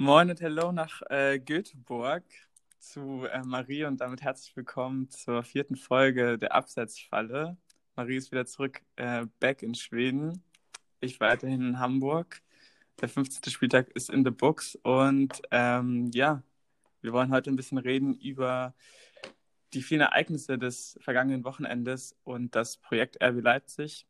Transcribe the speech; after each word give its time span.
Moin 0.00 0.30
und 0.30 0.40
Hello 0.40 0.70
nach 0.70 1.02
äh, 1.10 1.40
Göteborg 1.40 2.22
zu 2.78 3.24
äh, 3.24 3.42
Marie 3.42 3.82
und 3.82 4.00
damit 4.00 4.22
herzlich 4.22 4.54
willkommen 4.56 5.10
zur 5.10 5.42
vierten 5.42 5.74
Folge 5.74 6.38
der 6.38 6.54
Absetzfalle. 6.54 7.56
Marie 7.96 8.14
ist 8.14 8.30
wieder 8.30 8.46
zurück, 8.46 8.80
äh, 8.94 9.26
back 9.40 9.64
in 9.64 9.74
Schweden. 9.74 10.44
Ich 11.00 11.18
weiterhin 11.18 11.60
in 11.60 11.78
Hamburg. 11.80 12.42
Der 13.00 13.08
15. 13.08 13.52
Spieltag 13.52 13.88
ist 13.88 14.08
in 14.08 14.24
the 14.24 14.30
books 14.30 14.78
und 14.84 15.42
ähm, 15.50 16.12
ja, 16.14 16.44
wir 17.00 17.12
wollen 17.12 17.32
heute 17.32 17.50
ein 17.50 17.56
bisschen 17.56 17.78
reden 17.78 18.14
über 18.14 18.74
die 19.72 19.82
vielen 19.82 20.02
Ereignisse 20.02 20.58
des 20.58 20.96
vergangenen 21.00 21.42
Wochenendes 21.42 22.14
und 22.22 22.54
das 22.54 22.76
Projekt 22.76 23.20
RB 23.20 23.42
Leipzig. 23.42 24.06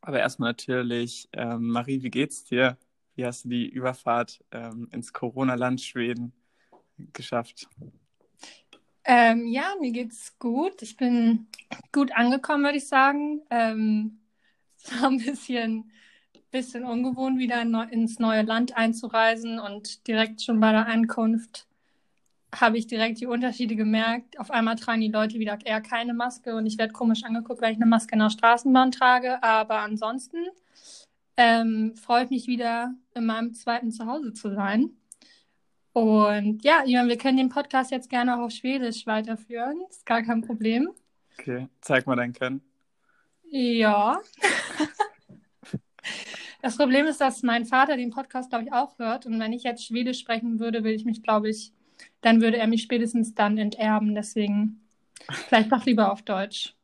Aber 0.00 0.20
erstmal 0.20 0.50
natürlich, 0.50 1.28
ähm, 1.32 1.70
Marie, 1.70 2.04
wie 2.04 2.10
geht's 2.10 2.44
dir? 2.44 2.78
Wie 3.14 3.26
hast 3.26 3.44
du 3.44 3.50
die 3.50 3.68
Überfahrt 3.68 4.42
ähm, 4.52 4.88
ins 4.92 5.12
Corona-Land 5.12 5.80
Schweden 5.80 6.32
geschafft? 7.12 7.68
Ähm, 9.04 9.46
ja, 9.46 9.74
mir 9.80 9.92
geht's 9.92 10.38
gut. 10.38 10.80
Ich 10.82 10.96
bin 10.96 11.46
gut 11.92 12.12
angekommen, 12.12 12.64
würde 12.64 12.78
ich 12.78 12.88
sagen. 12.88 13.42
Ähm, 13.50 14.20
es 14.78 14.92
war 15.00 15.10
ein 15.10 15.18
bisschen, 15.18 15.90
bisschen 16.50 16.84
ungewohnt, 16.84 17.38
wieder 17.38 17.60
in, 17.60 17.74
ins 17.90 18.18
neue 18.18 18.42
Land 18.42 18.76
einzureisen 18.76 19.58
und 19.58 20.06
direkt 20.06 20.42
schon 20.42 20.60
bei 20.60 20.72
der 20.72 20.86
Ankunft 20.86 21.66
habe 22.54 22.76
ich 22.76 22.86
direkt 22.86 23.20
die 23.20 23.26
Unterschiede 23.26 23.76
gemerkt. 23.76 24.38
Auf 24.38 24.50
einmal 24.50 24.76
tragen 24.76 25.00
die 25.00 25.08
Leute 25.08 25.38
wieder 25.38 25.58
eher 25.64 25.80
keine 25.80 26.12
Maske 26.12 26.54
und 26.54 26.66
ich 26.66 26.76
werde 26.78 26.92
komisch 26.92 27.24
angeguckt, 27.24 27.62
weil 27.62 27.72
ich 27.72 27.78
eine 27.78 27.86
Maske 27.86 28.12
in 28.12 28.18
der 28.18 28.30
Straßenbahn 28.30 28.92
trage. 28.92 29.42
Aber 29.42 29.78
ansonsten 29.78 30.36
ähm, 31.36 31.94
freue 31.96 32.24
ich 32.24 32.30
mich 32.30 32.46
wieder 32.46 32.94
in 33.14 33.26
meinem 33.26 33.54
zweiten 33.54 33.90
Zuhause 33.90 34.32
zu 34.32 34.54
sein. 34.54 34.90
Und 35.92 36.64
ja, 36.64 36.84
Ivan, 36.86 37.08
wir 37.08 37.18
können 37.18 37.36
den 37.36 37.50
Podcast 37.50 37.90
jetzt 37.90 38.08
gerne 38.08 38.36
auch 38.36 38.46
auf 38.46 38.52
Schwedisch 38.52 39.06
weiterführen. 39.06 39.82
Ist 39.90 40.06
gar 40.06 40.22
kein 40.22 40.40
Problem. 40.42 40.90
Okay, 41.38 41.68
zeig 41.80 42.06
mal 42.06 42.16
dein 42.16 42.32
Können. 42.32 42.62
Ja. 43.50 44.20
das 46.62 46.76
Problem 46.78 47.06
ist, 47.06 47.20
dass 47.20 47.42
mein 47.42 47.66
Vater 47.66 47.96
den 47.96 48.10
Podcast, 48.10 48.50
glaube 48.50 48.64
ich, 48.64 48.72
auch 48.72 48.98
hört. 48.98 49.26
Und 49.26 49.38
wenn 49.38 49.52
ich 49.52 49.64
jetzt 49.64 49.84
Schwedisch 49.84 50.20
sprechen 50.20 50.58
würde, 50.60 50.82
will 50.84 50.92
ich 50.92 51.04
mich, 51.04 51.22
glaube 51.22 51.50
ich, 51.50 51.72
dann 52.22 52.40
würde 52.40 52.56
er 52.56 52.66
mich 52.66 52.82
spätestens 52.82 53.34
dann 53.34 53.58
enterben. 53.58 54.14
Deswegen 54.14 54.80
vielleicht 55.48 55.70
doch 55.70 55.84
lieber 55.84 56.10
auf 56.10 56.22
Deutsch. 56.22 56.74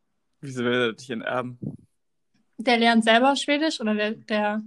Wieso 0.42 0.64
will 0.64 0.72
er 0.72 0.92
dich 0.92 1.08
enterben? 1.08 1.58
Der 2.58 2.76
lernt 2.76 3.04
selber 3.04 3.36
Schwedisch 3.36 3.80
oder 3.80 3.94
der, 3.94 4.12
der 4.12 4.62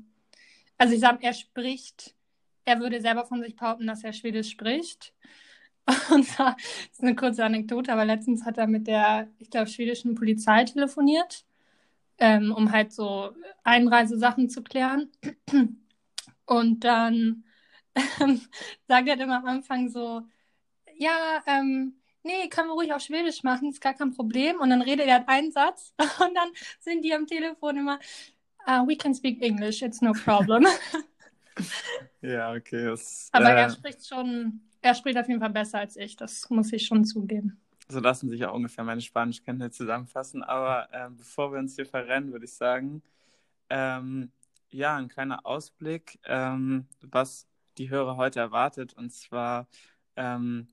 also 0.82 0.96
ich 0.96 1.00
sage, 1.00 1.20
er 1.22 1.34
spricht, 1.34 2.16
er 2.66 2.80
würde 2.80 3.02
selber 3.02 3.24
von 3.24 3.44
sich 3.44 3.56
behaupten, 3.56 3.86
dass 3.86 4.04
er 4.04 4.14
Schwedisch 4.14 4.50
spricht. 4.50 5.14
Und 6.12 6.26
zwar, 6.26 6.56
das 6.56 6.94
ist 6.94 7.04
eine 7.04 7.16
kurze 7.16 7.46
Anekdote, 7.46 7.94
aber 7.94 8.04
letztens 8.04 8.46
hat 8.46 8.58
er 8.58 8.66
mit 8.66 8.88
der, 8.88 9.28
ich 9.38 9.52
glaube, 9.52 9.68
schwedischen 9.68 10.16
Polizei 10.16 10.64
telefoniert, 10.64 11.46
ähm, 12.18 12.52
um 12.52 12.72
halt 12.72 12.94
so 12.94 13.36
Einreisesachen 13.64 14.50
zu 14.50 14.64
klären. 14.64 15.12
Und 16.46 16.84
dann 16.84 17.44
ähm, 18.20 18.42
sagt 18.88 19.08
er 19.08 19.20
immer 19.20 19.38
am 19.38 19.46
Anfang 19.46 19.88
so, 19.90 20.24
ja, 20.96 21.44
ähm, 21.46 22.01
nee, 22.24 22.48
können 22.50 22.70
wir 22.70 22.74
ruhig 22.74 22.94
auf 22.94 23.02
Schwedisch 23.02 23.44
machen, 23.44 23.70
ist 23.70 23.82
gar 23.82 23.94
kein 23.94 24.14
Problem. 24.14 24.60
Und 24.60 24.70
dann 24.70 24.82
redet 24.82 25.08
er 25.08 25.28
einen 25.28 25.52
Satz 25.52 25.94
und 26.00 26.36
dann 26.36 26.50
sind 26.80 27.04
die 27.04 27.14
am 27.14 27.28
Telefon 27.28 27.78
immer, 27.78 28.00
uh, 28.68 28.88
we 28.88 28.96
can 28.96 29.14
speak 29.14 29.42
English, 29.42 29.82
it's 29.82 30.02
no 30.02 30.14
problem. 30.14 30.66
ja, 32.22 32.54
okay. 32.54 32.86
Das, 32.86 33.30
Aber 33.32 33.52
äh, 33.52 33.62
er 33.62 33.70
spricht 33.70 34.08
schon, 34.08 34.62
er 34.82 34.96
spricht 34.96 35.18
auf 35.18 35.28
jeden 35.28 35.40
Fall 35.40 35.50
besser 35.50 35.80
als 35.80 35.96
ich, 35.96 36.16
das 36.16 36.50
muss 36.50 36.72
ich 36.72 36.86
schon 36.86 37.06
zugeben. 37.06 37.60
So 37.88 38.00
lassen 38.00 38.30
sich 38.30 38.40
ja 38.40 38.50
ungefähr 38.50 38.84
meine 38.84 39.02
Spanischkenntnisse 39.02 39.72
zusammenfassen. 39.72 40.44
Aber 40.44 40.88
äh, 40.94 41.10
bevor 41.10 41.52
wir 41.52 41.60
uns 41.60 41.76
hier 41.76 41.86
verrennen, 41.86 42.32
würde 42.32 42.46
ich 42.46 42.54
sagen, 42.54 43.04
ähm, 43.70 44.32
ja, 44.70 44.96
ein 44.96 45.10
kleiner 45.10 45.46
Ausblick, 45.46 46.18
ähm, 46.26 46.88
was 47.02 47.48
die 47.78 47.90
Hörer 47.90 48.16
heute 48.16 48.40
erwartet. 48.40 48.94
Und 48.94 49.12
zwar 49.12 49.68
ähm, 50.16 50.68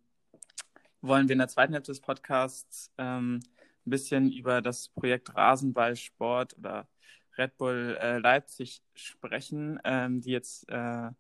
wollen 1.01 1.29
wir 1.29 1.35
in 1.35 1.39
der 1.39 1.49
zweiten 1.49 1.73
Hälfte 1.73 1.93
des 1.93 2.01
Podcasts 2.01 2.93
ähm, 2.99 3.41
ein 3.87 3.91
bisschen 3.91 4.33
über 4.33 4.63
das 4.63 4.89
Projekt 4.89 5.35
Rasenballsport 5.35 6.57
oder 6.59 6.89
Red 7.39 7.57
Bull 7.57 7.97
äh, 8.01 8.19
Leipzig 8.19 8.83
sprechen, 8.95 9.81
ähm, 9.85 10.21
die 10.21 10.31
jetzt 10.31 10.69
äh, 10.69 11.11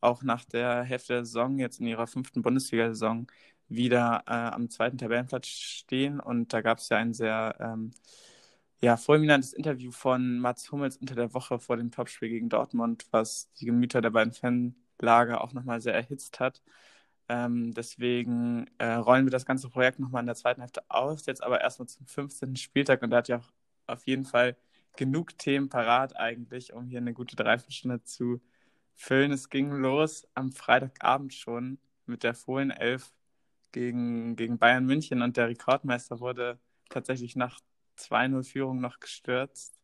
auch 0.00 0.22
nach 0.22 0.44
der 0.44 0.82
Hälfte 0.82 1.14
der 1.14 1.24
Saison, 1.24 1.58
jetzt 1.58 1.80
in 1.80 1.86
ihrer 1.86 2.06
fünften 2.06 2.42
Bundesliga-Saison, 2.42 3.26
wieder 3.68 4.24
äh, 4.26 4.32
am 4.32 4.68
zweiten 4.70 4.98
Tabellenplatz 4.98 5.46
stehen. 5.46 6.20
Und 6.20 6.52
da 6.52 6.60
gab 6.60 6.78
es 6.78 6.88
ja 6.90 6.98
ein 6.98 7.14
sehr 7.14 7.56
ähm, 7.60 7.92
ja, 8.80 8.96
fulminantes 8.96 9.52
Interview 9.52 9.92
von 9.92 10.38
Mats 10.38 10.70
Hummels 10.72 10.96
unter 10.96 11.14
der 11.14 11.32
Woche 11.34 11.58
vor 11.58 11.76
dem 11.76 11.90
Topspiel 11.90 12.28
gegen 12.28 12.48
Dortmund, 12.48 13.06
was 13.12 13.52
die 13.54 13.66
Gemüter 13.66 14.00
der 14.02 14.10
beiden 14.10 14.32
Fanlager 14.32 15.42
auch 15.42 15.52
nochmal 15.52 15.80
sehr 15.80 15.94
erhitzt 15.94 16.40
hat. 16.40 16.62
Ähm, 17.32 17.72
deswegen 17.72 18.66
äh, 18.76 18.92
rollen 18.92 19.24
wir 19.24 19.30
das 19.30 19.46
ganze 19.46 19.70
Projekt 19.70 19.98
nochmal 19.98 20.20
in 20.20 20.26
der 20.26 20.34
zweiten 20.34 20.60
Hälfte 20.60 20.82
aus, 20.88 21.24
jetzt 21.24 21.42
aber 21.42 21.62
erstmal 21.62 21.88
zum 21.88 22.06
15. 22.06 22.56
Spieltag 22.56 23.00
und 23.00 23.08
da 23.08 23.16
hat 23.18 23.28
ja 23.28 23.38
auch 23.38 23.50
auf 23.86 24.06
jeden 24.06 24.26
Fall 24.26 24.54
genug 24.96 25.38
Themen 25.38 25.70
parat 25.70 26.14
eigentlich, 26.14 26.74
um 26.74 26.88
hier 26.88 26.98
eine 26.98 27.14
gute 27.14 27.34
Dreiviertelstunde 27.34 28.02
zu 28.04 28.42
füllen. 28.96 29.32
Es 29.32 29.48
ging 29.48 29.70
los 29.70 30.28
am 30.34 30.52
Freitagabend 30.52 31.32
schon 31.32 31.78
mit 32.04 32.22
der 32.22 32.34
Fohlen-Elf 32.34 33.14
gegen, 33.72 34.36
gegen 34.36 34.58
Bayern 34.58 34.84
München 34.84 35.22
und 35.22 35.38
der 35.38 35.48
Rekordmeister 35.48 36.20
wurde 36.20 36.60
tatsächlich 36.90 37.34
nach 37.34 37.60
2-0-Führung 37.96 38.78
noch 38.78 39.00
gestürzt. 39.00 39.74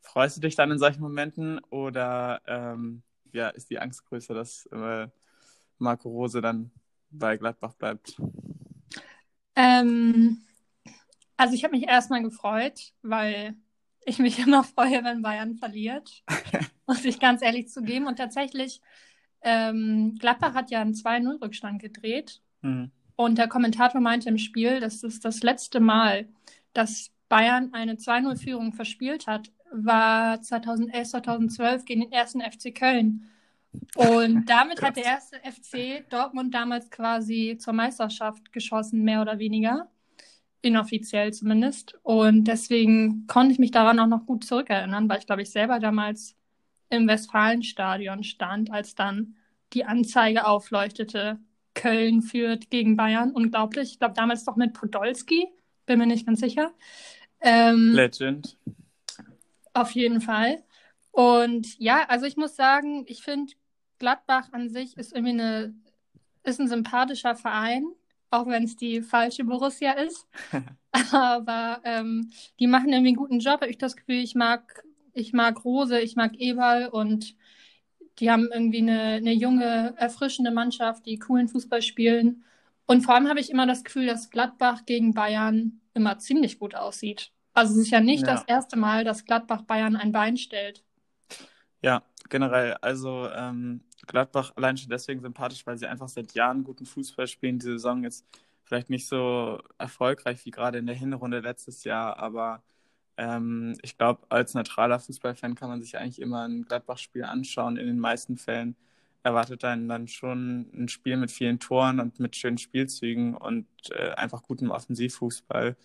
Freust 0.00 0.38
du 0.38 0.40
dich 0.40 0.56
dann 0.56 0.72
in 0.72 0.78
solchen 0.78 1.00
Momenten 1.00 1.60
oder 1.70 2.42
ähm, 2.48 3.04
ja, 3.30 3.50
ist 3.50 3.70
die 3.70 3.78
Angst 3.78 4.04
größer, 4.06 4.34
dass 4.34 4.66
äh, 4.72 5.06
Marco 5.78 6.08
Rose 6.08 6.40
dann 6.40 6.70
bei 7.10 7.36
Gladbach 7.36 7.74
bleibt? 7.74 8.20
Ähm, 9.56 10.42
also 11.36 11.54
ich 11.54 11.64
habe 11.64 11.76
mich 11.76 11.88
erstmal 11.88 12.22
gefreut, 12.22 12.92
weil 13.02 13.54
ich 14.04 14.18
mich 14.18 14.38
immer 14.46 14.64
freue, 14.64 15.04
wenn 15.04 15.22
Bayern 15.22 15.56
verliert, 15.56 16.22
muss 16.86 17.04
ich 17.04 17.20
ganz 17.20 17.42
ehrlich 17.42 17.68
zugeben. 17.68 18.06
Und 18.06 18.16
tatsächlich, 18.16 18.80
ähm, 19.42 20.16
Gladbach 20.18 20.54
hat 20.54 20.70
ja 20.70 20.80
einen 20.80 20.94
2-0-Rückstand 20.94 21.80
gedreht. 21.80 22.40
Mhm. 22.62 22.90
Und 23.16 23.38
der 23.38 23.48
Kommentator 23.48 24.00
meinte 24.00 24.28
im 24.28 24.38
Spiel, 24.38 24.80
dass 24.80 25.02
es 25.02 25.20
das 25.20 25.42
letzte 25.42 25.80
Mal, 25.80 26.28
dass 26.72 27.12
Bayern 27.28 27.72
eine 27.72 27.94
2-0-Führung 27.94 28.72
verspielt 28.72 29.26
hat, 29.26 29.52
war 29.70 30.40
2011, 30.40 31.08
2012 31.08 31.84
gegen 31.84 32.00
den 32.02 32.12
ersten 32.12 32.40
FC 32.40 32.74
Köln. 32.74 33.30
Und 33.96 34.44
damit 34.48 34.82
hat 34.82 34.96
der 34.96 35.04
erste 35.04 35.36
FC 35.38 36.08
Dortmund 36.10 36.54
damals 36.54 36.90
quasi 36.90 37.56
zur 37.58 37.72
Meisterschaft 37.72 38.52
geschossen, 38.52 39.02
mehr 39.02 39.22
oder 39.22 39.38
weniger. 39.38 39.90
Inoffiziell 40.62 41.32
zumindest. 41.32 41.98
Und 42.02 42.44
deswegen 42.44 43.26
konnte 43.26 43.52
ich 43.52 43.58
mich 43.58 43.70
daran 43.70 43.98
auch 44.00 44.06
noch 44.06 44.26
gut 44.26 44.44
zurückerinnern, 44.44 45.08
weil 45.08 45.18
ich, 45.18 45.26
glaube 45.26 45.42
ich, 45.42 45.50
selber 45.50 45.78
damals 45.78 46.36
im 46.88 47.06
Westfalenstadion 47.06 48.24
stand, 48.24 48.70
als 48.70 48.94
dann 48.94 49.36
die 49.72 49.84
Anzeige 49.84 50.46
aufleuchtete. 50.46 51.38
Köln 51.74 52.22
führt 52.22 52.70
gegen 52.70 52.96
Bayern. 52.96 53.32
Unglaublich. 53.32 53.90
Ich 53.92 53.98
glaube, 53.98 54.14
damals 54.14 54.44
doch 54.44 54.56
mit 54.56 54.74
Podolski. 54.74 55.48
Bin 55.86 55.98
mir 55.98 56.06
nicht 56.06 56.24
ganz 56.24 56.40
sicher. 56.40 56.72
Ähm, 57.40 57.92
Legend. 57.92 58.56
Auf 59.72 59.90
jeden 59.90 60.20
Fall. 60.20 60.62
Und 61.10 61.78
ja, 61.78 62.06
also 62.08 62.26
ich 62.26 62.36
muss 62.36 62.56
sagen, 62.56 63.04
ich 63.06 63.22
finde 63.22 63.52
Gladbach 63.98 64.48
an 64.52 64.68
sich 64.68 64.96
ist 64.96 65.12
irgendwie 65.12 65.40
eine, 65.40 65.74
ist 66.42 66.60
ein 66.60 66.68
sympathischer 66.68 67.36
Verein, 67.36 67.86
auch 68.30 68.46
wenn 68.46 68.64
es 68.64 68.76
die 68.76 69.02
falsche 69.02 69.44
Borussia 69.44 69.92
ist. 69.92 70.26
Aber 71.12 71.80
ähm, 71.84 72.30
die 72.60 72.66
machen 72.66 72.90
irgendwie 72.90 73.08
einen 73.08 73.16
guten 73.16 73.40
Job. 73.40 73.60
Habe 73.60 73.70
ich 73.70 73.78
das 73.78 73.96
Gefühl, 73.96 74.16
ich 74.16 74.34
mag, 74.34 74.84
ich 75.12 75.32
mag 75.32 75.64
Rose, 75.64 76.00
ich 76.00 76.16
mag 76.16 76.36
Eberl 76.38 76.88
und 76.88 77.36
die 78.18 78.30
haben 78.30 78.48
irgendwie 78.52 78.78
eine, 78.78 79.14
eine 79.14 79.32
junge, 79.32 79.94
erfrischende 79.96 80.50
Mannschaft, 80.50 81.06
die 81.06 81.18
coolen 81.18 81.48
Fußball 81.48 81.82
spielen. 81.82 82.44
Und 82.86 83.02
vor 83.02 83.14
allem 83.14 83.28
habe 83.28 83.40
ich 83.40 83.50
immer 83.50 83.66
das 83.66 83.82
Gefühl, 83.82 84.06
dass 84.06 84.30
Gladbach 84.30 84.84
gegen 84.86 85.14
Bayern 85.14 85.80
immer 85.94 86.18
ziemlich 86.18 86.58
gut 86.58 86.74
aussieht. 86.74 87.32
Also 87.54 87.74
es 87.74 87.86
ist 87.86 87.90
ja 87.90 88.00
nicht 88.00 88.26
ja. 88.26 88.34
das 88.34 88.44
erste 88.44 88.76
Mal, 88.76 89.04
dass 89.04 89.24
Gladbach 89.24 89.62
Bayern 89.62 89.96
ein 89.96 90.12
Bein 90.12 90.36
stellt. 90.36 90.83
Ja, 91.84 92.02
generell. 92.30 92.74
Also 92.80 93.28
ähm, 93.30 93.82
Gladbach 94.06 94.52
allein 94.56 94.78
schon 94.78 94.88
deswegen 94.88 95.20
sympathisch, 95.20 95.66
weil 95.66 95.76
sie 95.76 95.86
einfach 95.86 96.08
seit 96.08 96.32
Jahren 96.34 96.64
guten 96.64 96.86
Fußball 96.86 97.26
spielen. 97.26 97.58
Die 97.58 97.66
Saison 97.66 98.02
jetzt 98.04 98.24
vielleicht 98.64 98.88
nicht 98.88 99.06
so 99.06 99.60
erfolgreich 99.76 100.46
wie 100.46 100.50
gerade 100.50 100.78
in 100.78 100.86
der 100.86 100.94
Hinrunde 100.96 101.40
letztes 101.40 101.84
Jahr, 101.84 102.18
aber 102.18 102.62
ähm, 103.18 103.76
ich 103.82 103.98
glaube, 103.98 104.22
als 104.30 104.54
neutraler 104.54 104.98
Fußballfan 104.98 105.54
kann 105.56 105.68
man 105.68 105.82
sich 105.82 105.98
eigentlich 105.98 106.20
immer 106.22 106.48
ein 106.48 106.62
Gladbach-Spiel 106.64 107.24
anschauen, 107.24 107.76
in 107.76 107.86
den 107.86 107.98
meisten 108.00 108.38
Fällen. 108.38 108.76
erwartet 109.22 109.64
einen 109.64 109.88
dann 109.88 110.08
schon 110.08 110.70
ein 110.74 110.88
Spiel 110.88 111.16
mit 111.18 111.30
vielen 111.30 111.58
Toren 111.60 112.00
und 112.00 112.18
mit 112.20 112.36
schönen 112.36 112.58
Spielzügen 112.58 113.34
und 113.36 113.66
äh, 113.90 114.12
einfach 114.12 114.42
gutem 114.42 114.70
Offensivfußball. 114.70 115.76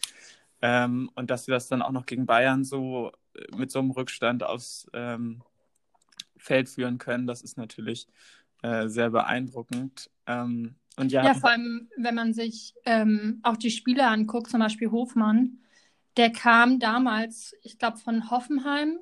Ähm, 0.61 1.09
und 1.15 1.29
dass 1.31 1.45
sie 1.45 1.51
das 1.51 1.67
dann 1.67 1.81
auch 1.81 1.91
noch 1.91 2.05
gegen 2.05 2.25
Bayern 2.25 2.63
so 2.65 3.11
äh, 3.35 3.55
mit 3.57 3.71
so 3.71 3.79
einem 3.79 3.91
Rückstand 3.91 4.43
aufs 4.43 4.87
ähm, 4.93 5.43
Feld 6.39 6.69
führen 6.69 6.97
können, 6.97 7.27
das 7.27 7.41
ist 7.41 7.57
natürlich 7.57 8.07
äh, 8.61 8.87
sehr 8.87 9.09
beeindruckend. 9.09 10.09
Ähm, 10.25 10.75
und 10.97 11.11
ja, 11.11 11.23
ja, 11.23 11.33
vor 11.33 11.51
allem, 11.51 11.87
wenn 11.95 12.15
man 12.15 12.33
sich 12.33 12.73
ähm, 12.85 13.39
auch 13.43 13.55
die 13.55 13.71
Spiele 13.71 14.07
anguckt, 14.07 14.49
zum 14.49 14.59
Beispiel 14.59 14.91
Hofmann, 14.91 15.59
der 16.17 16.31
kam 16.31 16.79
damals, 16.79 17.55
ich 17.63 17.77
glaube, 17.77 17.97
von 17.97 18.29
Hoffenheim 18.29 18.99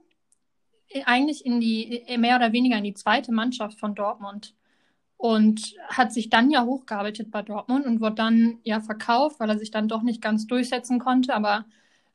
äh, 0.90 1.04
eigentlich 1.06 1.46
in 1.46 1.60
die, 1.60 2.04
äh, 2.08 2.18
mehr 2.18 2.36
oder 2.36 2.54
weniger 2.54 2.78
in 2.78 2.84
die 2.84 2.94
zweite 2.94 3.32
Mannschaft 3.32 3.80
von 3.80 3.96
Dortmund 3.96 4.54
und 5.18 5.76
hat 5.88 6.14
sich 6.14 6.30
dann 6.30 6.52
ja 6.52 6.64
hochgearbeitet 6.64 7.32
bei 7.32 7.42
Dortmund 7.42 7.86
und 7.86 8.02
wurde 8.02 8.16
dann 8.16 8.60
ja 8.64 8.80
verkauft, 8.80 9.40
weil 9.40 9.50
er 9.50 9.58
sich 9.58 9.72
dann 9.72 9.88
doch 9.88 10.04
nicht 10.04 10.22
ganz 10.22 10.46
durchsetzen 10.46 11.00
konnte. 11.00 11.34
Aber 11.34 11.66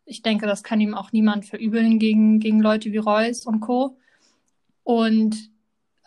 ich 0.04 0.22
denke, 0.22 0.46
das 0.46 0.62
kann 0.62 0.80
ihm 0.80 0.94
auch 0.94 1.12
niemand 1.12 1.44
verübeln 1.44 1.98
gegen, 1.98 2.38
gegen 2.38 2.60
Leute 2.60 2.92
wie 2.92 2.98
Reus 2.98 3.46
und 3.46 3.60
Co. 3.60 3.98
Und 4.84 5.50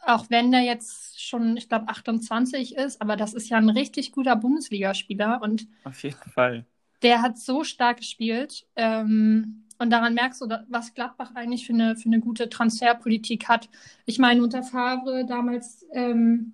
auch 0.04 0.30
wenn 0.30 0.52
der 0.52 0.62
jetzt 0.62 1.22
schon, 1.22 1.58
ich 1.58 1.68
glaube, 1.68 1.90
28 1.90 2.76
ist, 2.76 3.02
aber 3.02 3.16
das 3.16 3.34
ist 3.34 3.50
ja 3.50 3.58
ein 3.58 3.70
richtig 3.70 4.12
guter 4.12 4.36
Bundesligaspieler 4.36 5.42
und 5.42 5.68
auf 5.84 6.02
jeden 6.04 6.30
Fall. 6.32 6.66
Der 7.02 7.22
hat 7.22 7.38
so 7.38 7.64
stark 7.64 7.98
gespielt. 7.98 8.66
Ähm, 8.76 9.66
und 9.78 9.90
daran 9.90 10.14
merkst 10.14 10.42
du, 10.42 10.48
was 10.70 10.94
Gladbach 10.94 11.32
eigentlich 11.36 11.66
für 11.66 11.74
eine, 11.74 11.96
für 11.98 12.06
eine 12.06 12.20
gute 12.20 12.50
Transferpolitik 12.50 13.50
hat. 13.50 13.70
Ich 14.06 14.20
meine, 14.20 14.42
unter 14.42 14.64
Favre 14.64 15.26
damals, 15.26 15.86
ähm, 15.92 16.54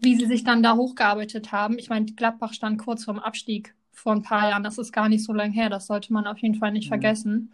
wie 0.00 0.16
sie 0.16 0.26
sich 0.26 0.42
dann 0.42 0.62
da 0.62 0.74
hochgearbeitet 0.74 1.52
haben. 1.52 1.78
Ich 1.78 1.88
meine, 1.88 2.06
Gladbach 2.06 2.52
stand 2.54 2.78
kurz 2.78 3.04
vorm 3.04 3.20
Abstieg 3.20 3.74
vor 3.92 4.12
ein 4.12 4.22
paar 4.22 4.50
Jahren. 4.50 4.64
Das 4.64 4.78
ist 4.78 4.92
gar 4.92 5.08
nicht 5.08 5.24
so 5.24 5.32
lange 5.32 5.52
her. 5.52 5.70
Das 5.70 5.86
sollte 5.86 6.12
man 6.12 6.26
auf 6.26 6.38
jeden 6.38 6.56
Fall 6.56 6.72
nicht 6.72 6.86
mhm. 6.86 6.90
vergessen. 6.90 7.52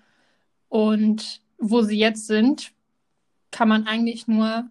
Und 0.69 1.43
wo 1.59 1.83
sie 1.83 1.99
jetzt 1.99 2.27
sind, 2.27 2.73
kann 3.53 3.69
man 3.69 3.87
eigentlich 3.87 4.27
nur. 4.27 4.69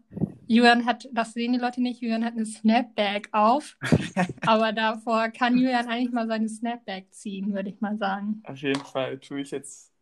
Julian 0.47 0.85
hat, 0.85 1.07
das 1.13 1.31
sehen 1.31 1.53
die 1.53 1.59
Leute 1.59 1.81
nicht, 1.81 2.01
Julian 2.01 2.25
hat 2.25 2.33
eine 2.33 2.45
Snapback 2.45 3.29
auf. 3.31 3.77
aber 4.45 4.73
davor 4.73 5.29
kann 5.29 5.57
Julian 5.57 5.87
eigentlich 5.87 6.11
mal 6.11 6.27
seine 6.27 6.49
Snapback 6.49 7.13
ziehen, 7.13 7.53
würde 7.53 7.69
ich 7.69 7.79
mal 7.79 7.97
sagen. 7.97 8.43
Auf 8.43 8.57
jeden 8.57 8.83
Fall 8.83 9.17
tue 9.19 9.39
ich 9.39 9.51
jetzt 9.51 9.93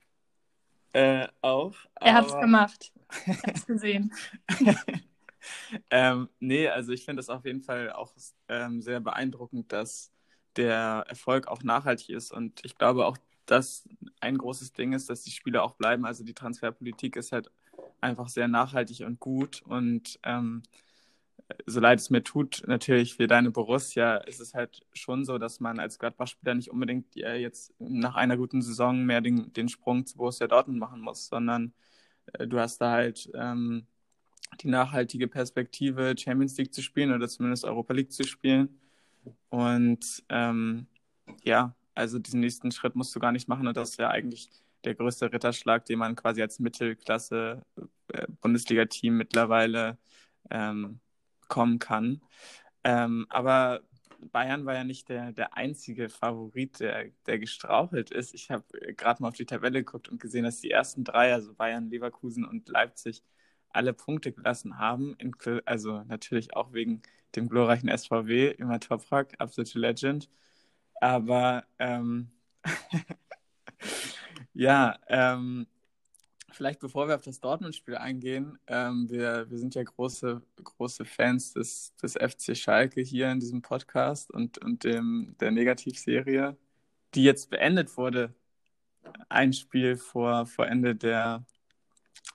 äh, 0.94 1.28
auf. 1.42 1.88
Er 1.96 2.16
hat 2.16 2.26
es 2.26 2.40
gemacht. 2.40 2.92
Ich 3.28 3.44
habe 3.44 3.54
es 3.54 3.66
gesehen. 3.68 4.12
ähm, 5.92 6.30
nee, 6.40 6.68
also 6.68 6.94
ich 6.94 7.06
finde 7.06 7.20
es 7.20 7.30
auf 7.30 7.46
jeden 7.46 7.62
Fall 7.62 7.92
auch 7.92 8.12
ähm, 8.48 8.82
sehr 8.82 9.00
beeindruckend, 9.00 9.72
dass 9.72 10.12
der 10.56 11.06
Erfolg 11.08 11.48
auch 11.48 11.62
nachhaltig 11.62 12.10
ist. 12.10 12.32
Und 12.32 12.66
ich 12.66 12.75
glaube 12.75 13.06
auch, 13.06 13.18
dass 13.46 13.88
ein 14.20 14.38
großes 14.38 14.74
Ding 14.74 14.94
ist, 14.94 15.10
dass 15.10 15.22
die 15.22 15.32
Spieler 15.32 15.64
auch 15.64 15.75
bleiben. 15.75 16.06
Also 16.06 16.24
die 16.24 16.34
Transferpolitik 16.34 17.16
ist 17.16 17.32
halt 17.32 17.52
einfach 18.01 18.30
sehr 18.30 18.48
nachhaltig 18.48 19.06
und 19.06 19.19
gut. 19.19 19.62
Und 19.63 20.19
ähm, 20.24 20.63
so 21.66 21.80
leid 21.80 22.00
es 22.00 22.10
mir 22.10 22.24
tut, 22.24 22.63
natürlich 22.68 23.16
für 23.16 23.28
deine 23.28 23.51
Borussia, 23.51 24.18
ist 24.18 24.40
es 24.40 24.54
halt 24.54 24.86
schon 24.94 25.25
so, 25.25 25.38
dass 25.38 25.60
man 25.60 25.80
als 25.80 26.00
Gladbach-Spieler 26.00 26.56
nicht 26.56 26.69
unbedingt 26.69 27.18
äh, 27.18 27.38
jetzt 27.38 27.74
nach 27.80 28.16
einer 28.16 28.38
guten 28.38 28.62
Saison 28.62 29.04
mehr 29.04 29.22
den, 29.22 29.51
den 29.54 29.69
Sprung 29.69 30.06
zu 30.06 30.18
Borussia 30.18 30.48
Dortmund 30.48 30.80
machen 30.80 31.01
muss, 31.01 31.28
sondern 31.28 31.74
äh, 32.34 32.48
du 32.48 32.60
hast 32.60 32.80
da 32.80 32.92
halt 32.92 33.30
ähm, 33.34 33.88
die 34.62 34.68
nachhaltige 34.68 35.28
Perspektive, 35.28 36.16
Champions 36.18 36.57
League 36.57 36.74
zu 36.74 36.81
spielen 36.81 37.13
oder 37.13 37.28
zumindest 37.28 37.66
Europa 37.66 37.94
League 37.94 38.12
zu 38.12 38.24
spielen. 38.24 38.80
Und 39.50 40.24
ähm, 40.30 40.88
ja, 41.44 41.75
also 41.96 42.19
diesen 42.19 42.40
nächsten 42.40 42.72
Schritt 42.72 42.96
musst 42.96 43.16
du 43.16 43.19
gar 43.19 43.31
nicht 43.31 43.48
machen 43.48 43.68
und 43.68 43.78
das 43.78 43.92
ist 43.92 44.00
ja 44.00 44.10
eigentlich 44.10 44.50
der 44.84 44.96
größte 44.96 45.31
Ritterschlag, 45.31 45.86
den 45.86 46.00
man 46.00 46.16
quasi 46.16 46.42
als 46.42 46.60
Mittelklasse 46.60 47.64
äh, 48.14 48.28
mittlerweile 49.10 49.98
ähm, 50.50 51.00
kommen 51.48 51.80
kann. 51.80 52.22
Ähm, 52.84 53.26
aber 53.30 53.81
Bayern 54.31 54.66
war 54.66 54.76
ja 54.76 54.84
nicht 54.84 55.10
der, 55.10 55.31
der 55.31 55.56
einzige 55.58 56.10
Favorit, 56.10 56.80
der, 56.80 57.12
der 57.26 57.40
gestrauchelt 57.40 58.12
ist. 58.12 58.34
Ich 58.34 58.52
habe 58.52 58.66
gerade 58.96 59.22
mal 59.22 59.30
auf 59.30 59.36
die 59.36 59.46
Tabelle 59.46 59.84
geguckt 59.84 60.10
und 60.10 60.20
gesehen, 60.22 60.44
dass 60.44 60.60
die 60.60 60.72
ersten 60.72 61.04
drei, 61.04 61.34
also 61.34 61.54
Bayern, 61.54 61.90
Leverkusen 61.90 62.46
und 62.46 62.68
Leipzig, 62.70 63.24
alle 63.72 63.94
Punkte 63.94 64.32
gelassen 64.32 64.78
haben. 64.80 65.16
Also 65.66 66.04
natürlich 66.04 66.56
auch 66.56 66.74
wegen 66.74 67.02
dem 67.36 67.48
glorreichen 67.50 67.90
SVW, 67.96 68.52
immer 68.52 68.80
Toprak, 68.80 69.36
absolute 69.40 69.80
Legend. 69.80 70.30
Aber 71.02 71.66
ähm, 71.80 72.32
Ja, 74.60 75.00
ähm, 75.08 75.68
vielleicht 76.52 76.82
bevor 76.82 77.08
wir 77.08 77.16
auf 77.16 77.22
das 77.22 77.40
Dortmund-Spiel 77.40 77.96
eingehen, 77.96 78.60
ähm, 78.68 79.10
wir, 79.10 79.50
wir 79.50 79.58
sind 79.58 79.74
ja 79.74 79.84
große, 79.84 80.42
große 80.62 81.06
Fans 81.06 81.54
des, 81.54 81.96
des 81.96 82.16
FC 82.16 82.58
Schalke 82.58 83.00
hier 83.00 83.32
in 83.32 83.40
diesem 83.40 83.62
Podcast 83.62 84.30
und, 84.30 84.58
und 84.58 84.84
dem, 84.84 85.34
der 85.40 85.52
Negativserie, 85.52 86.58
die 87.16 87.24
jetzt 87.24 87.50
beendet 87.50 87.96
wurde. 87.96 88.36
Ein 89.30 89.54
Spiel 89.54 89.96
vor, 89.96 90.46
vor 90.46 90.68
Ende 90.68 90.94
der, 90.94 91.46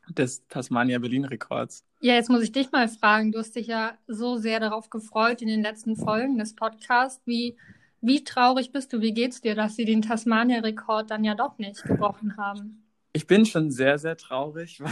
des 0.08 0.48
Tasmania 0.48 0.98
Berlin-Rekords. 0.98 1.84
Ja, 2.00 2.14
jetzt 2.14 2.30
muss 2.30 2.42
ich 2.42 2.52
dich 2.52 2.72
mal 2.72 2.88
fragen. 2.88 3.32
Du 3.32 3.38
hast 3.38 3.54
dich 3.54 3.66
ja 3.66 3.98
so 4.06 4.38
sehr 4.38 4.60
darauf 4.60 4.88
gefreut 4.88 5.42
in 5.42 5.48
den 5.48 5.60
letzten 5.60 5.94
Folgen 5.94 6.38
des 6.38 6.56
Podcasts. 6.56 7.20
Wie 7.26 7.58
wie 8.06 8.22
traurig 8.22 8.70
bist 8.72 8.92
du? 8.92 9.00
Wie 9.00 9.14
geht's 9.14 9.40
dir, 9.40 9.54
dass 9.54 9.76
sie 9.76 9.84
den 9.84 10.02
Tasmania-Rekord 10.02 11.10
dann 11.10 11.24
ja 11.24 11.34
doch 11.34 11.58
nicht 11.58 11.82
gebrochen 11.84 12.36
haben? 12.36 12.84
Ich 13.12 13.26
bin 13.26 13.46
schon 13.46 13.70
sehr, 13.70 13.98
sehr 13.98 14.16
traurig, 14.16 14.82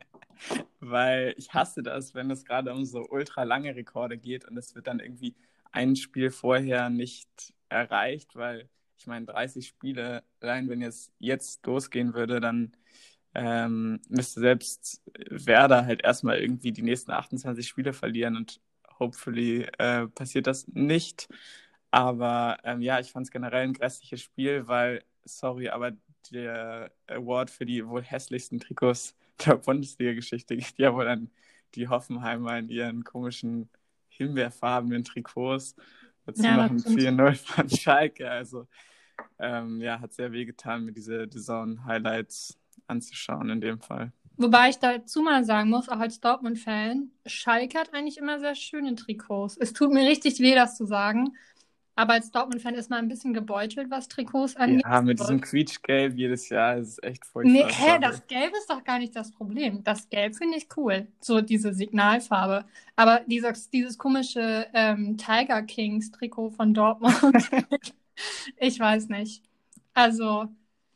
weil 0.80 1.34
ich 1.36 1.52
hasse 1.54 1.82
das, 1.82 2.14
wenn 2.14 2.30
es 2.30 2.44
gerade 2.44 2.72
um 2.72 2.84
so 2.84 3.06
ultra 3.08 3.42
lange 3.44 3.76
Rekorde 3.76 4.18
geht 4.18 4.44
und 4.46 4.56
es 4.56 4.74
wird 4.74 4.86
dann 4.86 4.98
irgendwie 4.98 5.34
ein 5.72 5.94
Spiel 5.94 6.30
vorher 6.30 6.90
nicht 6.90 7.54
erreicht, 7.68 8.34
weil 8.34 8.68
ich 8.96 9.06
meine, 9.06 9.26
30 9.26 9.66
Spiele, 9.66 10.22
allein 10.40 10.68
wenn 10.68 10.80
jetzt 10.80 11.12
jetzt 11.18 11.66
losgehen 11.66 12.14
würde, 12.14 12.40
dann 12.40 12.72
ähm, 13.34 14.00
müsste 14.08 14.40
selbst 14.40 15.02
Werder 15.28 15.84
halt 15.84 16.02
erstmal 16.02 16.38
irgendwie 16.38 16.72
die 16.72 16.82
nächsten 16.82 17.10
28 17.10 17.66
Spiele 17.66 17.92
verlieren 17.92 18.36
und 18.36 18.60
hopefully 18.98 19.66
äh, 19.78 20.06
passiert 20.08 20.46
das 20.46 20.66
nicht. 20.68 21.28
Aber 21.94 22.58
ähm, 22.64 22.82
ja, 22.82 22.98
ich 22.98 23.12
fand 23.12 23.24
es 23.24 23.30
generell 23.30 23.62
ein 23.62 23.72
grässliches 23.72 24.20
Spiel, 24.20 24.66
weil, 24.66 25.04
sorry, 25.24 25.68
aber 25.68 25.92
der 26.32 26.90
Award 27.06 27.50
für 27.50 27.66
die 27.66 27.86
wohl 27.86 28.02
hässlichsten 28.02 28.58
Trikots 28.58 29.14
der 29.46 29.58
Bundesliga-Geschichte 29.58 30.56
geht 30.56 30.76
ja 30.76 30.92
wohl 30.92 31.06
an 31.06 31.30
die 31.76 31.86
Hoffenheimer 31.86 32.58
in 32.58 32.68
ihren 32.68 33.04
komischen 33.04 33.68
himbeerfarbenen 34.08 35.04
Trikots. 35.04 35.76
Dazu 36.26 36.42
ja, 36.42 36.56
machen 36.56 36.80
4-0 36.80 37.34
von 37.36 37.70
Schalke. 37.70 38.28
Also 38.28 38.66
ähm, 39.38 39.80
ja, 39.80 40.00
hat 40.00 40.14
sehr 40.14 40.32
wehgetan, 40.32 40.86
mir 40.86 40.92
diese 40.92 41.28
Saison-Highlights 41.30 42.58
anzuschauen 42.88 43.50
in 43.50 43.60
dem 43.60 43.78
Fall. 43.78 44.10
Wobei 44.36 44.70
ich 44.70 44.78
dazu 44.80 45.22
mal 45.22 45.44
sagen 45.44 45.70
muss, 45.70 45.88
auch 45.88 46.00
als 46.00 46.20
Dortmund-Fan, 46.20 47.12
Schalke 47.24 47.78
hat 47.78 47.94
eigentlich 47.94 48.18
immer 48.18 48.40
sehr 48.40 48.56
schöne 48.56 48.96
Trikots. 48.96 49.56
Es 49.56 49.72
tut 49.72 49.92
mir 49.92 50.08
richtig 50.08 50.40
weh, 50.40 50.56
das 50.56 50.76
zu 50.76 50.86
sagen, 50.86 51.36
aber 51.96 52.14
als 52.14 52.30
Dortmund-Fan 52.30 52.74
ist 52.74 52.90
man 52.90 53.00
ein 53.00 53.08
bisschen 53.08 53.34
gebeutelt, 53.34 53.90
was 53.90 54.08
Trikots 54.08 54.56
angeht. 54.56 54.82
Ja, 54.84 55.00
mit 55.00 55.20
diesem 55.20 55.40
Quietschgelb 55.40 56.16
jedes 56.16 56.48
Jahr 56.48 56.76
ist 56.76 56.88
es 56.88 57.02
echt 57.02 57.24
furchtbar. 57.24 57.52
Nee, 57.52 57.64
hä, 57.68 57.98
das 58.00 58.26
Gelb 58.26 58.52
ist 58.56 58.68
doch 58.68 58.82
gar 58.82 58.98
nicht 58.98 59.14
das 59.14 59.30
Problem. 59.30 59.84
Das 59.84 60.08
Gelb 60.08 60.34
finde 60.34 60.58
ich 60.58 60.66
cool. 60.76 61.06
So 61.20 61.40
diese 61.40 61.72
Signalfarbe. 61.72 62.64
Aber 62.96 63.20
dieses, 63.26 63.70
dieses 63.70 63.96
komische 63.96 64.66
ähm, 64.74 65.16
Tiger 65.16 65.62
Kings-Trikot 65.62 66.50
von 66.50 66.74
Dortmund, 66.74 67.14
ich 68.56 68.80
weiß 68.80 69.08
nicht. 69.08 69.44
Also, 69.92 70.46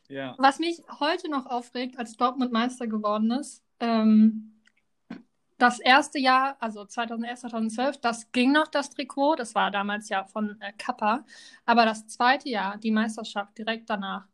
ja. 0.08 0.34
was 0.38 0.58
mich 0.58 0.82
heute 0.98 1.30
noch 1.30 1.46
aufregt, 1.46 1.96
als 1.96 2.16
Dortmund 2.16 2.50
Meister 2.50 2.88
geworden 2.88 3.30
ist, 3.30 3.62
ähm, 3.78 4.57
das 5.58 5.80
erste 5.80 6.18
Jahr, 6.20 6.56
also 6.60 6.84
2011, 6.84 7.40
2012, 7.40 8.00
das 8.00 8.30
ging 8.32 8.52
noch, 8.52 8.68
das 8.68 8.90
Trikot. 8.90 9.36
Das 9.36 9.54
war 9.56 9.70
damals 9.70 10.08
ja 10.08 10.24
von 10.24 10.60
äh, 10.60 10.72
Kappa. 10.78 11.24
Aber 11.66 11.84
das 11.84 12.06
zweite 12.06 12.48
Jahr, 12.48 12.78
die 12.78 12.92
Meisterschaft 12.92 13.58
direkt 13.58 13.90
danach, 13.90 14.26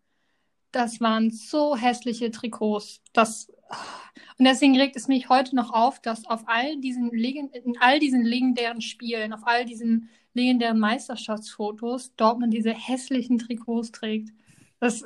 das 0.70 1.00
waren 1.00 1.30
so 1.30 1.76
hässliche 1.76 2.30
Trikots. 2.30 3.00
Das, 3.12 3.48
und 4.38 4.44
deswegen 4.44 4.76
regt 4.78 4.96
es 4.96 5.08
mich 5.08 5.28
heute 5.28 5.56
noch 5.56 5.72
auf, 5.72 6.00
dass 6.00 6.26
auf 6.26 6.42
all 6.46 6.76
diesen, 6.80 7.10
in 7.12 7.78
all 7.80 7.98
diesen 7.98 8.24
legendären 8.24 8.82
Spielen, 8.82 9.32
auf 9.32 9.46
all 9.46 9.64
diesen 9.64 10.10
legendären 10.34 10.78
Meisterschaftsfotos 10.78 12.14
Dortmund 12.16 12.52
diese 12.52 12.72
hässlichen 12.72 13.38
Trikots 13.38 13.92
trägt. 13.92 14.30
Das 14.80 15.04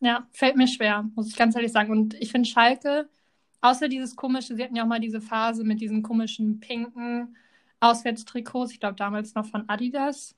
ja, 0.00 0.26
fällt 0.32 0.56
mir 0.56 0.68
schwer, 0.68 1.08
muss 1.14 1.28
ich 1.28 1.36
ganz 1.36 1.54
ehrlich 1.54 1.72
sagen. 1.72 1.90
Und 1.90 2.14
ich 2.14 2.30
finde 2.30 2.48
Schalke 2.48 3.08
außer 3.64 3.88
dieses 3.88 4.14
komische, 4.14 4.54
sie 4.54 4.62
hatten 4.62 4.76
ja 4.76 4.84
auch 4.84 4.88
mal 4.88 5.00
diese 5.00 5.22
Phase 5.22 5.64
mit 5.64 5.80
diesen 5.80 6.02
komischen 6.02 6.60
pinken 6.60 7.34
Auswärtstrikots, 7.80 8.72
ich 8.72 8.80
glaube 8.80 8.96
damals 8.96 9.34
noch 9.34 9.46
von 9.46 9.68
Adidas. 9.68 10.36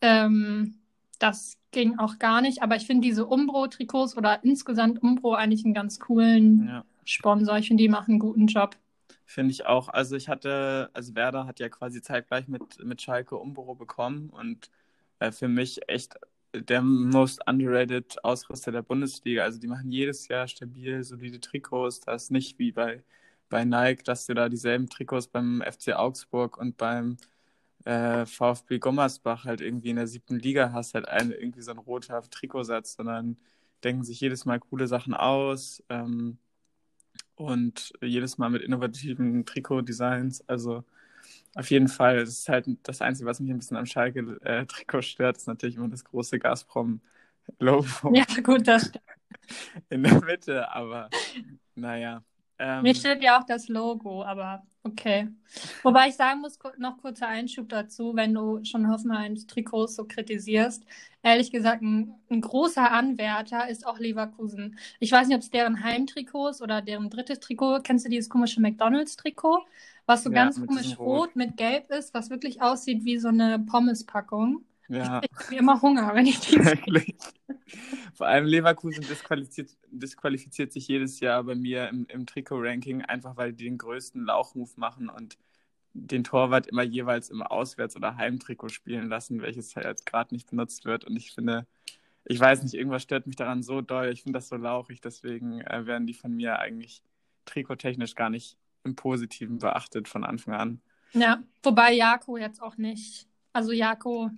Ähm, 0.00 0.74
das 1.18 1.58
ging 1.72 1.98
auch 1.98 2.18
gar 2.18 2.40
nicht, 2.40 2.62
aber 2.62 2.76
ich 2.76 2.86
finde 2.86 3.06
diese 3.06 3.26
Umbro-Trikots 3.26 4.16
oder 4.16 4.42
insgesamt 4.44 5.02
Umbro 5.02 5.34
eigentlich 5.34 5.64
einen 5.64 5.74
ganz 5.74 5.98
coolen 5.98 6.68
ja. 6.68 6.84
Sponsor. 7.04 7.58
Ich 7.58 7.68
finde, 7.68 7.82
die 7.82 7.88
machen 7.88 8.12
einen 8.12 8.18
guten 8.20 8.46
Job. 8.46 8.76
Finde 9.24 9.52
ich 9.52 9.66
auch. 9.66 9.88
Also 9.88 10.16
ich 10.16 10.28
hatte, 10.28 10.90
also 10.92 11.14
Werder 11.14 11.46
hat 11.46 11.58
ja 11.58 11.68
quasi 11.68 12.00
zeitgleich 12.00 12.48
mit, 12.48 12.62
mit 12.84 13.02
Schalke 13.02 13.36
Umbro 13.36 13.74
bekommen 13.74 14.30
und 14.30 14.70
äh, 15.18 15.32
für 15.32 15.48
mich 15.48 15.88
echt 15.88 16.16
der 16.54 16.82
most 16.82 17.40
underrated 17.46 18.22
Ausrüster 18.24 18.72
der 18.72 18.82
Bundesliga. 18.82 19.44
Also 19.44 19.58
die 19.58 19.66
machen 19.68 19.90
jedes 19.90 20.28
Jahr 20.28 20.48
stabil, 20.48 21.02
solide 21.02 21.40
Trikots. 21.40 22.00
Das 22.00 22.24
ist 22.24 22.30
nicht 22.30 22.58
wie 22.58 22.72
bei, 22.72 23.02
bei 23.48 23.64
Nike, 23.64 24.04
dass 24.04 24.26
du 24.26 24.34
da 24.34 24.48
dieselben 24.48 24.88
Trikots 24.88 25.28
beim 25.28 25.62
FC 25.62 25.94
Augsburg 25.94 26.58
und 26.58 26.76
beim 26.76 27.16
äh, 27.84 28.26
VfB 28.26 28.78
Gommersbach 28.78 29.44
halt 29.44 29.60
irgendwie 29.60 29.90
in 29.90 29.96
der 29.96 30.06
siebten 30.06 30.38
Liga 30.38 30.72
hast, 30.72 30.94
halt 30.94 31.08
eine, 31.08 31.34
irgendwie 31.34 31.62
so 31.62 31.72
ein 31.72 31.78
roter 31.78 32.20
Trikotsatz, 32.30 32.94
sondern 32.96 33.36
denken 33.84 34.04
sich 34.04 34.20
jedes 34.20 34.44
Mal 34.44 34.60
coole 34.60 34.86
Sachen 34.86 35.14
aus 35.14 35.82
ähm, 35.88 36.38
und 37.34 37.92
jedes 38.02 38.38
Mal 38.38 38.50
mit 38.50 38.62
innovativen 38.62 39.44
Trikotdesigns. 39.46 40.48
Also 40.48 40.84
auf 41.54 41.70
jeden 41.70 41.88
Fall, 41.88 42.20
das 42.20 42.30
ist 42.30 42.48
halt 42.48 42.66
das 42.82 43.00
Einzige, 43.02 43.28
was 43.28 43.40
mich 43.40 43.50
ein 43.50 43.58
bisschen 43.58 43.76
am 43.76 43.86
Schalke-Trikot 43.86 45.02
stört, 45.02 45.36
ist 45.36 45.48
natürlich 45.48 45.76
immer 45.76 45.88
das 45.88 46.04
große 46.04 46.38
Gazprom-Logo. 46.38 47.86
Ja, 48.14 48.24
gut, 48.42 48.66
das 48.66 48.88
stimmt. 48.88 49.04
In 49.90 50.02
der 50.02 50.22
Mitte, 50.22 50.70
aber 50.72 51.10
naja. 51.74 52.22
Ähm, 52.58 52.82
Mir 52.82 52.94
steht 52.94 53.22
ja 53.22 53.40
auch 53.40 53.44
das 53.44 53.68
Logo, 53.68 54.22
aber 54.22 54.62
okay. 54.82 55.28
Wobei 55.82 56.08
ich 56.08 56.14
sagen 56.14 56.40
muss, 56.40 56.58
noch 56.78 56.98
kurzer 56.98 57.28
Einschub 57.28 57.68
dazu, 57.68 58.14
wenn 58.14 58.34
du 58.34 58.64
schon 58.64 58.88
Hoffenheims 58.88 59.46
Trikots 59.46 59.96
so 59.96 60.04
kritisierst. 60.04 60.84
Ehrlich 61.22 61.50
gesagt, 61.50 61.82
ein, 61.82 62.14
ein, 62.30 62.40
großer 62.40 62.90
Anwärter 62.90 63.68
ist 63.68 63.86
auch 63.86 63.98
Leverkusen. 63.98 64.78
Ich 65.00 65.10
weiß 65.10 65.26
nicht, 65.26 65.36
ob 65.36 65.42
es 65.42 65.50
deren 65.50 65.82
Heimtrikots 65.82 66.62
oder 66.62 66.82
deren 66.82 67.10
drittes 67.10 67.40
Trikot, 67.40 67.80
kennst 67.82 68.04
du 68.04 68.10
dieses 68.10 68.28
komische 68.28 68.60
McDonalds-Trikot, 68.60 69.64
was 70.06 70.24
so 70.24 70.30
ja, 70.30 70.36
ganz 70.36 70.64
komisch 70.64 70.98
rot 70.98 71.36
mit 71.36 71.56
gelb 71.56 71.90
ist, 71.90 72.14
was 72.14 72.30
wirklich 72.30 72.60
aussieht 72.60 73.04
wie 73.04 73.18
so 73.18 73.28
eine 73.28 73.58
Pommespackung. 73.58 74.64
Ja. 74.88 75.22
Ich 75.22 75.46
habe 75.46 75.56
immer 75.56 75.80
Hunger, 75.80 76.14
wenn 76.14 76.26
ich 76.26 76.40
die 76.40 76.56
Wirklich. 76.64 77.16
Vor 78.14 78.26
allem 78.26 78.44
Leverkusen 78.44 79.02
disqualifiziert, 79.02 79.70
disqualifiziert 79.90 80.72
sich 80.72 80.86
jedes 80.88 81.20
Jahr 81.20 81.42
bei 81.44 81.54
mir 81.54 81.88
im, 81.88 82.06
im 82.08 82.26
Trikot-Ranking, 82.26 83.02
einfach 83.02 83.36
weil 83.36 83.52
die 83.52 83.64
den 83.64 83.78
größten 83.78 84.24
Lauchmove 84.24 84.72
machen 84.76 85.08
und 85.08 85.38
den 85.94 86.24
Torwart 86.24 86.66
immer 86.66 86.82
jeweils 86.82 87.30
im 87.30 87.42
Auswärts- 87.42 87.96
oder 87.96 88.16
Heimtrikot 88.16 88.68
spielen 88.68 89.08
lassen, 89.08 89.40
welches 89.40 89.76
halt 89.76 90.04
gerade 90.06 90.34
nicht 90.34 90.50
benutzt 90.50 90.84
wird. 90.84 91.04
Und 91.04 91.16
ich 91.16 91.32
finde, 91.32 91.66
ich 92.24 92.40
weiß 92.40 92.62
nicht, 92.62 92.74
irgendwas 92.74 93.02
stört 93.02 93.26
mich 93.26 93.36
daran 93.36 93.62
so 93.62 93.80
doll. 93.80 94.10
Ich 94.10 94.22
finde 94.22 94.38
das 94.38 94.48
so 94.48 94.56
lauchig, 94.56 95.00
deswegen 95.00 95.60
äh, 95.60 95.86
werden 95.86 96.06
die 96.06 96.14
von 96.14 96.34
mir 96.34 96.58
eigentlich 96.58 97.02
trikottechnisch 97.44 98.14
gar 98.14 98.30
nicht 98.30 98.56
im 98.84 98.96
Positiven 98.96 99.58
beachtet 99.58 100.08
von 100.08 100.24
Anfang 100.24 100.54
an. 100.54 100.80
Ja, 101.12 101.42
wobei 101.62 101.92
Jako 101.92 102.36
jetzt 102.36 102.62
auch 102.62 102.76
nicht. 102.76 103.26
Also 103.52 103.72
Jako 103.72 104.30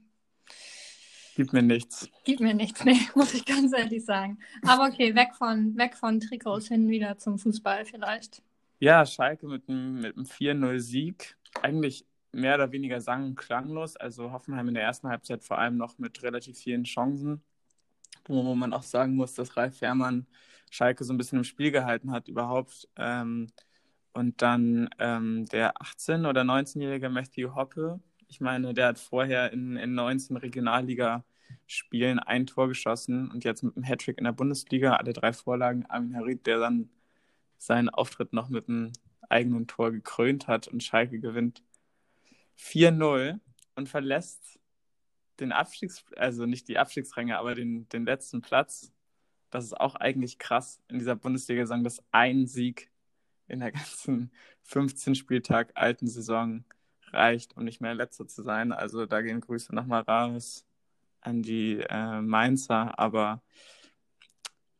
Gibt 1.36 1.52
mir 1.52 1.62
nichts. 1.62 2.08
Gibt 2.24 2.40
mir 2.40 2.54
nichts, 2.54 2.84
nee, 2.84 2.98
muss 3.14 3.34
ich 3.34 3.44
ganz 3.44 3.72
ehrlich 3.72 4.04
sagen. 4.04 4.38
Aber 4.62 4.86
okay, 4.86 5.14
weg 5.14 5.34
von, 5.34 5.76
weg 5.76 5.96
von 5.96 6.20
Trikots 6.20 6.68
hin 6.68 6.88
wieder 6.88 7.18
zum 7.18 7.38
Fußball 7.38 7.84
vielleicht. 7.84 8.42
Ja, 8.78 9.04
Schalke 9.04 9.46
mit 9.48 9.68
einem, 9.68 10.00
mit 10.00 10.16
einem 10.16 10.26
4-0-Sieg. 10.26 11.36
Eigentlich 11.60 12.06
mehr 12.32 12.54
oder 12.54 12.70
weniger 12.70 13.00
sang- 13.00 13.24
und 13.24 13.34
klanglos. 13.36 13.96
Also 13.96 14.30
Hoffenheim 14.30 14.68
in 14.68 14.74
der 14.74 14.84
ersten 14.84 15.08
Halbzeit 15.08 15.42
vor 15.42 15.58
allem 15.58 15.76
noch 15.76 15.98
mit 15.98 16.22
relativ 16.22 16.58
vielen 16.58 16.84
Chancen. 16.84 17.42
Wo 18.26 18.54
man 18.54 18.72
auch 18.72 18.82
sagen 18.82 19.16
muss, 19.16 19.34
dass 19.34 19.56
Ralf 19.56 19.78
Fährmann 19.78 20.26
Schalke 20.70 21.04
so 21.04 21.12
ein 21.12 21.18
bisschen 21.18 21.38
im 21.38 21.44
Spiel 21.44 21.72
gehalten 21.72 22.12
hat 22.12 22.28
überhaupt. 22.28 22.88
Ähm, 22.96 23.48
und 24.14 24.40
dann 24.42 24.88
ähm, 24.98 25.46
der 25.46 25.74
18- 25.74 26.28
oder 26.28 26.42
19-jährige 26.42 27.10
Matthew 27.10 27.54
Hoppe, 27.54 28.00
ich 28.28 28.40
meine, 28.40 28.72
der 28.72 28.88
hat 28.88 28.98
vorher 28.98 29.52
in, 29.52 29.76
in 29.76 29.94
19 29.94 30.36
Regionalliga-Spielen 30.36 32.20
ein 32.20 32.46
Tor 32.46 32.68
geschossen 32.68 33.30
und 33.30 33.44
jetzt 33.44 33.62
mit 33.62 33.76
einem 33.76 33.84
Hattrick 33.84 34.18
in 34.18 34.24
der 34.24 34.32
Bundesliga, 34.32 34.94
alle 34.96 35.12
drei 35.12 35.32
Vorlagen. 35.32 35.84
Armin 35.86 36.16
Harid, 36.16 36.46
der 36.46 36.58
dann 36.58 36.90
seinen 37.58 37.88
Auftritt 37.88 38.32
noch 38.32 38.48
mit 38.48 38.68
einem 38.68 38.92
eigenen 39.28 39.66
Tor 39.66 39.90
gekrönt 39.90 40.48
hat 40.48 40.68
und 40.68 40.82
Schalke 40.82 41.18
gewinnt 41.18 41.62
4-0 42.58 43.40
und 43.74 43.88
verlässt 43.88 44.60
den 45.40 45.50
Abstiegs, 45.52 46.04
also 46.16 46.46
nicht 46.46 46.68
die 46.68 46.78
Abstiegsränge, 46.78 47.38
aber 47.38 47.54
den, 47.54 47.88
den 47.88 48.04
letzten 48.04 48.42
Platz. 48.42 48.92
Das 49.50 49.64
ist 49.64 49.80
auch 49.80 49.96
eigentlich 49.96 50.38
krass 50.38 50.80
in 50.88 50.98
dieser 50.98 51.16
Bundesliga-Saison, 51.16 51.82
dass 51.82 52.02
ein 52.12 52.46
Sieg 52.46 52.90
in 53.48 53.60
der 53.60 53.72
ganzen 53.72 54.30
15 54.64 55.14
Spieltag 55.14 55.72
alten 55.74 56.06
Saison 56.06 56.64
reicht, 57.12 57.56
um 57.56 57.64
nicht 57.64 57.80
mehr 57.80 57.94
Letzter 57.94 58.26
zu 58.26 58.42
sein. 58.42 58.72
Also 58.72 59.06
da 59.06 59.22
gehen 59.22 59.40
Grüße 59.40 59.74
nochmal 59.74 60.02
raus 60.02 60.64
an 61.20 61.42
die 61.42 61.80
äh, 61.88 62.20
Mainzer. 62.20 62.98
Aber 62.98 63.42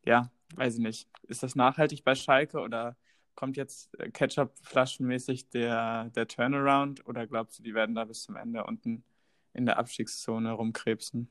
ja, 0.05 0.31
weiß 0.57 0.75
ich 0.75 0.81
nicht. 0.81 1.09
Ist 1.23 1.43
das 1.43 1.55
nachhaltig 1.55 2.05
bei 2.05 2.15
Schalke 2.15 2.61
oder 2.61 2.97
kommt 3.35 3.57
jetzt 3.57 3.99
äh, 3.99 4.11
Ketchup-Flaschenmäßig 4.11 5.49
der, 5.51 6.11
der 6.11 6.29
Turnaround 6.29 7.07
oder 7.07 7.27
glaubst 7.27 7.59
du, 7.59 7.63
die 7.63 7.75
werden 7.75 7.95
da 7.95 8.05
bis 8.05 8.23
zum 8.23 8.37
Ende 8.37 8.65
unten 8.65 9.05
in 9.53 9.67
der 9.67 9.79
Abstiegszone 9.79 10.53
rumkrebsen? 10.53 11.29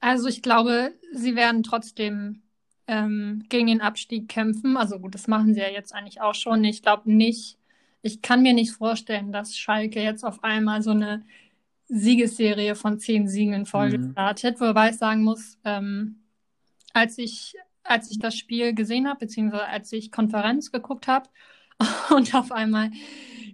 Also 0.00 0.28
ich 0.28 0.42
glaube, 0.42 0.92
sie 1.12 1.34
werden 1.34 1.62
trotzdem 1.62 2.42
ähm, 2.86 3.44
gegen 3.48 3.66
den 3.66 3.80
Abstieg 3.80 4.28
kämpfen. 4.28 4.76
Also 4.76 4.98
gut, 4.98 5.14
das 5.14 5.28
machen 5.28 5.54
sie 5.54 5.60
ja 5.60 5.68
jetzt 5.68 5.94
eigentlich 5.94 6.20
auch 6.20 6.34
schon. 6.34 6.64
Ich 6.64 6.82
glaube 6.82 7.10
nicht, 7.10 7.58
ich 8.02 8.22
kann 8.22 8.42
mir 8.42 8.52
nicht 8.52 8.72
vorstellen, 8.72 9.32
dass 9.32 9.56
Schalke 9.56 10.02
jetzt 10.02 10.24
auf 10.24 10.44
einmal 10.44 10.82
so 10.82 10.90
eine 10.90 11.22
Siegesserie 11.88 12.74
von 12.74 12.98
zehn 12.98 13.28
Siegen 13.28 13.52
in 13.54 13.66
Folge 13.66 13.98
mhm. 13.98 14.12
startet, 14.12 14.60
wobei 14.60 14.90
ich 14.90 14.96
sagen 14.96 15.22
muss, 15.22 15.58
ähm, 15.64 16.16
als 16.92 17.18
ich 17.18 17.54
als 17.84 18.10
ich 18.10 18.18
das 18.18 18.34
Spiel 18.36 18.74
gesehen 18.74 19.06
habe, 19.08 19.20
beziehungsweise 19.20 19.66
als 19.66 19.92
ich 19.92 20.10
Konferenz 20.10 20.72
geguckt 20.72 21.06
habe 21.06 21.28
und 22.14 22.34
auf 22.34 22.50
einmal 22.50 22.90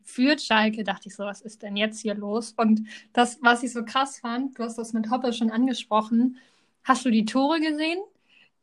führt 0.04 0.40
Schalke, 0.40 0.84
dachte 0.84 1.08
ich 1.08 1.16
so, 1.16 1.24
was 1.24 1.40
ist 1.40 1.62
denn 1.62 1.76
jetzt 1.76 2.00
hier 2.00 2.14
los? 2.14 2.54
Und 2.56 2.82
das, 3.12 3.38
was 3.42 3.62
ich 3.62 3.72
so 3.72 3.84
krass 3.84 4.20
fand, 4.20 4.58
du 4.58 4.62
hast 4.62 4.78
das 4.78 4.92
mit 4.92 5.10
Hoppe 5.10 5.32
schon 5.32 5.50
angesprochen, 5.50 6.38
hast 6.84 7.04
du 7.04 7.10
die 7.10 7.24
Tore 7.24 7.60
gesehen? 7.60 7.98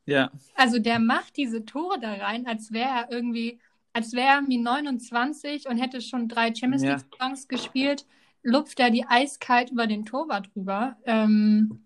Ja. 0.08 0.30
Also 0.54 0.78
der 0.78 0.98
macht 0.98 1.36
diese 1.36 1.64
Tore 1.64 2.00
da 2.00 2.14
rein, 2.14 2.46
als 2.46 2.72
wäre 2.72 2.88
er 2.88 3.12
irgendwie 3.12 3.60
als 3.92 4.12
wäre 4.12 4.28
er 4.28 4.42
mir 4.42 4.60
29 4.60 5.68
und 5.68 5.78
hätte 5.78 6.00
schon 6.00 6.28
drei 6.28 6.54
Champions 6.54 6.82
League 6.82 7.16
Songs 7.20 7.48
ja. 7.50 7.56
gespielt, 7.56 8.06
lupft 8.42 8.78
er 8.78 8.90
die 8.90 9.06
eiskalt 9.06 9.70
über 9.70 9.86
den 9.86 10.04
Torwart 10.04 10.50
rüber. 10.54 10.96
Ähm, 11.04 11.80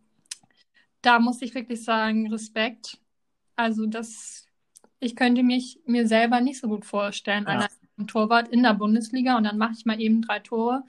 da 1.00 1.18
muss 1.18 1.40
ich 1.42 1.54
wirklich 1.54 1.82
sagen, 1.82 2.30
Respekt. 2.30 2.98
Also 3.56 3.86
das, 3.86 4.46
ich 5.00 5.16
könnte 5.16 5.42
mich 5.42 5.80
mir 5.86 6.06
selber 6.06 6.40
nicht 6.40 6.60
so 6.60 6.68
gut 6.68 6.84
vorstellen, 6.84 7.46
ja. 7.48 7.66
einen 7.96 8.08
Torwart 8.08 8.48
in 8.48 8.62
der 8.62 8.74
Bundesliga 8.74 9.36
und 9.36 9.44
dann 9.44 9.58
mache 9.58 9.72
ich 9.76 9.86
mal 9.86 10.00
eben 10.00 10.22
drei 10.22 10.40
Tore. 10.40 10.84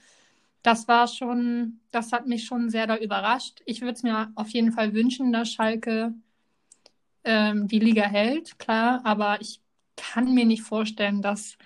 Das 0.61 0.87
war 0.87 1.07
schon, 1.07 1.79
das 1.91 2.11
hat 2.11 2.27
mich 2.27 2.45
schon 2.45 2.69
sehr 2.69 2.87
da 2.87 2.97
überrascht. 2.97 3.61
Ich 3.65 3.81
würde 3.81 3.93
es 3.93 4.03
mir 4.03 4.31
auf 4.35 4.49
jeden 4.49 4.71
Fall 4.71 4.93
wünschen, 4.93 5.31
dass 5.31 5.51
Schalke 5.51 6.13
ähm, 7.23 7.67
die 7.67 7.79
Liga 7.79 8.03
hält, 8.03 8.59
klar, 8.59 9.01
aber 9.03 9.41
ich 9.41 9.61
kann 9.95 10.33
mir 10.33 10.45
nicht 10.45 10.63
vorstellen, 10.63 11.21
dass, 11.21 11.57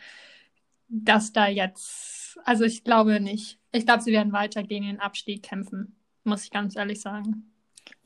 dass 0.88 1.34
da 1.34 1.48
jetzt, 1.48 2.38
also 2.44 2.64
ich 2.64 2.84
glaube 2.84 3.20
nicht. 3.20 3.60
Ich 3.72 3.86
glaube, 3.86 4.02
sie 4.02 4.12
werden 4.12 4.34
weiter 4.34 4.64
gegen 4.64 4.86
den 4.86 5.00
Abstieg 5.00 5.44
kämpfen, 5.44 5.96
muss 6.24 6.44
ich 6.44 6.52
ganz 6.52 6.76
ehrlich 6.76 7.02
sagen. 7.02 7.52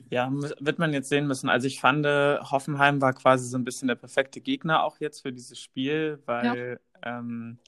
Ja, 0.10 0.30
wird 0.32 0.78
man 0.78 0.92
jetzt 0.94 1.08
sehen 1.08 1.26
müssen. 1.26 1.50
Also 1.50 1.68
ich 1.68 1.80
fand, 1.80 2.06
Hoffenheim 2.06 3.02
war 3.02 3.14
quasi 3.14 3.48
so 3.48 3.58
ein 3.58 3.64
bisschen 3.64 3.88
der 3.88 3.96
perfekte 3.96 4.42
Gegner 4.42 4.84
auch 4.84 5.00
jetzt 5.00 5.22
für 5.22 5.32
dieses 5.32 5.58
Spiel, 5.60 6.22
weil 6.26 6.80
ja. 7.02 7.20
ähm, 7.20 7.60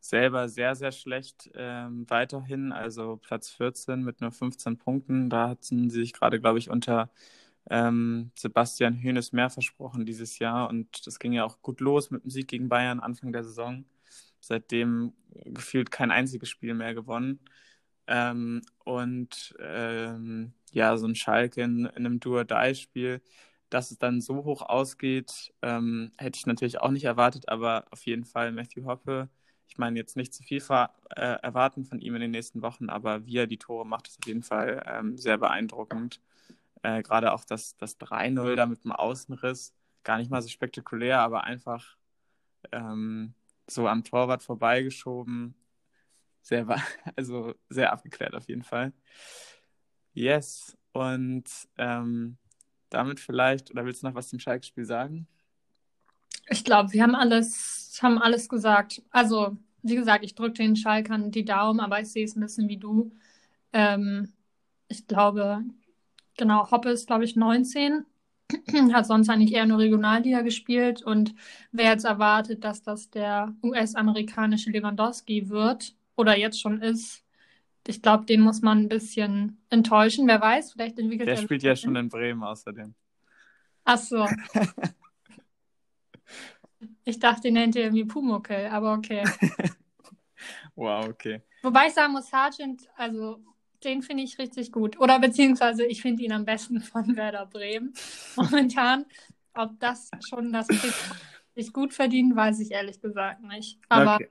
selber 0.00 0.48
sehr, 0.48 0.74
sehr 0.74 0.90
schlecht 0.90 1.50
ähm, 1.54 2.06
weiterhin, 2.08 2.72
also 2.72 3.18
Platz 3.18 3.50
14 3.50 4.02
mit 4.02 4.20
nur 4.20 4.32
15 4.32 4.78
Punkten. 4.78 5.28
Da 5.28 5.50
hatten 5.50 5.90
sie 5.90 6.00
sich 6.00 6.12
gerade, 6.12 6.40
glaube 6.40 6.58
ich, 6.58 6.70
unter 6.70 7.10
ähm, 7.70 8.30
Sebastian 8.36 9.00
Höhnes 9.02 9.32
mehr 9.32 9.50
versprochen 9.50 10.06
dieses 10.06 10.38
Jahr 10.38 10.68
und 10.68 11.06
das 11.06 11.18
ging 11.18 11.32
ja 11.32 11.44
auch 11.44 11.62
gut 11.62 11.80
los 11.80 12.10
mit 12.10 12.24
dem 12.24 12.30
Sieg 12.30 12.48
gegen 12.48 12.68
Bayern 12.68 13.00
Anfang 13.00 13.32
der 13.32 13.44
Saison. 13.44 13.84
Seitdem 14.40 15.12
gefühlt 15.46 15.90
kein 15.90 16.10
einziges 16.10 16.48
Spiel 16.48 16.74
mehr 16.74 16.94
gewonnen. 16.94 17.40
Ähm, 18.06 18.62
und 18.84 19.54
ähm, 19.60 20.52
ja, 20.72 20.96
so 20.96 21.06
ein 21.06 21.14
Schalke 21.14 21.62
in, 21.62 21.86
in 21.86 22.06
einem 22.06 22.20
Duo-Die-Spiel, 22.20 23.22
dass 23.70 23.90
es 23.90 23.98
dann 23.98 24.20
so 24.20 24.44
hoch 24.44 24.62
ausgeht, 24.62 25.54
ähm, 25.62 26.12
hätte 26.18 26.36
ich 26.38 26.46
natürlich 26.46 26.80
auch 26.80 26.90
nicht 26.90 27.04
erwartet, 27.04 27.48
aber 27.48 27.86
auf 27.90 28.04
jeden 28.06 28.24
Fall 28.24 28.52
Matthew 28.52 28.84
Hoppe. 28.86 29.30
Ich 29.68 29.78
meine, 29.78 29.98
jetzt 29.98 30.16
nicht 30.16 30.34
zu 30.34 30.42
viel 30.42 30.62
äh, 31.16 31.20
erwarten 31.42 31.84
von 31.84 32.00
ihm 32.00 32.14
in 32.14 32.20
den 32.20 32.30
nächsten 32.32 32.60
Wochen, 32.62 32.90
aber 32.90 33.24
wie 33.26 33.38
er 33.38 33.46
die 33.46 33.58
Tore 33.58 33.86
macht, 33.86 34.08
ist 34.08 34.18
auf 34.18 34.26
jeden 34.26 34.42
Fall 34.42 34.82
ähm, 34.86 35.16
sehr 35.16 35.38
beeindruckend. 35.38 36.20
Äh, 36.82 37.02
Gerade 37.02 37.32
auch 37.32 37.44
das, 37.44 37.76
das 37.76 37.98
3-0 37.98 38.56
da 38.56 38.66
mit 38.66 38.84
dem 38.84 38.92
Außenriss, 38.92 39.74
gar 40.02 40.18
nicht 40.18 40.30
mal 40.30 40.42
so 40.42 40.48
spektakulär, 40.48 41.20
aber 41.20 41.44
einfach 41.44 41.96
ähm, 42.72 43.34
so 43.66 43.88
am 43.88 44.04
Torwart 44.04 44.42
vorbeigeschoben. 44.42 45.54
Sehr, 46.42 46.66
also 47.16 47.54
sehr 47.68 47.92
abgeklärt 47.92 48.34
auf 48.34 48.48
jeden 48.48 48.64
Fall. 48.64 48.92
Yes, 50.14 50.76
und 50.92 51.44
ähm, 51.78 52.36
damit 52.90 53.20
vielleicht, 53.20 53.70
oder 53.70 53.84
willst 53.84 54.02
du 54.02 54.08
noch 54.08 54.14
was 54.14 54.28
zum 54.28 54.38
Schalke-Spiel 54.38 54.84
sagen? 54.84 55.26
Ich 56.48 56.64
glaube, 56.64 56.92
wir 56.92 57.02
haben 57.02 57.14
alles, 57.14 57.98
haben 58.02 58.18
alles 58.18 58.48
gesagt. 58.48 59.02
Also, 59.10 59.56
wie 59.82 59.94
gesagt, 59.94 60.24
ich 60.24 60.34
drücke 60.34 60.54
den 60.54 60.76
Schalkern 60.76 61.30
die 61.30 61.44
Daumen, 61.44 61.80
aber 61.80 62.00
ich 62.00 62.08
sehe 62.08 62.24
es 62.24 62.36
ein 62.36 62.40
bisschen 62.40 62.68
wie 62.68 62.76
du. 62.76 63.12
Ähm, 63.72 64.32
ich 64.88 65.06
glaube, 65.06 65.62
genau, 66.36 66.70
Hoppe 66.70 66.90
ist, 66.90 67.06
glaube 67.06 67.24
ich, 67.24 67.36
19, 67.36 68.04
hat 68.92 69.06
sonst 69.06 69.28
eigentlich 69.28 69.54
eher 69.54 69.66
nur 69.66 69.78
Regionalliga 69.78 70.42
gespielt 70.42 71.02
und 71.02 71.34
wer 71.70 71.92
jetzt 71.92 72.04
erwartet, 72.04 72.64
dass 72.64 72.82
das 72.82 73.10
der 73.10 73.54
US-amerikanische 73.62 74.70
Lewandowski 74.70 75.48
wird 75.48 75.94
oder 76.16 76.36
jetzt 76.36 76.60
schon 76.60 76.82
ist, 76.82 77.24
ich 77.86 78.00
glaube, 78.00 78.26
den 78.26 78.40
muss 78.40 78.62
man 78.62 78.78
ein 78.78 78.88
bisschen 78.88 79.60
enttäuschen. 79.68 80.28
Wer 80.28 80.40
weiß, 80.40 80.72
vielleicht 80.72 80.98
entwickelt 80.98 81.28
Der 81.28 81.36
er 81.36 81.42
spielt 81.42 81.62
ja 81.62 81.74
schon 81.74 81.96
in 81.96 82.08
Bremen 82.08 82.42
außerdem. 82.42 82.94
Ach 83.84 83.98
so. 83.98 84.28
ich 87.04 87.18
dachte, 87.18 87.42
den 87.42 87.54
nennt 87.54 87.74
ihr 87.74 87.82
irgendwie 87.82 88.04
Pumuckel, 88.04 88.66
aber 88.66 88.94
okay. 88.94 89.24
wow, 90.76 91.08
okay. 91.08 91.42
Wobei 91.62 91.88
ich 91.88 91.94
sagen 91.94 92.12
muss, 92.12 92.28
Sargent, 92.28 92.88
also 92.96 93.40
den 93.84 94.02
finde 94.02 94.22
ich 94.22 94.38
richtig 94.38 94.72
gut. 94.72 94.98
Oder 94.98 95.18
beziehungsweise 95.18 95.84
ich 95.84 96.02
finde 96.02 96.22
ihn 96.22 96.32
am 96.32 96.44
besten 96.44 96.80
von 96.80 97.16
Werder 97.16 97.46
Bremen 97.46 97.94
momentan. 98.36 99.06
Ob 99.54 99.78
das 99.80 100.10
schon 100.28 100.52
das 100.52 100.66
sich 101.54 101.72
gut 101.72 101.92
verdient, 101.92 102.34
weiß 102.34 102.60
ich 102.60 102.70
ehrlich 102.70 103.00
gesagt 103.00 103.42
nicht. 103.42 103.78
Aber 103.88 104.14
okay. 104.16 104.30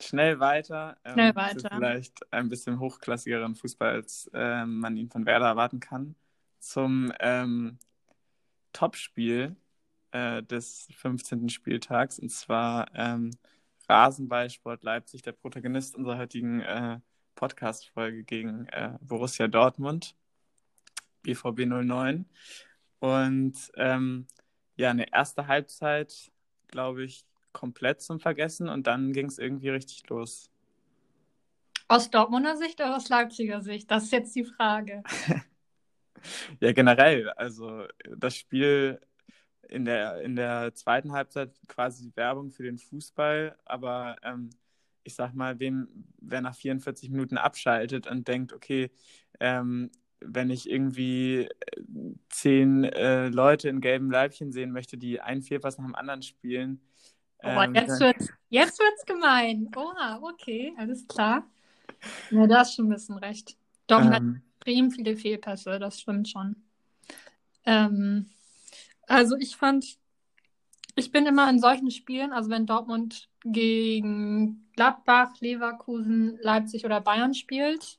Schnell 0.00 0.40
weiter. 0.40 0.96
Ähm, 1.04 1.12
Schnell 1.12 1.34
weiter. 1.34 1.70
Vielleicht 1.72 2.32
ein 2.32 2.48
bisschen 2.48 2.80
hochklassigeren 2.80 3.54
Fußball, 3.54 3.90
als 3.90 4.30
äh, 4.34 4.66
man 4.66 4.96
ihn 4.96 5.08
von 5.08 5.24
Werder 5.24 5.46
erwarten 5.46 5.80
kann. 5.80 6.16
Zum 6.58 7.12
ähm, 7.20 7.78
Topspiel 8.72 9.56
äh, 10.10 10.42
des 10.42 10.88
15. 10.96 11.48
Spieltags, 11.48 12.18
und 12.18 12.30
zwar 12.30 12.88
ähm, 12.94 13.30
Rasenballsport 13.88 14.82
Leipzig, 14.82 15.22
der 15.22 15.32
Protagonist 15.32 15.94
unserer 15.94 16.18
heutigen 16.18 16.60
äh, 16.60 16.98
Podcast-Folge 17.34 18.24
gegen 18.24 18.66
äh, 18.68 18.98
Borussia 19.00 19.48
Dortmund, 19.48 20.14
BVB 21.22 21.66
09. 21.66 22.26
Und 23.00 23.72
ähm, 23.76 24.26
ja, 24.76 24.90
eine 24.90 25.12
erste 25.12 25.46
Halbzeit, 25.46 26.32
glaube 26.68 27.04
ich, 27.04 27.24
komplett 27.52 28.02
zum 28.02 28.20
Vergessen 28.20 28.68
und 28.68 28.86
dann 28.86 29.12
ging 29.12 29.26
es 29.26 29.38
irgendwie 29.38 29.68
richtig 29.70 30.08
los. 30.08 30.50
Aus 31.86 32.10
Dortmunder 32.10 32.56
Sicht 32.56 32.80
oder 32.80 32.96
aus 32.96 33.08
Leipziger 33.08 33.60
Sicht? 33.60 33.90
Das 33.90 34.04
ist 34.04 34.12
jetzt 34.12 34.34
die 34.34 34.44
Frage. 34.44 35.02
ja, 36.60 36.72
generell. 36.72 37.30
Also 37.30 37.86
das 38.16 38.36
Spiel 38.36 39.00
in 39.68 39.84
der, 39.84 40.20
in 40.22 40.36
der 40.36 40.74
zweiten 40.74 41.12
Halbzeit 41.12 41.52
quasi 41.68 42.12
Werbung 42.14 42.50
für 42.50 42.62
den 42.62 42.78
Fußball, 42.78 43.56
aber 43.64 44.16
ähm, 44.22 44.50
ich 45.04 45.14
sag 45.14 45.34
mal, 45.34 45.60
wem, 45.60 45.88
wer 46.20 46.40
nach 46.40 46.54
44 46.54 47.10
Minuten 47.10 47.38
abschaltet 47.38 48.06
und 48.06 48.26
denkt, 48.28 48.52
okay, 48.52 48.90
ähm, 49.40 49.90
wenn 50.20 50.50
ich 50.50 50.68
irgendwie 50.68 51.48
zehn 52.30 52.84
äh, 52.84 53.28
Leute 53.28 53.68
in 53.68 53.80
gelben 53.80 54.10
Leibchen 54.10 54.52
sehen 54.52 54.72
möchte, 54.72 54.96
die 54.96 55.20
ein 55.20 55.42
Vierpass 55.42 55.78
nach 55.78 55.84
dem 55.84 55.94
anderen 55.94 56.22
spielen, 56.22 56.80
Oh, 57.46 57.48
ähm, 57.50 57.74
jetzt 57.74 58.00
wird's, 58.00 58.32
jetzt 58.48 58.78
wird's 58.78 59.04
gemein. 59.04 59.70
Oha, 59.76 60.18
okay, 60.22 60.74
alles 60.78 61.06
klar. 61.06 61.46
Ja, 62.30 62.46
da 62.46 62.60
hast 62.60 62.74
schon 62.74 62.86
ein 62.86 62.94
bisschen 62.94 63.18
recht. 63.18 63.56
Dortmund 63.86 64.16
ähm, 64.16 64.42
extrem 64.64 64.90
viele 64.90 65.16
Fehlpässe, 65.16 65.78
das 65.78 66.00
stimmt 66.00 66.28
schon. 66.28 66.56
Ähm, 67.66 68.30
also 69.06 69.36
ich 69.36 69.56
fand, 69.56 69.98
ich 70.96 71.10
bin 71.10 71.26
immer 71.26 71.48
in 71.50 71.58
solchen 71.58 71.90
Spielen, 71.90 72.32
also 72.32 72.50
wenn 72.50 72.66
Dortmund 72.66 73.28
gegen 73.44 74.68
Gladbach, 74.76 75.32
Leverkusen, 75.40 76.38
Leipzig 76.40 76.84
oder 76.84 77.00
Bayern 77.00 77.34
spielt, 77.34 77.98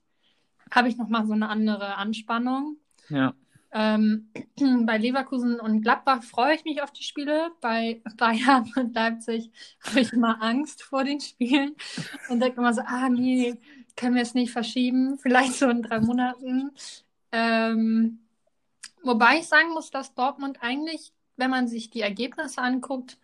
habe 0.71 0.87
ich 0.87 0.97
nochmal 0.97 1.25
so 1.25 1.33
eine 1.33 1.49
andere 1.49 1.95
Anspannung. 1.95 2.77
Ja. 3.09 3.33
Ähm, 3.71 4.29
bei 4.85 4.97
Leverkusen 4.97 5.59
und 5.59 5.81
Gladbach 5.81 6.23
freue 6.23 6.55
ich 6.55 6.63
mich 6.63 6.81
auf 6.81 6.91
die 6.91 7.03
Spiele. 7.03 7.51
Bei 7.61 8.01
Bayern 8.17 8.71
und 8.75 8.95
Leipzig 8.95 9.51
habe 9.85 9.99
ich 9.99 10.13
immer 10.13 10.41
Angst 10.41 10.81
vor 10.81 11.03
den 11.03 11.19
Spielen 11.19 11.75
und 12.29 12.39
denke 12.39 12.59
immer 12.59 12.73
so, 12.73 12.81
ah 12.85 13.09
nee, 13.09 13.59
können 13.95 14.15
wir 14.15 14.21
es 14.21 14.33
nicht 14.33 14.51
verschieben, 14.51 15.17
vielleicht 15.19 15.53
so 15.53 15.69
in 15.69 15.81
drei 15.81 15.99
Monaten. 15.99 16.71
Ähm, 17.31 18.19
wobei 19.03 19.39
ich 19.39 19.47
sagen 19.47 19.69
muss, 19.73 19.91
dass 19.91 20.13
Dortmund 20.13 20.59
eigentlich, 20.61 21.13
wenn 21.37 21.49
man 21.49 21.67
sich 21.67 21.89
die 21.89 22.01
Ergebnisse 22.01 22.61
anguckt, 22.61 23.17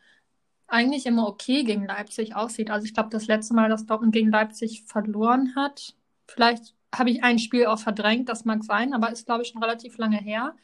eigentlich 0.68 1.06
immer 1.06 1.28
okay 1.28 1.64
gegen 1.64 1.86
Leipzig 1.86 2.36
aussieht. 2.36 2.72
Also 2.72 2.86
ich 2.86 2.94
glaube, 2.94 3.10
das 3.10 3.28
letzte 3.28 3.54
Mal, 3.54 3.70
dass 3.70 3.86
Dortmund 3.86 4.14
gegen 4.14 4.32
Leipzig 4.32 4.84
verloren 4.86 5.54
hat, 5.56 5.96
vielleicht 6.28 6.76
habe 6.94 7.10
ich 7.10 7.24
ein 7.24 7.40
Spiel 7.40 7.66
auch 7.66 7.80
verdrängt, 7.80 8.30
das 8.30 8.46
mag 8.46 8.64
sein, 8.64 8.94
aber 8.94 9.12
ist, 9.12 9.26
glaube 9.26 9.44
ich, 9.44 9.50
schon 9.50 9.64
relativ 9.64 9.98
lange 9.98 10.18
her. 10.18 10.56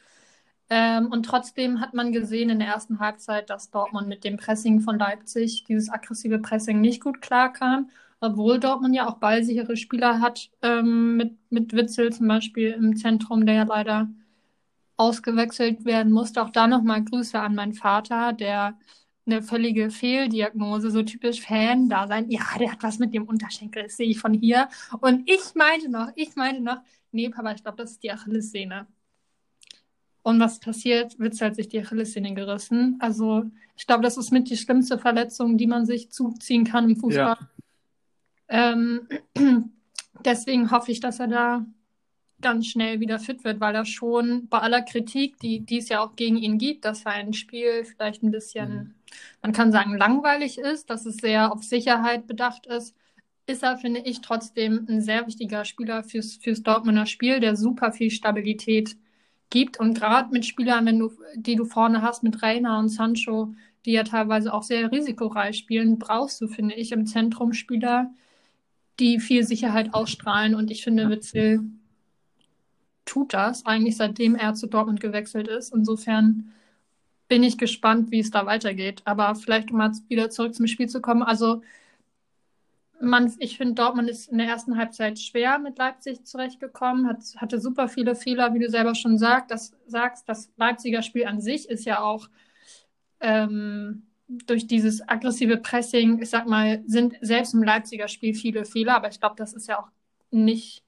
Ähm, 0.70 1.10
und 1.10 1.24
trotzdem 1.24 1.80
hat 1.80 1.94
man 1.94 2.12
gesehen 2.12 2.50
in 2.50 2.58
der 2.58 2.68
ersten 2.68 3.00
Halbzeit, 3.00 3.48
dass 3.50 3.70
Dortmund 3.70 4.08
mit 4.08 4.24
dem 4.24 4.36
Pressing 4.36 4.80
von 4.80 4.98
Leipzig, 4.98 5.64
dieses 5.64 5.88
aggressive 5.90 6.38
Pressing, 6.38 6.80
nicht 6.80 7.02
gut 7.02 7.22
klarkam. 7.22 7.90
Obwohl 8.20 8.58
Dortmund 8.58 8.94
ja 8.94 9.08
auch 9.08 9.18
ballsichere 9.18 9.76
Spieler 9.76 10.20
hat, 10.20 10.50
ähm, 10.62 11.16
mit, 11.16 11.36
mit 11.50 11.72
Witzel 11.72 12.12
zum 12.12 12.28
Beispiel 12.28 12.70
im 12.72 12.96
Zentrum, 12.96 13.46
der 13.46 13.54
ja 13.54 13.62
leider 13.64 14.08
ausgewechselt 14.98 15.84
werden 15.86 16.12
musste. 16.12 16.42
Auch 16.42 16.50
da 16.50 16.66
nochmal 16.66 17.02
Grüße 17.04 17.40
an 17.40 17.54
meinen 17.54 17.72
Vater, 17.72 18.34
der 18.34 18.78
eine 19.26 19.42
völlige 19.42 19.90
Fehldiagnose, 19.90 20.90
so 20.90 21.02
typisch 21.02 21.40
Fan 21.40 21.88
da 21.88 22.06
sein. 22.06 22.30
Ja, 22.30 22.42
der 22.58 22.72
hat 22.72 22.82
was 22.82 22.98
mit 22.98 23.14
dem 23.14 23.24
Unterschenkel, 23.24 23.84
das 23.84 23.96
sehe 23.96 24.08
ich 24.08 24.18
von 24.18 24.34
hier. 24.34 24.68
Und 25.00 25.28
ich 25.30 25.54
meinte 25.54 25.90
noch, 25.90 26.10
ich 26.16 26.34
meinte 26.34 26.62
noch, 26.62 26.78
nee, 27.12 27.28
Papa, 27.28 27.52
ich 27.52 27.62
glaube, 27.62 27.78
das 27.78 27.92
ist 27.92 28.02
die 28.02 28.10
Achillessehne. 28.10 28.86
Und 30.22 30.40
was 30.40 30.60
passiert? 30.60 31.18
Witz 31.18 31.40
hat 31.40 31.56
sich 31.56 31.68
die 31.68 31.80
Achillessehne 31.80 32.34
gerissen. 32.34 32.96
Also, 33.00 33.44
ich 33.76 33.86
glaube, 33.86 34.02
das 34.02 34.16
ist 34.16 34.32
mit 34.32 34.50
die 34.50 34.56
schlimmste 34.56 34.98
Verletzung, 34.98 35.56
die 35.56 35.66
man 35.66 35.86
sich 35.86 36.10
zuziehen 36.10 36.64
kann 36.64 36.90
im 36.90 36.96
Fußball. 36.96 37.36
Ja. 37.38 38.72
Ähm, 38.72 39.08
deswegen 40.24 40.70
hoffe 40.70 40.90
ich, 40.90 41.00
dass 41.00 41.20
er 41.20 41.28
da 41.28 41.66
ganz 42.40 42.66
schnell 42.66 43.00
wieder 43.00 43.18
fit 43.18 43.44
wird, 43.44 43.60
weil 43.60 43.74
er 43.74 43.84
schon 43.84 44.48
bei 44.48 44.58
aller 44.58 44.82
Kritik, 44.82 45.38
die, 45.40 45.60
die 45.60 45.78
es 45.78 45.88
ja 45.88 46.00
auch 46.00 46.16
gegen 46.16 46.36
ihn 46.36 46.58
gibt, 46.58 46.84
dass 46.84 47.02
sein 47.02 47.32
Spiel 47.32 47.84
vielleicht 47.84 48.22
ein 48.22 48.30
bisschen, 48.30 48.70
mhm. 48.70 48.94
man 49.42 49.52
kann 49.52 49.72
sagen, 49.72 49.96
langweilig 49.96 50.58
ist, 50.58 50.90
dass 50.90 51.06
es 51.06 51.16
sehr 51.16 51.52
auf 51.52 51.62
Sicherheit 51.62 52.26
bedacht 52.26 52.66
ist, 52.66 52.94
ist 53.46 53.62
er, 53.62 53.78
finde 53.78 54.00
ich, 54.00 54.20
trotzdem 54.20 54.86
ein 54.88 55.00
sehr 55.00 55.26
wichtiger 55.26 55.64
Spieler 55.64 56.04
fürs, 56.04 56.36
fürs 56.36 56.62
Dortmunder 56.62 57.06
Spiel, 57.06 57.40
der 57.40 57.56
super 57.56 57.92
viel 57.92 58.10
Stabilität 58.10 58.96
gibt. 59.50 59.80
Und 59.80 59.94
gerade 59.94 60.30
mit 60.30 60.44
Spielern, 60.44 60.86
wenn 60.86 60.98
du, 60.98 61.10
die 61.34 61.56
du 61.56 61.64
vorne 61.64 62.02
hast, 62.02 62.22
mit 62.22 62.42
Reina 62.42 62.78
und 62.78 62.90
Sancho, 62.90 63.54
die 63.86 63.92
ja 63.92 64.04
teilweise 64.04 64.52
auch 64.52 64.62
sehr 64.62 64.92
risikoreich 64.92 65.56
spielen, 65.56 65.98
brauchst 65.98 66.40
du, 66.42 66.48
finde 66.48 66.74
ich, 66.74 66.92
im 66.92 67.06
Zentrum 67.06 67.54
Spieler, 67.54 68.10
die 69.00 69.18
viel 69.18 69.44
Sicherheit 69.44 69.94
ausstrahlen. 69.94 70.54
Und 70.54 70.70
ich 70.70 70.84
finde, 70.84 71.08
Witzel 71.08 71.64
tut 73.08 73.32
das 73.32 73.64
eigentlich 73.64 73.96
seitdem 73.96 74.34
er 74.34 74.54
zu 74.54 74.66
Dortmund 74.66 75.00
gewechselt 75.00 75.48
ist. 75.48 75.74
Insofern 75.74 76.52
bin 77.26 77.42
ich 77.42 77.58
gespannt, 77.58 78.10
wie 78.10 78.20
es 78.20 78.30
da 78.30 78.46
weitergeht. 78.46 79.02
Aber 79.04 79.34
vielleicht, 79.34 79.70
um 79.70 79.78
mal 79.78 79.92
wieder 80.08 80.30
zurück 80.30 80.54
zum 80.54 80.66
Spiel 80.66 80.88
zu 80.88 81.00
kommen. 81.00 81.22
Also, 81.22 81.62
man, 83.00 83.32
ich 83.38 83.56
finde, 83.56 83.74
Dortmund 83.74 84.10
ist 84.10 84.28
in 84.28 84.38
der 84.38 84.48
ersten 84.48 84.76
Halbzeit 84.76 85.18
schwer 85.18 85.58
mit 85.58 85.78
Leipzig 85.78 86.24
zurechtgekommen, 86.24 87.06
hat, 87.08 87.22
hatte 87.36 87.60
super 87.60 87.88
viele 87.88 88.14
Fehler, 88.14 88.54
wie 88.54 88.58
du 88.58 88.68
selber 88.68 88.94
schon 88.94 89.18
sagt, 89.18 89.50
das, 89.50 89.72
sagst. 89.86 90.28
Das 90.28 90.50
Leipziger 90.56 91.02
Spiel 91.02 91.26
an 91.26 91.40
sich 91.40 91.68
ist 91.68 91.84
ja 91.84 92.00
auch 92.00 92.28
ähm, 93.20 94.02
durch 94.26 94.66
dieses 94.66 95.06
aggressive 95.08 95.56
Pressing, 95.58 96.20
ich 96.20 96.30
sag 96.30 96.46
mal, 96.46 96.82
sind 96.86 97.14
selbst 97.20 97.54
im 97.54 97.62
Leipziger 97.62 98.08
Spiel 98.08 98.34
viele 98.34 98.64
Fehler, 98.64 98.96
aber 98.96 99.08
ich 99.08 99.20
glaube, 99.20 99.36
das 99.36 99.54
ist 99.54 99.68
ja 99.68 99.78
auch 99.80 99.88
nicht 100.30 100.82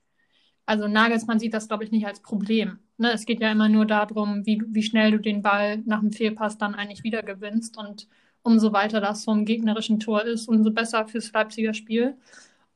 Also 0.70 0.86
Nagelsmann 0.86 1.40
sieht 1.40 1.52
das, 1.52 1.66
glaube 1.66 1.82
ich, 1.82 1.90
nicht 1.90 2.06
als 2.06 2.20
Problem. 2.20 2.78
Ne? 2.96 3.10
Es 3.10 3.26
geht 3.26 3.40
ja 3.40 3.50
immer 3.50 3.68
nur 3.68 3.86
darum, 3.86 4.46
wie, 4.46 4.62
wie 4.68 4.84
schnell 4.84 5.10
du 5.10 5.18
den 5.18 5.42
Ball 5.42 5.78
nach 5.78 5.98
dem 5.98 6.12
Fehlpass 6.12 6.58
dann 6.58 6.76
eigentlich 6.76 7.02
wieder 7.02 7.24
gewinnst. 7.24 7.76
Und 7.76 8.06
umso 8.42 8.72
weiter 8.72 9.00
das 9.00 9.24
vom 9.24 9.44
gegnerischen 9.44 9.98
Tor 9.98 10.22
ist, 10.22 10.46
umso 10.46 10.70
besser 10.70 11.08
fürs 11.08 11.32
Leipziger 11.32 11.74
Spiel. 11.74 12.16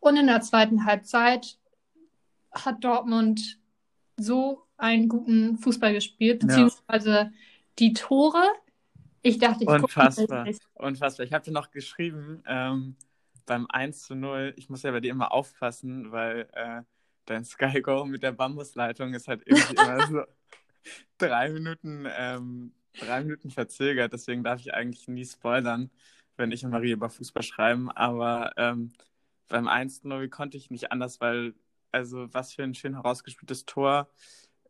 Und 0.00 0.16
in 0.16 0.26
der 0.26 0.40
zweiten 0.40 0.86
Halbzeit 0.86 1.56
hat 2.50 2.82
Dortmund 2.82 3.60
so 4.16 4.64
einen 4.76 5.08
guten 5.08 5.56
Fußball 5.58 5.92
gespielt, 5.92 6.40
beziehungsweise 6.40 7.10
ja. 7.10 7.30
die 7.78 7.92
Tore. 7.92 8.42
Ich 9.22 9.38
dachte, 9.38 9.62
ich 9.62 9.68
Unfassbar. 9.68 10.48
Unfassbar. 10.74 11.26
Ich 11.26 11.32
habe 11.32 11.44
dir 11.44 11.52
noch 11.52 11.70
geschrieben, 11.70 12.42
ähm, 12.48 12.96
beim 13.46 13.68
1 13.68 14.02
zu 14.02 14.16
0, 14.16 14.52
ich 14.56 14.68
muss 14.68 14.82
ja 14.82 14.90
bei 14.90 14.98
dir 14.98 15.12
immer 15.12 15.30
aufpassen, 15.30 16.10
weil 16.10 16.48
äh, 16.54 16.82
dein 17.26 17.44
Sky 17.44 17.80
Go 17.80 18.04
mit 18.04 18.22
der 18.22 18.32
Bambusleitung 18.32 19.14
ist 19.14 19.28
halt 19.28 19.42
irgendwie 19.46 19.74
immer 19.74 20.06
so 20.06 20.22
drei 21.18 21.50
Minuten, 21.50 22.06
ähm, 22.16 22.72
drei 22.98 23.22
Minuten 23.22 23.50
verzögert. 23.50 24.12
Deswegen 24.12 24.44
darf 24.44 24.60
ich 24.60 24.74
eigentlich 24.74 25.08
nie 25.08 25.24
spoilern, 25.24 25.90
wenn 26.36 26.52
ich 26.52 26.64
und 26.64 26.70
Marie 26.70 26.92
über 26.92 27.10
Fußball 27.10 27.42
schreiben. 27.42 27.90
Aber 27.90 28.52
ähm, 28.56 28.92
beim 29.48 29.68
1-0 29.68 30.28
konnte 30.28 30.56
ich 30.56 30.70
nicht 30.70 30.92
anders, 30.92 31.20
weil, 31.20 31.54
also 31.92 32.32
was 32.32 32.52
für 32.52 32.62
ein 32.62 32.74
schön 32.74 32.94
herausgespieltes 32.94 33.66
Tor. 33.66 34.08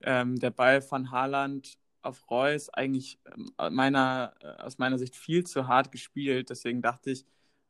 Ähm, 0.03 0.39
der 0.39 0.51
Ball 0.51 0.83
von 0.83 1.11
Haaland 1.11 1.79
auf 2.03 2.31
Reus 2.31 2.69
eigentlich 2.69 3.19
ähm, 3.35 3.53
meiner, 3.75 4.35
äh, 4.41 4.63
aus 4.63 4.79
meiner 4.79 4.99
Sicht 4.99 5.17
viel 5.17 5.45
zu 5.45 5.67
hart 5.69 5.93
gespielt. 5.93 6.51
Deswegen 6.51 6.83
dachte 6.83 7.11
ich, 7.11 7.25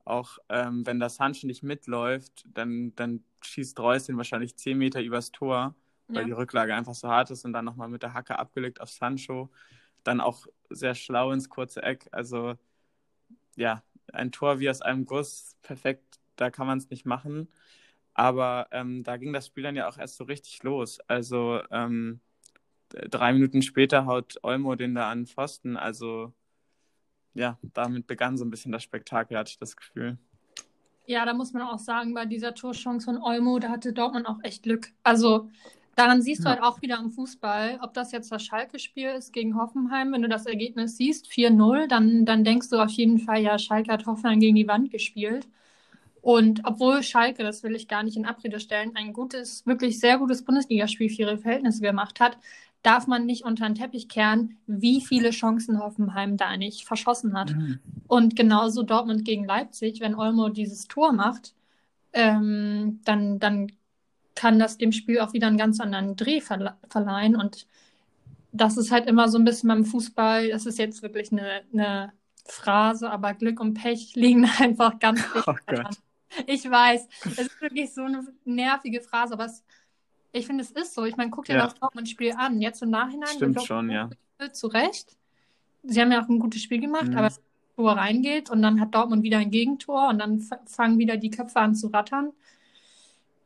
auch 0.05 0.39
ähm, 0.49 0.85
wenn 0.87 1.01
das 1.01 1.17
Sancho 1.17 1.47
nicht 1.47 1.63
mitläuft, 1.63 2.45
dann, 2.53 2.95
dann 2.97 3.25
schießt 3.47 3.79
Reus 3.81 4.05
den 4.05 4.17
wahrscheinlich 4.17 4.57
10 4.57 4.79
Meter 4.79 5.01
übers 5.03 5.33
Tor, 5.33 5.75
weil 6.09 6.23
ja. 6.23 6.25
die 6.25 6.33
Rücklage 6.33 6.75
einfach 6.75 6.95
so 6.95 7.09
hart 7.09 7.31
ist 7.31 7.45
und 7.45 7.53
dann 7.53 7.65
nochmal 7.65 7.89
mit 7.89 8.03
der 8.03 8.15
Hacke 8.15 8.39
abgelegt 8.39 8.81
auf 8.81 8.91
Sancho. 8.91 9.51
Dann 10.03 10.21
auch 10.21 10.47
sehr 10.71 10.95
schlau 10.95 11.33
ins 11.33 11.49
kurze 11.49 11.83
Eck. 11.83 12.09
Also 12.13 12.57
ja, 13.57 13.83
ein 14.13 14.33
Tor 14.33 14.61
wie 14.61 14.71
aus 14.71 14.83
einem 14.83 15.05
Guss, 15.05 15.57
perfekt, 15.63 16.21
da 16.37 16.51
kann 16.51 16.67
man 16.67 16.79
es 16.79 16.91
nicht 16.91 17.07
machen. 17.07 17.49
Aber 18.15 18.69
ähm, 18.71 19.03
da 19.03 19.17
ging 19.17 19.33
das 19.33 19.47
Spiel 19.47 19.65
dann 19.65 19.77
ja 19.77 19.89
auch 19.89 19.99
erst 19.99 20.17
so 20.17 20.25
richtig 20.25 20.63
los. 20.63 21.01
Also 21.09 21.61
ähm, 21.71 22.21
drei 22.89 23.33
Minuten 23.33 23.63
später 23.63 24.07
haut 24.07 24.39
Olmo 24.43 24.77
den 24.77 24.95
da 24.95 25.11
an 25.11 25.27
Pfosten. 25.27 25.77
Also 25.77 26.33
ja, 27.35 27.59
damit 27.63 28.07
begann 28.07 28.39
so 28.39 28.45
ein 28.45 28.51
bisschen 28.51 28.73
das 28.73 28.85
Spektakel, 28.85 29.37
hatte 29.37 29.51
ich 29.51 29.59
das 29.59 29.77
Gefühl. 29.77 30.19
Ja, 31.07 31.27
da 31.27 31.35
muss 31.35 31.53
man 31.53 31.63
auch 31.63 31.79
sagen, 31.79 32.15
bei 32.15 32.25
dieser 32.25 32.55
Torchance 32.55 33.05
von 33.05 33.23
Olmo, 33.23 33.59
da 33.59 33.69
hatte 33.69 33.93
Dortmund 33.93 34.27
auch 34.27 34.39
echt 34.43 34.63
Glück. 34.63 34.89
Also 35.03 35.51
daran 35.97 36.23
siehst 36.23 36.45
ja. 36.45 36.45
du 36.45 36.51
halt 36.51 36.63
auch 36.63 36.81
wieder 36.81 36.99
am 36.99 37.11
Fußball, 37.11 37.79
ob 37.83 37.93
das 37.93 38.13
jetzt 38.13 38.33
das 38.33 38.43
Schalke-Spiel 38.43 39.09
ist 39.11 39.33
gegen 39.33 39.57
Hoffenheim, 39.57 40.13
wenn 40.13 40.23
du 40.23 40.29
das 40.29 40.47
Ergebnis 40.47 40.97
siehst, 40.97 41.27
4-0, 41.29 41.89
dann, 41.89 42.25
dann 42.25 42.43
denkst 42.43 42.71
du 42.71 42.79
auf 42.79 42.91
jeden 42.91 43.19
Fall, 43.19 43.43
ja, 43.43 43.59
Schalke 43.59 43.93
hat 43.93 44.07
Hoffenheim 44.07 44.41
gegen 44.41 44.57
die 44.57 44.69
Wand 44.69 44.91
gespielt. 44.91 45.47
Und 46.23 46.63
obwohl 46.65 47.03
Schalke, 47.03 47.43
das 47.43 47.63
will 47.63 47.75
ich 47.75 47.87
gar 47.87 48.03
nicht 48.03 48.17
in 48.17 48.25
Abrede 48.25 48.59
stellen, 48.59 48.93
ein 48.95 49.13
gutes, 49.13 49.67
wirklich 49.67 50.01
sehr 50.01 50.17
gutes 50.17 50.43
Bundesligaspiel 50.43 51.11
für 51.11 51.23
ihre 51.23 51.37
Verhältnisse 51.39 51.83
gemacht 51.83 52.19
hat, 52.19 52.39
darf 52.85 53.07
man 53.07 53.25
nicht 53.25 53.45
unter 53.45 53.67
den 53.67 53.75
Teppich 53.75 54.09
kehren, 54.09 54.59
wie 54.67 55.01
viele 55.01 55.31
Chancen 55.31 55.81
Hoffenheim 55.81 56.37
da 56.37 56.47
eigentlich 56.47 56.85
verschossen 56.85 57.37
hat. 57.37 57.55
Mhm. 57.55 57.81
Und 58.07 58.37
genauso 58.37 58.83
Dortmund 58.83 59.25
gegen 59.25 59.45
Leipzig, 59.45 60.01
wenn 60.01 60.15
Olmo 60.15 60.51
dieses 60.51 60.87
Tor 60.87 61.13
macht, 61.13 61.55
ähm, 62.13 63.01
dann, 63.05 63.39
dann 63.39 63.73
kann 64.35 64.59
das 64.59 64.77
dem 64.77 64.93
Spiel 64.93 65.21
auch 65.21 65.33
wieder 65.33 65.47
einen 65.47 65.57
ganz 65.57 65.81
anderen 65.81 66.15
Dreh 66.15 66.43
verle 66.43 66.77
verleihen. 66.91 67.37
Und 67.37 67.67
das 68.53 68.77
ist 68.77 68.93
halt 68.93 69.07
immer 69.07 69.29
so 69.29 69.39
ein 69.39 69.45
bisschen 69.45 69.69
beim 69.69 69.87
Fußball, 69.87 70.51
das 70.51 70.67
ist 70.67 70.79
jetzt 70.79 71.03
wirklich 71.03 71.33
eine, 71.33 71.63
eine 71.73 72.13
Phrase, 72.45 73.11
aber 73.11 73.33
Glück 73.33 73.61
und 73.61 73.75
Pech 73.75 74.13
liegen 74.15 74.45
einfach 74.59 74.99
ganz 74.99 75.23
dicht 75.33 75.49
oh. 75.49 75.55
Ich 76.47 76.69
weiß, 76.69 77.09
es 77.25 77.39
ist 77.39 77.61
wirklich 77.63 77.95
so 77.95 78.03
eine 78.03 78.27
nervige 78.45 79.01
Phrase, 79.01 79.33
aber 79.33 79.47
es 79.47 79.65
ich 80.35 80.47
finde, 80.47 80.65
es 80.65 80.73
ist 80.73 80.95
so. 80.95 81.05
Ich 81.05 81.17
meine, 81.17 81.31
guck 81.31 81.45
dir 81.45 81.57
ja. 81.57 81.65
das 81.65 81.75
Dortmund-Spiel 81.75 82.33
an. 82.37 82.61
Jetzt 82.61 82.83
im 82.83 82.91
Nachhinein. 82.91 83.29
Stimmt 83.29 83.63
schon, 83.63 83.89
ja. 83.89 84.11
Zu 84.53 84.67
Recht. 84.67 85.17
Sie 85.85 86.01
haben 86.01 86.11
ja 86.11 86.23
auch 86.23 86.29
ein 86.29 86.41
gutes 86.41 86.63
Spiel 86.63 86.81
gemacht, 86.81 87.07
mhm. 87.07 87.17
aber 87.17 87.29
das 87.29 87.41
Tor 87.77 87.93
reingeht 87.93 88.51
und 88.51 88.61
dann 88.63 88.81
hat 88.81 88.95
Dortmund 88.95 89.23
wieder 89.23 89.39
ein 89.39 89.51
Gegentor 89.51 90.09
und 90.09 90.19
dann 90.19 90.41
fangen 90.67 90.99
wieder 90.99 91.17
die 91.17 91.31
Köpfe 91.31 91.61
an 91.61 91.75
zu 91.75 91.89
rattern. 91.89 92.33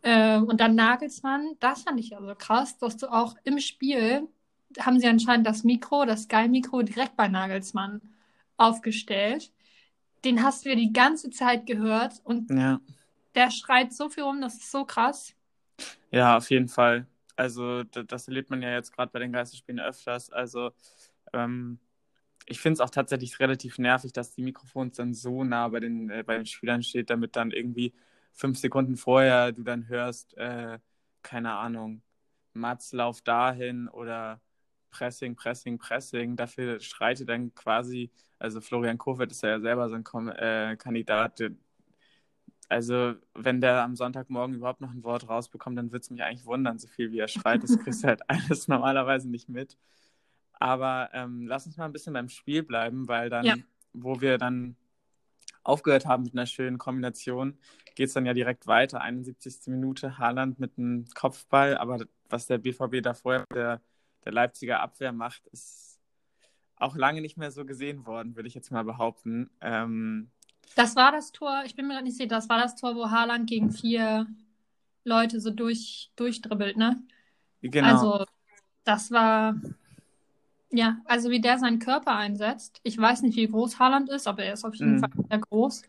Äh, 0.02 0.38
und 0.38 0.60
dann 0.60 0.74
Nagelsmann, 0.74 1.56
das 1.60 1.82
fand 1.82 2.00
ich 2.00 2.10
ja 2.10 2.20
so 2.20 2.34
krass, 2.34 2.78
dass 2.78 2.96
du 2.96 3.12
auch 3.12 3.36
im 3.44 3.58
Spiel 3.58 4.28
haben 4.78 5.00
sie 5.00 5.08
anscheinend 5.08 5.46
das 5.46 5.64
Mikro, 5.64 6.04
das 6.04 6.24
Sky-Mikro 6.24 6.82
direkt 6.82 7.16
bei 7.16 7.28
Nagelsmann 7.28 8.00
aufgestellt. 8.56 9.50
Den 10.24 10.42
hast 10.42 10.64
du 10.64 10.70
ja 10.70 10.74
die 10.74 10.92
ganze 10.92 11.30
Zeit 11.30 11.66
gehört 11.66 12.20
und 12.24 12.50
ja. 12.50 12.80
der 13.34 13.50
schreit 13.50 13.92
so 13.92 14.08
viel 14.08 14.24
rum, 14.24 14.40
das 14.40 14.54
ist 14.54 14.70
so 14.70 14.84
krass. 14.84 15.34
Ja, 16.10 16.36
auf 16.36 16.50
jeden 16.50 16.68
Fall. 16.68 17.06
Also 17.36 17.84
das 17.84 18.26
erlebt 18.28 18.50
man 18.50 18.62
ja 18.62 18.72
jetzt 18.74 18.92
gerade 18.92 19.12
bei 19.12 19.18
den 19.20 19.32
Geisterspielen 19.32 19.80
öfters. 19.80 20.30
Also 20.30 20.72
ähm, 21.32 21.78
ich 22.46 22.60
finde 22.60 22.74
es 22.74 22.80
auch 22.80 22.90
tatsächlich 22.90 23.40
relativ 23.40 23.78
nervig, 23.78 24.12
dass 24.12 24.34
die 24.34 24.42
Mikrofons 24.42 24.96
dann 24.96 25.14
so 25.14 25.44
nah 25.44 25.68
bei 25.68 25.80
den, 25.80 26.10
äh, 26.10 26.24
bei 26.26 26.36
den 26.38 26.46
Spielern 26.46 26.82
steht, 26.82 27.10
damit 27.10 27.36
dann 27.36 27.50
irgendwie 27.52 27.94
fünf 28.34 28.58
Sekunden 28.58 28.96
vorher 28.96 29.52
du 29.52 29.62
dann 29.64 29.88
hörst, 29.88 30.36
äh, 30.38 30.78
keine 31.22 31.52
Ahnung, 31.54 32.02
Mats 32.54 32.92
lauf 32.92 33.22
dahin 33.22 33.88
oder 33.88 34.40
Pressing, 34.90 35.36
Pressing, 35.36 35.78
Pressing. 35.78 36.36
Dafür 36.36 36.80
schreitet 36.80 37.28
dann 37.28 37.54
quasi, 37.54 38.10
also 38.38 38.60
Florian 38.60 38.98
Kofeld 38.98 39.30
ist 39.32 39.42
ja 39.42 39.60
selber 39.60 39.88
so 39.90 39.96
ein 39.96 40.28
äh, 40.30 40.76
Kandidat, 40.78 41.40
also, 42.68 43.14
wenn 43.34 43.60
der 43.60 43.82
am 43.82 43.96
Sonntagmorgen 43.96 44.56
überhaupt 44.56 44.82
noch 44.82 44.90
ein 44.90 45.02
Wort 45.02 45.28
rausbekommt, 45.28 45.78
dann 45.78 45.90
würde 45.90 46.02
es 46.02 46.10
mich 46.10 46.22
eigentlich 46.22 46.44
wundern, 46.44 46.78
so 46.78 46.86
viel 46.86 47.10
wie 47.10 47.18
er 47.18 47.28
schreit. 47.28 47.62
Das 47.62 47.78
kriegst 47.78 48.02
du 48.02 48.08
halt 48.08 48.20
alles 48.28 48.68
normalerweise 48.68 49.28
nicht 49.30 49.48
mit. 49.48 49.78
Aber 50.52 51.08
ähm, 51.12 51.46
lass 51.46 51.66
uns 51.66 51.76
mal 51.76 51.86
ein 51.86 51.92
bisschen 51.92 52.12
beim 52.12 52.28
Spiel 52.28 52.62
bleiben, 52.62 53.08
weil 53.08 53.30
dann, 53.30 53.44
ja. 53.44 53.54
wo 53.92 54.20
wir 54.20 54.38
dann 54.38 54.76
aufgehört 55.62 56.06
haben 56.06 56.24
mit 56.24 56.34
einer 56.34 56.46
schönen 56.46 56.78
Kombination, 56.78 57.58
geht 57.94 58.08
es 58.08 58.14
dann 58.14 58.26
ja 58.26 58.34
direkt 58.34 58.66
weiter. 58.66 59.00
71. 59.00 59.68
Minute, 59.68 60.18
Haaland 60.18 60.58
mit 60.58 60.76
einem 60.76 61.06
Kopfball. 61.14 61.78
Aber 61.78 61.98
was 62.28 62.46
der 62.46 62.58
BVB 62.58 63.02
da 63.02 63.14
vorher 63.14 63.44
der, 63.54 63.80
der 64.24 64.32
Leipziger 64.32 64.80
Abwehr 64.80 65.12
macht, 65.12 65.46
ist 65.48 66.00
auch 66.76 66.96
lange 66.96 67.22
nicht 67.22 67.38
mehr 67.38 67.50
so 67.50 67.64
gesehen 67.64 68.06
worden, 68.06 68.36
würde 68.36 68.48
ich 68.48 68.54
jetzt 68.54 68.70
mal 68.70 68.84
behaupten. 68.84 69.50
Ähm, 69.60 70.30
das 70.76 70.96
war 70.96 71.12
das 71.12 71.32
Tor, 71.32 71.62
ich 71.64 71.74
bin 71.74 71.86
mir 71.86 71.94
gerade 71.94 72.04
nicht 72.04 72.16
sicher, 72.16 72.28
das 72.28 72.48
war 72.48 72.58
das 72.60 72.76
Tor, 72.76 72.94
wo 72.94 73.10
Haaland 73.10 73.48
gegen 73.48 73.70
vier 73.70 74.26
Leute 75.04 75.40
so 75.40 75.50
durch, 75.50 76.10
durchdribbelt, 76.16 76.76
ne? 76.76 77.02
Genau. 77.62 77.88
Also, 77.88 78.24
das 78.84 79.10
war, 79.10 79.56
ja, 80.70 80.98
also 81.04 81.30
wie 81.30 81.40
der 81.40 81.58
seinen 81.58 81.78
Körper 81.78 82.14
einsetzt. 82.14 82.80
Ich 82.82 82.96
weiß 82.96 83.22
nicht, 83.22 83.36
wie 83.36 83.48
groß 83.48 83.78
Haaland 83.78 84.08
ist, 84.10 84.28
aber 84.28 84.44
er 84.44 84.54
ist 84.54 84.64
auf 84.64 84.74
jeden 84.74 84.96
mm. 84.96 85.00
Fall 85.00 85.10
sehr 85.28 85.38
groß 85.38 85.82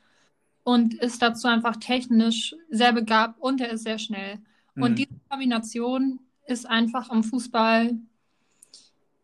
und 0.64 0.94
ist 0.96 1.22
dazu 1.22 1.48
einfach 1.48 1.78
technisch 1.78 2.56
sehr 2.70 2.94
begabt 2.94 3.40
und 3.40 3.62
er 3.62 3.72
ist 3.72 3.84
sehr 3.84 4.00
schnell. 4.00 4.40
Mm. 4.76 4.84
Und 4.84 5.00
diese 5.00 5.14
Kombination 5.30 6.20
ist 6.46 6.68
einfach 6.68 7.12
im 7.12 7.24
Fußball, 7.24 7.98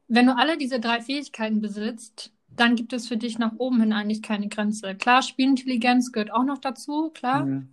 wenn 0.07 0.25
du 0.27 0.37
alle 0.37 0.57
diese 0.57 0.79
drei 0.79 1.01
Fähigkeiten 1.01 1.61
besitzt, 1.61 2.31
dann 2.55 2.75
gibt 2.75 2.93
es 2.93 3.07
für 3.07 3.17
dich 3.17 3.37
nach 3.37 3.53
oben 3.57 3.81
hin 3.81 3.93
eigentlich 3.93 4.21
keine 4.21 4.47
Grenze. 4.47 4.95
Klar, 4.95 5.21
Spielintelligenz 5.21 6.11
gehört 6.11 6.31
auch 6.31 6.43
noch 6.43 6.57
dazu, 6.57 7.11
klar. 7.13 7.45
Mhm. 7.45 7.69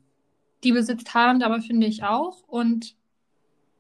Die 0.65 0.73
besitzt 0.73 1.13
Haaland 1.15 1.43
aber, 1.43 1.61
finde 1.61 1.87
ich 1.87 2.05
auch. 2.05 2.43
Und 2.47 2.97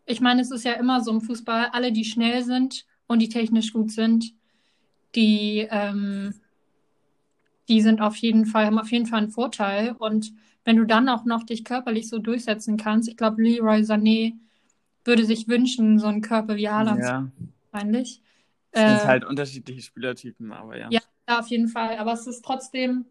ich 0.06 0.20
meine, 0.20 0.42
es 0.42 0.50
ist 0.50 0.64
ja 0.64 0.72
immer 0.74 1.00
so 1.00 1.12
im 1.12 1.20
Fußball, 1.20 1.68
alle, 1.72 1.92
die 1.92 2.04
schnell 2.04 2.42
sind 2.42 2.86
und 3.06 3.20
die 3.20 3.28
technisch 3.28 3.72
gut 3.72 3.90
sind, 3.90 4.34
die, 5.14 5.66
ähm, 5.70 6.34
die 7.68 7.80
sind 7.80 8.00
auf 8.00 8.16
jeden 8.16 8.46
Fall, 8.46 8.66
haben 8.66 8.78
auf 8.78 8.90
jeden 8.90 9.06
Fall 9.06 9.20
einen 9.20 9.30
Vorteil. 9.30 9.92
Und 9.98 10.32
wenn 10.64 10.76
du 10.76 10.84
dann 10.84 11.08
auch 11.08 11.24
noch 11.24 11.44
dich 11.44 11.64
körperlich 11.64 12.08
so 12.08 12.18
durchsetzen 12.18 12.76
kannst, 12.76 13.08
ich 13.08 13.16
glaube, 13.16 13.42
Leroy 13.42 13.80
Sané 13.80 14.34
würde 15.04 15.24
sich 15.24 15.48
wünschen, 15.48 15.98
so 15.98 16.06
einen 16.06 16.20
Körper 16.20 16.56
wie 16.56 16.68
Haaland 16.68 17.00
ja. 17.00 17.30
wahrscheinlich. 17.70 18.22
Es 18.72 18.80
sind 18.80 19.04
äh, 19.04 19.06
halt 19.06 19.24
unterschiedliche 19.24 19.82
Spielertypen, 19.82 20.52
aber 20.52 20.76
ja. 20.76 20.88
Ja, 20.90 21.38
auf 21.38 21.48
jeden 21.48 21.68
Fall. 21.68 21.98
Aber 21.98 22.12
es 22.12 22.26
ist 22.26 22.44
trotzdem, 22.44 23.04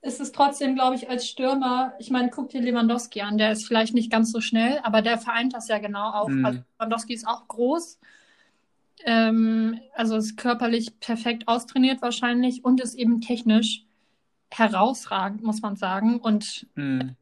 es 0.00 0.20
ist 0.20 0.34
trotzdem, 0.34 0.74
glaube 0.74 0.96
ich, 0.96 1.10
als 1.10 1.28
Stürmer, 1.28 1.94
ich 1.98 2.10
meine, 2.10 2.30
guck 2.30 2.48
dir 2.48 2.60
Lewandowski 2.60 3.20
an, 3.20 3.38
der 3.38 3.52
ist 3.52 3.66
vielleicht 3.66 3.94
nicht 3.94 4.10
ganz 4.10 4.32
so 4.32 4.40
schnell, 4.40 4.80
aber 4.82 5.02
der 5.02 5.18
vereint 5.18 5.52
das 5.52 5.68
ja 5.68 5.78
genau 5.78 6.12
auch. 6.12 6.28
Mhm. 6.28 6.44
Also 6.44 6.60
Lewandowski 6.78 7.14
ist 7.14 7.26
auch 7.26 7.46
groß. 7.48 7.98
Ähm, 9.04 9.80
also 9.94 10.16
ist 10.16 10.36
körperlich 10.36 11.00
perfekt 11.00 11.48
austrainiert 11.48 12.02
wahrscheinlich 12.02 12.64
und 12.64 12.80
ist 12.80 12.94
eben 12.94 13.20
technisch 13.20 13.84
herausragend, 14.50 15.42
muss 15.42 15.60
man 15.60 15.74
sagen. 15.76 16.20
Und 16.20 16.66
mhm. 16.76 17.16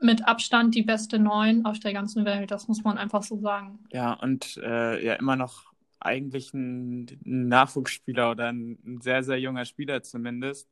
mit 0.00 0.26
Abstand 0.26 0.74
die 0.74 0.82
beste 0.82 1.18
Neun 1.18 1.66
auf 1.66 1.78
der 1.78 1.92
ganzen 1.92 2.24
Welt. 2.24 2.50
Das 2.50 2.68
muss 2.68 2.84
man 2.84 2.96
einfach 2.96 3.22
so 3.22 3.38
sagen. 3.38 3.80
Ja, 3.92 4.14
und 4.14 4.56
äh, 4.62 5.04
ja, 5.04 5.14
immer 5.14 5.36
noch 5.36 5.73
eigentlich 6.04 6.52
ein, 6.54 7.18
Nachwuchsspieler 7.24 8.30
oder 8.30 8.48
ein, 8.48 8.78
ein, 8.84 9.00
sehr, 9.00 9.22
sehr 9.24 9.40
junger 9.40 9.64
Spieler 9.64 10.02
zumindest. 10.02 10.68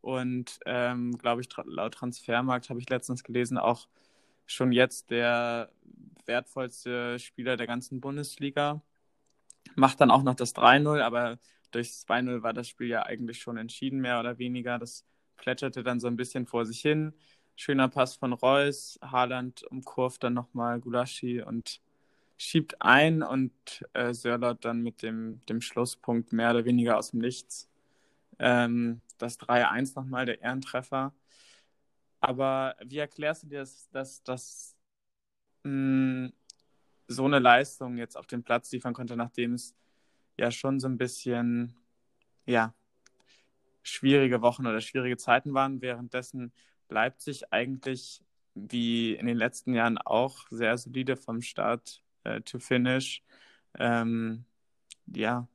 Und 0.00 0.60
ähm, 0.66 1.18
glaube 1.18 1.40
ich, 1.40 1.48
tra 1.48 1.64
laut 1.66 1.94
Transfermarkt 1.94 2.70
habe 2.70 2.80
ich 2.80 2.88
letztens 2.88 3.24
gelesen, 3.24 3.58
auch 3.58 3.88
schon 4.46 4.72
jetzt 4.72 5.10
der 5.10 5.70
wertvollste 6.26 7.18
Spieler 7.18 7.56
der 7.56 7.66
ganzen 7.66 8.00
Bundesliga. 8.00 8.82
Macht 9.76 10.00
dann 10.00 10.10
auch 10.10 10.22
noch 10.22 10.34
das 10.34 10.54
3-0, 10.54 11.00
aber 11.02 11.38
durch 11.70 11.88
2-0 11.88 12.42
war 12.42 12.52
das 12.52 12.68
Spiel 12.68 12.88
ja 12.88 13.04
eigentlich 13.04 13.40
schon 13.40 13.56
entschieden, 13.56 14.00
mehr 14.00 14.20
oder 14.20 14.38
weniger. 14.38 14.78
Das 14.78 15.04
plätscherte 15.36 15.82
dann 15.82 16.00
so 16.00 16.06
ein 16.06 16.16
bisschen 16.16 16.46
vor 16.46 16.64
sich 16.66 16.80
hin. 16.80 17.14
Schöner 17.56 17.88
Pass 17.88 18.16
von 18.16 18.32
Reus, 18.32 18.98
Haaland 19.02 19.64
umkurvt 19.64 20.22
dann 20.22 20.34
nochmal 20.34 20.80
Gulaschi 20.80 21.42
und 21.42 21.80
schiebt 22.38 22.80
ein 22.80 23.22
und 23.22 23.52
äh, 23.92 24.14
Sörlot 24.14 24.64
dann 24.64 24.82
mit 24.82 25.02
dem, 25.02 25.44
dem 25.46 25.60
Schlusspunkt 25.60 26.32
mehr 26.32 26.50
oder 26.50 26.64
weniger 26.64 26.96
aus 26.96 27.10
dem 27.10 27.20
Nichts. 27.20 27.68
Ähm, 28.38 29.00
das 29.18 29.38
3-1 29.40 29.96
nochmal, 29.96 30.24
der 30.26 30.40
Ehrentreffer. 30.40 31.12
Aber 32.20 32.76
wie 32.84 32.98
erklärst 32.98 33.42
du 33.44 33.48
dir 33.48 33.60
das, 33.60 33.88
dass, 33.90 34.22
dass 34.22 34.76
mh, 35.64 36.30
so 37.08 37.24
eine 37.24 37.38
Leistung 37.40 37.96
jetzt 37.98 38.16
auf 38.16 38.26
den 38.26 38.44
Platz 38.44 38.70
liefern 38.72 38.94
konnte, 38.94 39.16
nachdem 39.16 39.54
es 39.54 39.74
ja 40.36 40.50
schon 40.50 40.80
so 40.80 40.88
ein 40.88 40.98
bisschen, 40.98 41.74
ja, 42.46 42.74
schwierige 43.82 44.42
Wochen 44.42 44.66
oder 44.66 44.80
schwierige 44.80 45.16
Zeiten 45.16 45.54
waren, 45.54 45.80
währenddessen 45.80 46.52
Leipzig 46.88 47.52
eigentlich 47.52 48.22
wie 48.54 49.14
in 49.14 49.26
den 49.26 49.36
letzten 49.36 49.74
Jahren 49.74 49.98
auch 49.98 50.46
sehr 50.50 50.76
solide 50.76 51.16
vom 51.16 51.40
Start 51.40 52.02
äh, 52.28 52.40
to 52.42 52.58
Finish 52.58 53.22
ähm, 53.78 54.44
ja 55.06 55.48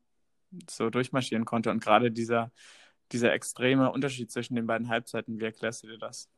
so 0.69 0.89
durchmarschieren 0.89 1.45
konnte 1.45 1.71
und 1.71 1.83
gerade 1.83 2.11
dieser 2.11 2.51
dieser 3.11 3.33
extreme 3.33 3.91
Unterschied 3.91 4.31
zwischen 4.31 4.55
den 4.55 4.65
beiden 4.65 4.89
Halbzeiten, 4.89 5.39
wie 5.39 5.45
erklärst 5.45 5.83
du 5.83 5.87
dir 5.87 5.97
das? 5.97 6.29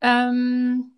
Ähm, 0.00 0.92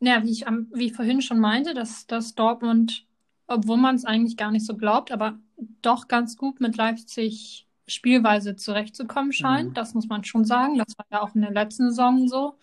ja, 0.00 0.22
wie 0.22 0.30
ich, 0.30 0.46
wie 0.46 0.86
ich 0.86 0.92
vorhin 0.92 1.20
schon 1.20 1.40
meinte, 1.40 1.74
dass, 1.74 2.06
dass 2.06 2.34
Dortmund, 2.34 3.06
obwohl 3.46 3.76
man 3.76 3.96
es 3.96 4.04
eigentlich 4.04 4.36
gar 4.36 4.52
nicht 4.52 4.64
so 4.64 4.76
glaubt, 4.76 5.10
aber 5.10 5.38
doch 5.82 6.08
ganz 6.08 6.36
gut 6.36 6.60
mit 6.60 6.76
Leipzig 6.76 7.66
Spielweise 7.86 8.56
zurechtzukommen 8.56 9.32
scheint. 9.32 9.70
Mhm. 9.70 9.74
Das 9.74 9.94
muss 9.94 10.08
man 10.08 10.24
schon 10.24 10.44
sagen. 10.44 10.78
Das 10.78 10.96
war 10.96 11.06
ja 11.10 11.20
auch 11.20 11.34
in 11.34 11.42
der 11.42 11.52
letzten 11.52 11.90
Saison 11.90 12.28
so, 12.28 12.58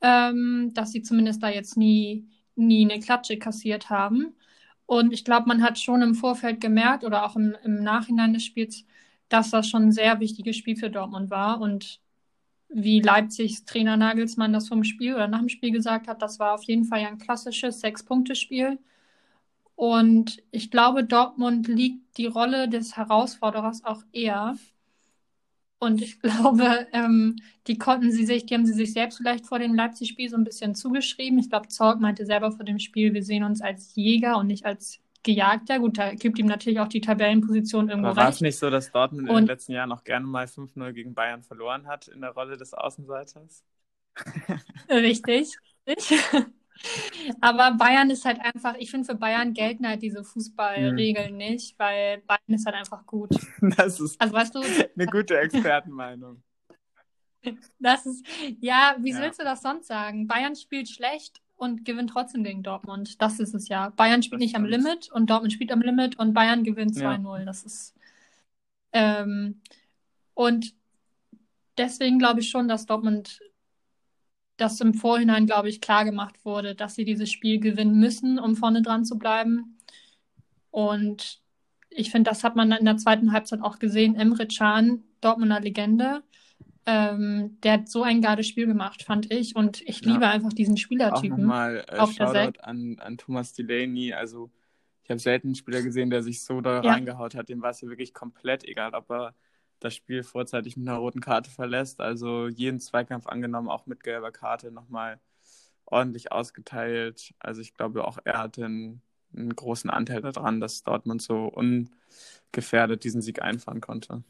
ähm, 0.00 0.72
dass 0.74 0.92
sie 0.92 1.02
zumindest 1.02 1.42
da 1.42 1.48
jetzt 1.48 1.76
nie, 1.76 2.26
nie 2.58 2.84
eine 2.90 3.00
Klatsche 3.00 3.38
kassiert 3.38 3.90
haben. 3.90 4.34
Und 4.86 5.12
ich 5.12 5.24
glaube, 5.24 5.48
man 5.48 5.62
hat 5.62 5.78
schon 5.78 6.02
im 6.02 6.14
Vorfeld 6.14 6.60
gemerkt 6.60 7.04
oder 7.04 7.26
auch 7.26 7.36
im, 7.36 7.56
im 7.64 7.82
Nachhinein 7.82 8.32
des 8.34 8.44
Spiels, 8.44 8.84
dass 9.28 9.50
das 9.50 9.68
schon 9.68 9.84
ein 9.84 9.92
sehr 9.92 10.20
wichtiges 10.20 10.56
Spiel 10.56 10.76
für 10.76 10.90
Dortmund 10.90 11.30
war. 11.30 11.60
Und 11.60 12.00
wie 12.68 13.00
Leipzigs 13.00 13.64
Trainer 13.64 13.96
Nagelsmann 13.96 14.52
das 14.52 14.68
vom 14.68 14.84
Spiel 14.84 15.14
oder 15.14 15.28
nach 15.28 15.40
dem 15.40 15.48
Spiel 15.48 15.72
gesagt 15.72 16.08
hat, 16.08 16.22
das 16.22 16.38
war 16.38 16.54
auf 16.54 16.64
jeden 16.64 16.84
Fall 16.84 17.00
ein 17.00 17.18
klassisches 17.18 17.80
Sechs-Punkte-Spiel. 17.80 18.78
Und 19.74 20.42
ich 20.50 20.70
glaube, 20.70 21.04
Dortmund 21.04 21.68
liegt 21.68 22.18
die 22.18 22.26
Rolle 22.26 22.68
des 22.68 22.96
Herausforderers 22.96 23.84
auch 23.84 24.02
eher. 24.12 24.56
Und 25.78 26.02
ich 26.02 26.20
glaube, 26.22 26.86
ähm, 26.92 27.36
die 27.66 27.78
konnten 27.78 28.10
sie 28.10 28.24
sich, 28.26 28.46
die 28.46 28.54
haben 28.54 28.66
sie 28.66 28.72
sich 28.72 28.92
selbst 28.92 29.18
vielleicht 29.18 29.46
vor 29.46 29.58
dem 29.58 29.74
Leipzig-Spiel 29.74 30.28
so 30.28 30.36
ein 30.36 30.44
bisschen 30.44 30.74
zugeschrieben. 30.74 31.38
Ich 31.38 31.50
glaube, 31.50 31.68
Zorg 31.68 32.00
meinte 32.00 32.26
selber 32.26 32.52
vor 32.52 32.64
dem 32.64 32.78
Spiel, 32.78 33.14
wir 33.14 33.22
sehen 33.22 33.44
uns 33.44 33.60
als 33.60 33.94
Jäger 33.94 34.38
und 34.38 34.46
nicht 34.46 34.64
als 34.64 35.00
Gejagter. 35.22 35.78
Gut, 35.78 35.98
da 35.98 36.14
gibt 36.14 36.38
ihm 36.38 36.46
natürlich 36.46 36.80
auch 36.80 36.88
die 36.88 37.00
Tabellenposition 37.00 37.88
irgendwo 37.88 38.08
Aber 38.08 38.16
war 38.16 38.26
recht. 38.26 38.36
es 38.36 38.40
nicht 38.40 38.58
so, 38.58 38.70
dass 38.70 38.90
Dortmund 38.90 39.28
und, 39.28 39.36
in 39.36 39.42
den 39.44 39.46
letzten 39.46 39.72
Jahren 39.72 39.92
auch 39.92 40.04
gerne 40.04 40.26
mal 40.26 40.46
5-0 40.46 40.92
gegen 40.92 41.14
Bayern 41.14 41.42
verloren 41.42 41.86
hat 41.86 42.08
in 42.08 42.20
der 42.20 42.30
Rolle 42.30 42.56
des 42.56 42.74
Außenseiters? 42.74 43.64
Richtig, 44.90 45.56
richtig. 45.86 46.20
Aber 47.40 47.72
Bayern 47.72 48.10
ist 48.10 48.24
halt 48.24 48.40
einfach, 48.40 48.74
ich 48.78 48.90
finde, 48.90 49.06
für 49.06 49.14
Bayern 49.14 49.52
gelten 49.52 49.86
halt 49.86 50.02
diese 50.02 50.24
Fußballregeln 50.24 51.32
mhm. 51.32 51.36
nicht, 51.36 51.78
weil 51.78 52.18
Bayern 52.26 52.40
ist 52.48 52.66
halt 52.66 52.76
einfach 52.76 53.04
gut. 53.06 53.30
Das 53.76 54.00
ist 54.00 54.20
also, 54.20 54.34
weißt 54.34 54.54
du, 54.54 54.60
eine 54.60 55.06
gute 55.06 55.38
Expertenmeinung. 55.38 56.42
Das 57.78 58.04
ist, 58.04 58.26
ja, 58.60 58.96
wie 58.98 59.12
ja. 59.12 59.20
willst 59.20 59.40
du 59.40 59.44
das 59.44 59.62
sonst 59.62 59.86
sagen? 59.86 60.26
Bayern 60.26 60.56
spielt 60.56 60.88
schlecht 60.88 61.40
und 61.56 61.84
gewinnt 61.84 62.10
trotzdem 62.10 62.42
gegen 62.42 62.62
Dortmund. 62.62 63.22
Das 63.22 63.38
ist 63.40 63.54
es 63.54 63.68
ja. 63.68 63.90
Bayern 63.90 64.22
spielt 64.22 64.40
das 64.40 64.44
nicht 64.44 64.50
stimmt. 64.50 64.66
am 64.66 64.70
Limit 64.70 65.10
und 65.12 65.30
Dortmund 65.30 65.52
spielt 65.52 65.72
am 65.72 65.80
Limit 65.80 66.18
und 66.18 66.34
Bayern 66.34 66.64
gewinnt 66.64 66.96
2-0. 66.96 67.38
Ja. 67.38 67.44
Das 67.44 67.64
ist. 67.64 67.94
Ähm, 68.92 69.60
und 70.34 70.74
deswegen 71.78 72.18
glaube 72.18 72.40
ich 72.40 72.50
schon, 72.50 72.68
dass 72.68 72.86
Dortmund 72.86 73.40
dass 74.58 74.80
im 74.80 74.92
Vorhinein, 74.92 75.46
glaube 75.46 75.68
ich, 75.68 75.80
klar 75.80 76.04
gemacht 76.04 76.44
wurde, 76.44 76.74
dass 76.74 76.94
sie 76.94 77.04
dieses 77.04 77.30
Spiel 77.30 77.60
gewinnen 77.60 77.98
müssen, 77.98 78.38
um 78.38 78.56
vorne 78.56 78.82
dran 78.82 79.04
zu 79.04 79.18
bleiben. 79.18 79.78
Und 80.70 81.40
ich 81.90 82.10
finde, 82.10 82.30
das 82.30 82.44
hat 82.44 82.56
man 82.56 82.70
in 82.72 82.84
der 82.84 82.98
zweiten 82.98 83.32
Halbzeit 83.32 83.62
auch 83.62 83.78
gesehen. 83.78 84.14
Emre 84.14 84.46
Can, 84.46 85.04
Dortmunder 85.20 85.60
Legende, 85.60 86.22
ähm, 86.86 87.58
der 87.62 87.74
hat 87.74 87.88
so 87.88 88.02
ein 88.02 88.20
geiles 88.20 88.46
Spiel 88.46 88.66
gemacht, 88.66 89.02
fand 89.02 89.32
ich. 89.32 89.54
Und 89.54 89.82
ich 89.82 90.04
ja. 90.04 90.12
liebe 90.12 90.26
einfach 90.26 90.52
diesen 90.52 90.76
Spielertypen. 90.76 91.32
Auch 91.32 91.38
nochmal 91.38 91.84
äh, 91.86 91.98
auf 91.98 92.12
Shoutout 92.12 92.60
an, 92.60 92.96
an 92.98 93.18
Thomas 93.18 93.52
Delaney. 93.52 94.12
Also 94.12 94.50
ich 95.04 95.10
habe 95.10 95.20
selten 95.20 95.48
einen 95.48 95.54
Spieler 95.54 95.82
gesehen, 95.82 96.10
der 96.10 96.22
sich 96.22 96.42
so 96.42 96.60
da 96.60 96.82
ja. 96.82 96.92
reingehaut 96.92 97.34
hat. 97.34 97.48
Dem 97.48 97.62
war 97.62 97.70
es 97.70 97.80
ja 97.80 97.88
wirklich 97.88 98.12
komplett 98.12 98.64
egal, 98.64 98.94
ob 98.94 99.10
er 99.10 99.34
das 99.80 99.94
Spiel 99.94 100.22
vorzeitig 100.22 100.76
mit 100.76 100.88
einer 100.88 100.98
roten 100.98 101.20
Karte 101.20 101.50
verlässt. 101.50 102.00
Also 102.00 102.48
jeden 102.48 102.80
Zweikampf 102.80 103.26
angenommen, 103.26 103.68
auch 103.68 103.86
mit 103.86 104.02
gelber 104.02 104.32
Karte 104.32 104.70
nochmal 104.72 105.20
ordentlich 105.86 106.32
ausgeteilt. 106.32 107.34
Also 107.40 107.60
ich 107.62 107.74
glaube, 107.74 108.04
auch 108.06 108.18
er 108.24 108.38
hatte 108.38 108.64
einen, 108.66 109.02
einen 109.34 109.54
großen 109.56 109.90
Anteil 109.90 110.22
daran, 110.22 110.60
dass 110.60 110.82
Dortmund 110.84 111.22
so 111.22 111.46
ungefährdet 112.52 113.04
diesen 113.04 113.22
Sieg 113.22 113.42
einfahren 113.42 113.80
konnte. 113.80 114.22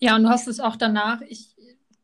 Ja, 0.00 0.16
und 0.16 0.24
du 0.24 0.28
hast 0.28 0.48
es 0.48 0.60
auch 0.60 0.76
danach, 0.76 1.20
ich, 1.22 1.54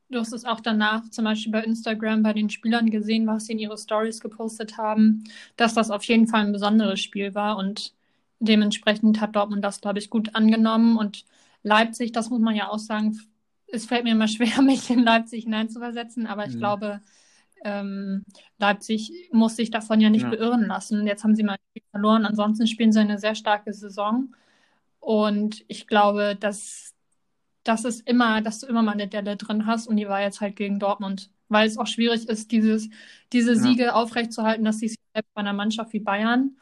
du 0.08 0.20
hast 0.20 0.32
es 0.32 0.44
auch 0.44 0.60
danach 0.60 1.08
zum 1.10 1.24
Beispiel 1.24 1.52
bei 1.52 1.62
Instagram 1.64 2.22
bei 2.22 2.32
den 2.32 2.50
Spielern 2.50 2.90
gesehen, 2.90 3.26
was 3.26 3.46
sie 3.46 3.52
in 3.52 3.58
ihre 3.58 3.76
Stories 3.78 4.20
gepostet 4.20 4.76
haben, 4.78 5.24
dass 5.56 5.74
das 5.74 5.90
auf 5.90 6.04
jeden 6.04 6.28
Fall 6.28 6.42
ein 6.46 6.52
besonderes 6.52 7.00
Spiel 7.00 7.34
war 7.34 7.56
und 7.56 7.94
dementsprechend 8.40 9.20
hat 9.20 9.34
Dortmund 9.36 9.64
das, 9.64 9.80
glaube 9.80 9.98
ich, 9.98 10.10
gut 10.10 10.34
angenommen 10.36 10.96
und 10.96 11.24
Leipzig, 11.62 12.12
das 12.12 12.30
muss 12.30 12.40
man 12.40 12.54
ja 12.54 12.68
auch 12.68 12.78
sagen, 12.78 13.18
es 13.66 13.86
fällt 13.86 14.04
mir 14.04 14.12
immer 14.12 14.28
schwer, 14.28 14.62
mich 14.62 14.90
in 14.90 15.02
Leipzig 15.02 15.44
hineinzuversetzen, 15.44 16.26
aber 16.26 16.46
ich 16.46 16.54
mhm. 16.54 16.58
glaube, 16.58 17.00
ähm, 17.64 18.24
Leipzig 18.58 19.12
muss 19.32 19.56
sich 19.56 19.70
davon 19.70 20.00
ja 20.00 20.10
nicht 20.10 20.22
ja. 20.22 20.30
beirren 20.30 20.66
lassen. 20.66 21.06
Jetzt 21.06 21.24
haben 21.24 21.34
sie 21.34 21.42
mal 21.42 21.56
verloren, 21.90 22.24
ansonsten 22.24 22.66
spielen 22.66 22.92
sie 22.92 23.00
eine 23.00 23.18
sehr 23.18 23.34
starke 23.34 23.72
Saison. 23.72 24.34
Und 25.00 25.64
ich 25.68 25.86
glaube, 25.86 26.36
dass, 26.38 26.94
dass 27.64 27.84
es 27.84 28.00
immer, 28.00 28.40
dass 28.42 28.60
du 28.60 28.66
immer 28.66 28.82
mal 28.82 28.92
eine 28.92 29.08
Delle 29.08 29.36
drin 29.36 29.66
hast 29.66 29.86
und 29.86 29.96
die 29.96 30.08
war 30.08 30.20
jetzt 30.20 30.40
halt 30.40 30.56
gegen 30.56 30.78
Dortmund. 30.78 31.30
Weil 31.48 31.66
es 31.66 31.78
auch 31.78 31.86
schwierig 31.86 32.28
ist, 32.28 32.52
dieses, 32.52 32.90
diese 33.32 33.56
Siege 33.56 33.84
ja. 33.84 33.94
aufrechtzuerhalten, 33.94 34.64
dass 34.64 34.80
sie 34.80 34.88
selbst 34.88 35.32
bei 35.32 35.40
einer 35.40 35.54
Mannschaft 35.54 35.94
wie 35.94 36.00
Bayern 36.00 36.56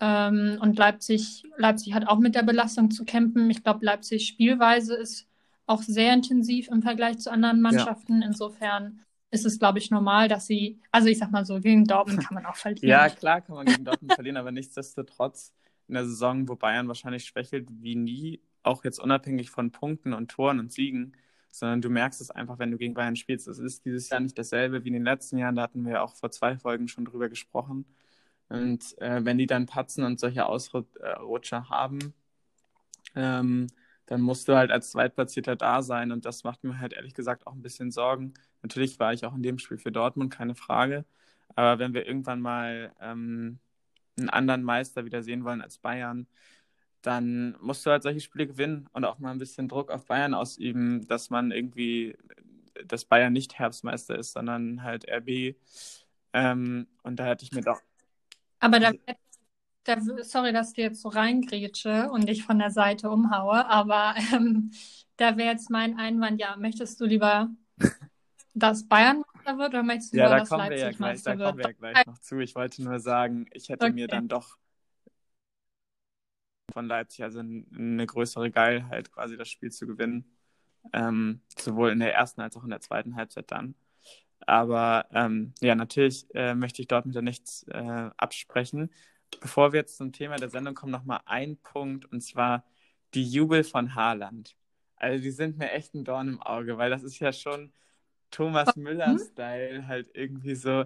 ähm, 0.00 0.58
und 0.60 0.76
Leipzig, 0.76 1.44
Leipzig 1.56 1.94
hat 1.94 2.06
auch 2.06 2.18
mit 2.18 2.34
der 2.34 2.42
Belastung 2.42 2.90
zu 2.90 3.04
kämpfen. 3.04 3.48
Ich 3.50 3.62
glaube, 3.62 3.84
Leipzigs 3.84 4.24
Spielweise 4.24 4.94
ist 4.94 5.26
auch 5.66 5.82
sehr 5.82 6.12
intensiv 6.12 6.68
im 6.68 6.82
Vergleich 6.82 7.18
zu 7.18 7.30
anderen 7.30 7.60
Mannschaften. 7.60 8.20
Ja. 8.20 8.28
Insofern 8.28 9.00
ist 9.30 9.46
es, 9.46 9.58
glaube 9.58 9.78
ich, 9.78 9.90
normal, 9.90 10.28
dass 10.28 10.46
sie, 10.46 10.80
also 10.92 11.08
ich 11.08 11.18
sag 11.18 11.30
mal 11.30 11.44
so, 11.44 11.60
gegen 11.60 11.84
Dortmund 11.84 12.24
kann 12.24 12.34
man 12.34 12.46
auch 12.46 12.56
verlieren. 12.56 12.88
ja, 12.88 13.08
klar 13.08 13.40
kann 13.40 13.56
man 13.56 13.66
gegen 13.66 13.84
Dortmund 13.84 14.14
verlieren, 14.14 14.36
aber 14.36 14.52
nichtsdestotrotz 14.52 15.52
in 15.88 15.94
der 15.94 16.04
Saison, 16.04 16.48
wo 16.48 16.56
Bayern 16.56 16.88
wahrscheinlich 16.88 17.24
schwächelt 17.24 17.68
wie 17.70 17.96
nie, 17.96 18.40
auch 18.62 18.84
jetzt 18.84 18.98
unabhängig 18.98 19.50
von 19.50 19.70
Punkten 19.70 20.12
und 20.12 20.30
Toren 20.30 20.58
und 20.58 20.72
Siegen, 20.72 21.12
sondern 21.50 21.80
du 21.80 21.88
merkst 21.88 22.20
es 22.20 22.30
einfach, 22.30 22.58
wenn 22.58 22.70
du 22.70 22.76
gegen 22.76 22.94
Bayern 22.94 23.16
spielst. 23.16 23.48
Es 23.48 23.58
ist 23.58 23.84
dieses 23.84 24.08
Jahr 24.08 24.20
nicht 24.20 24.38
dasselbe 24.38 24.84
wie 24.84 24.88
in 24.88 24.94
den 24.94 25.04
letzten 25.04 25.38
Jahren, 25.38 25.54
da 25.54 25.62
hatten 25.62 25.84
wir 25.84 25.94
ja 25.94 26.02
auch 26.02 26.14
vor 26.14 26.30
zwei 26.30 26.56
Folgen 26.56 26.88
schon 26.88 27.04
drüber 27.04 27.28
gesprochen. 27.28 27.86
Und 28.48 28.96
äh, 29.00 29.24
wenn 29.24 29.38
die 29.38 29.46
dann 29.46 29.66
patzen 29.66 30.04
und 30.04 30.20
solche 30.20 30.46
Ausrutscher 30.46 31.68
haben, 31.68 32.14
ähm, 33.14 33.68
dann 34.06 34.20
musst 34.20 34.48
du 34.48 34.56
halt 34.56 34.70
als 34.70 34.90
Zweitplatzierter 34.92 35.56
da 35.56 35.82
sein. 35.82 36.12
Und 36.12 36.24
das 36.24 36.44
macht 36.44 36.64
mir 36.64 36.78
halt 36.78 36.92
ehrlich 36.92 37.14
gesagt 37.14 37.46
auch 37.46 37.54
ein 37.54 37.62
bisschen 37.62 37.90
Sorgen. 37.90 38.34
Natürlich 38.62 38.98
war 39.00 39.12
ich 39.12 39.24
auch 39.26 39.34
in 39.34 39.42
dem 39.42 39.58
Spiel 39.58 39.78
für 39.78 39.92
Dortmund, 39.92 40.32
keine 40.32 40.54
Frage. 40.54 41.04
Aber 41.56 41.78
wenn 41.78 41.94
wir 41.94 42.06
irgendwann 42.06 42.40
mal 42.40 42.92
ähm, 43.00 43.58
einen 44.18 44.30
anderen 44.30 44.62
Meister 44.62 45.04
wieder 45.04 45.22
sehen 45.22 45.44
wollen 45.44 45.62
als 45.62 45.78
Bayern, 45.78 46.26
dann 47.02 47.56
musst 47.60 47.86
du 47.86 47.90
halt 47.90 48.02
solche 48.02 48.20
Spiele 48.20 48.46
gewinnen 48.46 48.88
und 48.92 49.04
auch 49.04 49.18
mal 49.18 49.30
ein 49.32 49.38
bisschen 49.38 49.68
Druck 49.68 49.90
auf 49.90 50.06
Bayern 50.06 50.34
ausüben, 50.34 51.06
dass 51.08 51.30
man 51.30 51.52
irgendwie 51.52 52.16
dass 52.84 53.04
Bayern 53.04 53.32
nicht 53.32 53.58
Herbstmeister 53.58 54.18
ist, 54.18 54.32
sondern 54.32 54.82
halt 54.82 55.08
RB. 55.08 55.56
Ähm, 56.32 56.86
und 57.02 57.16
da 57.16 57.26
hatte 57.26 57.44
ich 57.44 57.52
mir 57.52 57.62
doch. 57.62 57.80
Aber 58.66 58.80
da, 58.80 58.90
da 59.84 60.00
sorry, 60.24 60.52
dass 60.52 60.70
ich 60.70 60.74
dir 60.74 60.84
jetzt 60.86 61.02
so 61.02 61.08
reingrätsche 61.08 62.10
und 62.10 62.28
dich 62.28 62.42
von 62.44 62.58
der 62.58 62.72
Seite 62.72 63.10
umhaue, 63.10 63.64
aber 63.68 64.14
ähm, 64.34 64.72
da 65.16 65.36
wäre 65.36 65.50
jetzt 65.52 65.70
mein 65.70 65.98
Einwand, 65.98 66.40
ja, 66.40 66.56
möchtest 66.56 67.00
du 67.00 67.04
lieber, 67.06 67.48
dass 68.54 68.88
Bayern 68.88 69.22
Meister 69.34 69.58
wird 69.58 69.68
oder 69.70 69.82
möchtest 69.84 70.12
du 70.12 70.16
ja, 70.16 70.18
lieber, 70.18 70.28
da 70.28 70.40
dass 70.40 70.40
kommen 70.40 70.68
wir 70.68 70.78
Leipzig 70.78 70.78
ja 70.78 70.92
gleich, 70.92 71.22
Meister 71.22 71.24
da 71.24 71.36
wird? 71.38 71.44
kommen 71.44 71.58
wir 71.58 71.66
ja 71.66 71.72
gleich 71.72 72.04
noch 72.06 72.18
zu. 72.18 72.38
Ich 72.40 72.54
wollte 72.54 72.82
nur 72.82 72.98
sagen, 73.00 73.46
ich 73.52 73.68
hätte 73.68 73.88
Okay. 73.88 73.92
mir 73.92 74.08
dann 74.08 74.28
doch 74.28 74.58
von 76.72 76.86
Leipzig 76.86 77.22
also 77.24 77.40
eine 77.40 78.06
größere 78.06 78.50
Geilheit 78.50 79.12
quasi 79.12 79.36
das 79.36 79.48
Spiel 79.48 79.70
zu 79.70 79.86
gewinnen. 79.86 80.24
Ähm, 80.92 81.42
sowohl 81.58 81.90
in 81.92 82.00
der 82.00 82.14
ersten 82.14 82.40
als 82.42 82.56
auch 82.56 82.64
in 82.64 82.70
der 82.70 82.80
zweiten 82.80 83.16
Halbzeit 83.16 83.50
dann. 83.52 83.74
Aber 84.40 85.06
ähm, 85.12 85.54
ja, 85.60 85.74
natürlich 85.74 86.26
äh, 86.34 86.54
möchte 86.54 86.82
ich 86.82 86.88
dort 86.88 87.06
mit 87.06 87.20
nichts 87.22 87.64
äh, 87.68 88.10
absprechen. 88.16 88.90
Bevor 89.40 89.72
wir 89.72 89.80
jetzt 89.80 89.96
zum 89.96 90.12
Thema 90.12 90.36
der 90.36 90.50
Sendung 90.50 90.74
kommen, 90.74 90.92
nochmal 90.92 91.20
ein 91.26 91.56
Punkt 91.58 92.04
und 92.06 92.20
zwar 92.22 92.64
die 93.14 93.24
Jubel 93.28 93.64
von 93.64 93.94
Haaland. 93.94 94.56
Also 94.96 95.22
die 95.22 95.30
sind 95.30 95.58
mir 95.58 95.72
echt 95.72 95.94
ein 95.94 96.04
Dorn 96.04 96.28
im 96.28 96.42
Auge, 96.42 96.78
weil 96.78 96.90
das 96.90 97.02
ist 97.02 97.18
ja 97.18 97.32
schon 97.32 97.72
Thomas 98.30 98.76
Müller-Style 98.76 99.86
halt 99.88 100.10
irgendwie 100.14 100.54
so. 100.54 100.84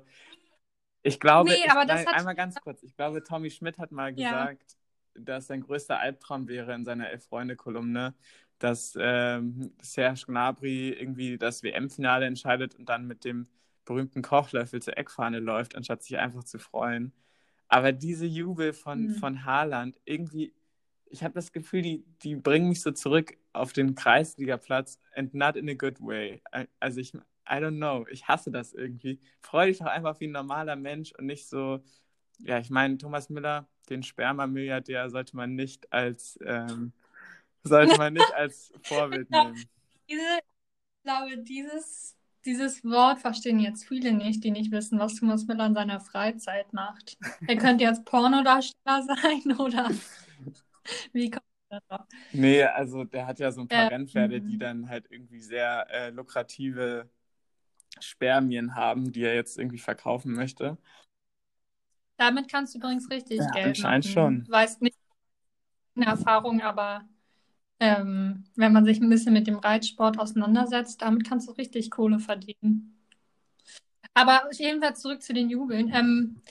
Ich 1.02 1.18
glaube, 1.20 1.50
Nee, 1.50 1.62
ich, 1.64 1.70
aber 1.70 1.86
das 1.86 2.00
nein, 2.00 2.06
hat- 2.06 2.14
einmal 2.16 2.34
ganz 2.34 2.60
kurz. 2.60 2.82
Ich 2.82 2.94
glaube, 2.96 3.22
Tommy 3.22 3.50
Schmidt 3.50 3.78
hat 3.78 3.90
mal 3.92 4.12
Ja. 4.14 4.50
gesagt, 4.50 4.76
dass 5.14 5.46
sein 5.46 5.62
größter 5.62 5.98
Albtraum 5.98 6.46
wäre 6.48 6.74
in 6.74 6.84
seiner 6.84 7.10
Elf-Freunde-Kolumne, 7.10 8.14
dass 8.60 8.96
ähm, 9.00 9.72
Serge 9.82 10.24
Gnabry 10.28 10.90
irgendwie 10.90 11.38
das 11.38 11.64
WM-Finale 11.64 12.26
entscheidet 12.26 12.76
und 12.76 12.88
dann 12.88 13.06
mit 13.08 13.24
dem 13.24 13.48
berühmten 13.86 14.22
Kochlöffel 14.22 14.82
zur 14.82 14.98
Eckfahne 14.98 15.40
läuft, 15.40 15.76
anstatt 15.76 16.04
sich 16.04 16.18
einfach 16.18 16.44
zu 16.44 16.60
freuen. 16.60 17.12
Aber 17.68 17.92
diese 17.92 18.26
Jubel 18.26 18.72
von, 18.74 19.08
Hm. 19.08 19.14
von 19.14 19.44
Haaland, 19.46 20.00
irgendwie, 20.06 20.54
ich 21.06 21.24
habe 21.24 21.34
das 21.34 21.52
Gefühl, 21.52 21.82
die, 21.82 22.04
die 22.22 22.36
bringen 22.36 22.68
mich 22.70 22.82
so 22.82 22.92
zurück 22.92 23.36
auf 23.52 23.72
den 23.72 23.96
Kreisligaplatz 23.96 24.98
and 25.14 25.34
not 25.34 25.56
in 25.56 25.68
a 25.70 25.74
good 25.74 26.00
way. 26.00 26.42
Also 26.80 27.00
ich, 27.00 27.14
I 27.14 27.20
don't 27.54 27.78
know, 27.78 28.06
ich 28.10 28.28
hasse 28.28 28.50
das 28.52 28.72
irgendwie. 28.74 29.20
Freu 29.40 29.66
dich 29.66 29.78
doch 29.78 29.86
einfach 29.86 30.20
wie 30.20 30.28
ein 30.28 30.32
normaler 30.32 30.76
Mensch 30.76 31.12
und 31.18 31.26
nicht 31.26 31.48
so, 31.48 31.82
ja, 32.40 32.58
ich 32.58 32.70
meine, 32.70 32.98
Thomas 32.98 33.30
Müller, 33.30 33.68
den 33.90 34.02
Sperma-Milliardär, 34.02 35.10
sollte 35.10 35.36
man 35.36 35.54
nicht 35.56 35.92
als, 35.92 36.38
ähm, 36.44 36.92
sollte 37.62 37.94
man 37.96 38.14
nicht 38.14 38.32
als 38.34 38.72
Vorbild 38.82 39.30
nehmen. 39.30 39.68
Diese, 40.08 40.20
ich 40.38 41.04
glaube, 41.04 41.38
dieses, 41.44 42.16
dieses 42.44 42.84
Wort 42.84 43.20
verstehen 43.20 43.60
jetzt 43.60 43.86
viele 43.86 44.12
nicht, 44.12 44.44
die 44.44 44.50
nicht 44.50 44.72
wissen, 44.72 44.98
was 44.98 45.16
Thomas 45.16 45.46
Müller 45.46 45.66
in 45.66 45.74
seiner 45.74 46.00
Freizeit 46.00 46.72
macht. 46.72 47.18
Er 47.46 47.56
könnte 47.58 47.84
jetzt 47.84 48.04
Pornodarsteller 48.04 49.02
sein 49.04 49.58
oder 49.58 49.90
wie 51.12 51.30
kommt 51.30 51.44
das 51.70 51.82
drauf? 51.88 52.06
Nee, 52.32 52.62
also 52.64 53.04
der 53.04 53.26
hat 53.26 53.40
ja 53.40 53.50
so 53.50 53.60
ein 53.60 53.68
paar 53.68 53.88
Ähm, 53.88 53.90
Rennpferde, 53.90 54.40
die 54.40 54.56
dann 54.56 54.88
halt 54.88 55.06
irgendwie 55.10 55.40
sehr 55.40 55.86
äh, 55.90 56.10
lukrative 56.10 57.10
Spermien 58.00 58.76
haben, 58.76 59.12
die 59.12 59.24
er 59.24 59.34
jetzt 59.34 59.58
irgendwie 59.58 59.78
verkaufen 59.78 60.32
möchte. 60.34 60.78
Damit 62.18 62.48
kannst 62.50 62.74
du 62.74 62.78
übrigens 62.78 63.10
richtig 63.10 63.38
Ja, 63.38 63.50
Geld 63.50 63.76
anscheinend 63.76 64.06
machen. 64.06 64.06
schon. 64.06 64.48
Weiß 64.48 64.80
nicht 64.80 64.96
eine 65.96 66.06
Erfahrung, 66.06 66.60
aber 66.62 67.04
ähm, 67.80 68.44
wenn 68.56 68.72
man 68.72 68.84
sich 68.84 69.00
ein 69.00 69.08
bisschen 69.08 69.32
mit 69.32 69.46
dem 69.46 69.58
Reitsport 69.58 70.18
auseinandersetzt, 70.18 71.02
damit 71.02 71.26
kannst 71.26 71.48
du 71.48 71.52
richtig 71.52 71.90
Kohle 71.90 72.18
verdienen. 72.18 72.96
Aber 74.14 74.42
jedenfalls 74.52 75.00
zurück 75.00 75.22
zu 75.22 75.32
den 75.32 75.48
Jubeln. 75.50 75.90
Ähm, 75.94 76.42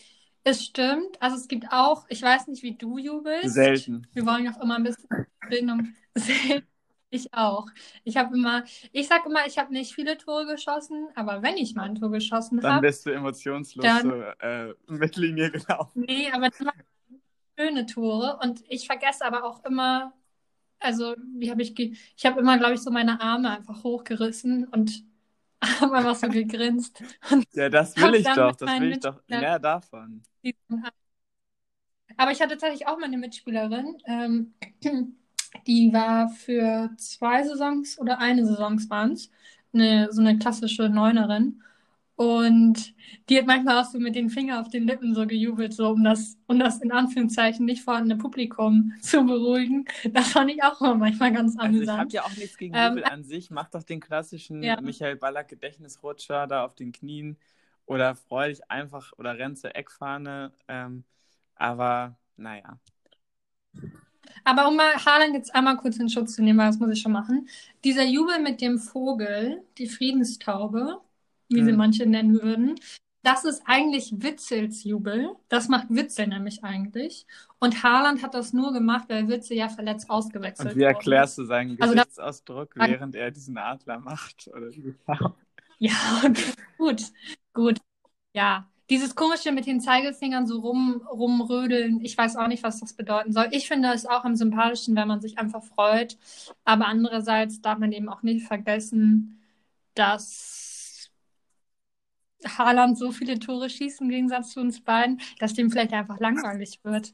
es 0.43 0.63
stimmt, 0.65 1.21
also 1.21 1.35
es 1.35 1.47
gibt 1.47 1.65
auch, 1.71 2.05
ich 2.09 2.21
weiß 2.21 2.47
nicht, 2.47 2.63
wie 2.63 2.75
du 2.75 2.97
jubelst. 2.97 3.53
Selten. 3.53 4.07
Wir 4.13 4.25
wollen 4.25 4.47
auch 4.47 4.61
immer 4.61 4.75
ein 4.77 4.83
bisschen 4.83 5.07
Bildung 5.49 5.93
sehen. 6.15 6.63
Ich 7.11 7.33
auch. 7.33 7.67
Ich 8.03 8.17
habe 8.17 8.35
immer, 8.35 8.63
ich 8.91 9.07
sag 9.07 9.25
immer, 9.25 9.45
ich 9.47 9.57
habe 9.57 9.73
nicht 9.73 9.93
viele 9.93 10.17
Tore 10.17 10.45
geschossen, 10.45 11.07
aber 11.15 11.41
wenn 11.41 11.57
ich 11.57 11.73
mal 11.75 11.83
ein 11.83 11.95
Tor 11.95 12.11
geschossen 12.11 12.59
Dann 12.61 12.75
habe, 12.75 12.87
bist 12.87 13.05
du 13.05 13.09
emotionslos 13.09 13.83
Dann- 13.83 14.01
so 14.03 14.21
äh, 14.45 14.73
Mittellinie 14.87 15.49
gelaufen. 15.51 16.05
Nee, 16.07 16.31
aber 16.31 16.49
waren 16.59 16.83
schöne 17.57 17.85
Tore 17.87 18.39
und 18.43 18.63
ich 18.69 18.85
vergesse 18.85 19.25
aber 19.25 19.43
auch 19.43 19.65
immer, 19.65 20.13
also 20.79 21.15
wie 21.37 21.51
habe 21.51 21.61
ich, 21.61 21.75
ge 21.75 21.95
ich 22.17 22.25
habe 22.25 22.39
immer, 22.39 22.57
glaube 22.57 22.75
ich, 22.75 22.81
so 22.81 22.91
meine 22.91 23.21
Arme 23.21 23.51
einfach 23.51 23.83
hochgerissen 23.83 24.65
und 24.67 25.03
habe 25.81 25.93
einfach 25.97 26.15
so 26.15 26.27
gegrinst. 26.29 27.01
Und 27.31 27.47
Ja, 27.53 27.69
das 27.69 27.97
will 27.97 28.15
ich 28.15 28.31
doch, 28.31 28.55
das 28.55 28.77
will 28.79 28.91
ich 28.91 28.99
doch 28.99 29.21
mehr 29.27 29.59
davon. 29.59 30.23
aber 32.17 32.31
ich 32.31 32.41
hatte 32.41 32.53
tatsächlich 32.57 32.87
auch 32.87 32.97
mal 32.97 33.05
eine 33.05 33.17
Mitspielerin, 33.17 33.97
ähm, 34.05 34.53
die 35.67 35.91
war 35.93 36.29
für 36.29 36.89
zwei 36.97 37.43
Saisons 37.43 37.97
oder 37.99 38.19
eine 38.19 38.45
Saison 38.45 38.79
waren 38.89 39.13
es, 39.13 39.31
eine, 39.73 40.11
so 40.11 40.21
eine 40.21 40.37
klassische 40.37 40.89
Neunerin. 40.89 41.61
Und 42.19 42.93
die 43.29 43.37
hat 43.37 43.45
manchmal 43.47 43.81
auch 43.81 43.85
so 43.89 43.97
mit 43.97 44.13
den 44.13 44.29
Fingern 44.29 44.59
auf 44.59 44.67
den 44.69 44.85
Lippen 44.85 45.15
so 45.15 45.25
gejubelt, 45.25 45.73
so 45.73 45.87
um 45.89 46.03
das, 46.03 46.37
um 46.47 46.59
das 46.59 46.81
in 46.81 46.91
Anführungszeichen 46.91 47.65
nicht 47.65 47.81
vorhandene 47.81 48.17
Publikum 48.21 48.91
zu 49.01 49.25
beruhigen. 49.25 49.85
Das 50.11 50.29
fand 50.33 50.51
ich 50.51 50.61
auch 50.63 50.81
immer 50.81 50.95
manchmal 50.95 51.31
ganz 51.31 51.57
Also 51.57 51.81
ich 51.81 51.97
habe 51.97 52.11
amüsant. 52.11 52.13
ja 52.13 52.23
auch 52.25 52.35
nichts 52.35 52.57
gegen 52.57 52.75
Ähm, 52.75 52.95
Jubel 52.95 53.05
an 53.05 53.23
sich. 53.23 53.49
Mach 53.51 53.69
doch 53.69 53.83
den 53.83 53.99
klassischen 54.01 54.61
Ja. 54.63 54.81
Michael 54.81 55.15
Ballack 55.17 55.47
Gedächtnisrutscher 55.49 56.47
da 56.47 56.65
auf 56.65 56.75
den 56.75 56.91
Knien 56.91 57.37
oder 57.85 58.15
freu 58.15 58.49
dich 58.49 58.69
einfach 58.69 59.13
oder 59.17 59.37
renn 59.37 59.55
zur 59.55 59.75
Eckfahne. 59.75 60.53
Ähm, 60.67 61.03
aber 61.55 62.17
naja. 62.37 62.79
Aber 64.43 64.67
um 64.67 64.75
mal 64.75 64.93
Haaland 65.05 65.33
jetzt 65.35 65.53
einmal 65.55 65.77
kurz 65.77 65.97
in 65.97 66.09
Schutz 66.09 66.35
zu 66.35 66.43
nehmen, 66.43 66.59
weil 66.59 66.67
das 66.67 66.79
muss 66.79 66.91
ich 66.91 67.01
schon 67.01 67.11
machen. 67.11 67.47
Dieser 67.83 68.03
Jubel 68.05 68.39
mit 68.39 68.61
dem 68.61 68.79
Vogel, 68.79 69.63
die 69.77 69.87
Friedenstaube, 69.87 71.01
wie 71.49 71.63
sie 71.63 71.71
Hm. 71.71 71.77
manche 71.77 72.05
nennen 72.05 72.41
würden, 72.41 72.75
das 73.21 73.43
ist 73.43 73.61
eigentlich 73.65 74.13
Witzels 74.23 74.83
Jubel. 74.85 75.35
Das 75.49 75.67
macht 75.67 75.87
Witzel 75.89 76.27
nämlich 76.27 76.63
eigentlich. 76.63 77.25
Und 77.59 77.83
Haaland 77.83 78.23
hat 78.23 78.33
das 78.33 78.53
nur 78.53 78.71
gemacht, 78.71 79.09
weil 79.09 79.27
Witzel 79.27 79.57
ja 79.57 79.67
verletzt 79.67 80.09
ausgewechselt 80.09 80.71
Und 80.71 80.77
wie 80.77 80.83
erklärst 80.83 81.37
du 81.37 81.43
seinen 81.45 81.75
Also 81.79 81.95
das- 81.95 82.05
Gesichtsausdruck, 82.05 82.75
während 82.75 83.15
er 83.15 83.31
diesen 83.31 83.57
Adler 83.57 83.99
macht? 83.99 84.47
Oder? 84.47 84.69
Ja, 85.79 85.93
gut, 86.77 87.03
gut. 87.53 87.79
Ja, 88.33 88.69
dieses 88.89 89.15
komische 89.15 89.51
mit 89.51 89.65
den 89.67 89.81
Zeigefingern 89.81 90.47
so 90.47 90.59
rum, 90.61 91.01
rumrödeln, 91.11 92.01
ich 92.03 92.17
weiß 92.17 92.37
auch 92.37 92.47
nicht, 92.47 92.63
was 92.63 92.79
das 92.81 92.93
bedeuten 92.93 93.33
soll. 93.33 93.47
Ich 93.51 93.67
finde 93.67 93.93
es 93.93 94.05
auch 94.05 94.25
am 94.25 94.35
sympathischsten, 94.35 94.95
wenn 94.95 95.07
man 95.07 95.21
sich 95.21 95.37
einfach 95.39 95.63
freut. 95.63 96.17
Aber 96.65 96.87
andererseits 96.87 97.61
darf 97.61 97.79
man 97.79 97.91
eben 97.93 98.09
auch 98.09 98.23
nicht 98.23 98.47
vergessen, 98.47 99.41
dass 99.95 100.68
Haaland 102.45 102.97
so 102.97 103.11
viele 103.11 103.39
Tore 103.39 103.69
schießt 103.69 104.01
im 104.01 104.09
Gegensatz 104.09 104.51
zu 104.51 104.61
uns 104.61 104.81
beiden, 104.81 105.21
dass 105.39 105.53
dem 105.53 105.69
vielleicht 105.71 105.93
einfach 105.93 106.19
langweilig 106.19 106.79
wird. 106.83 107.13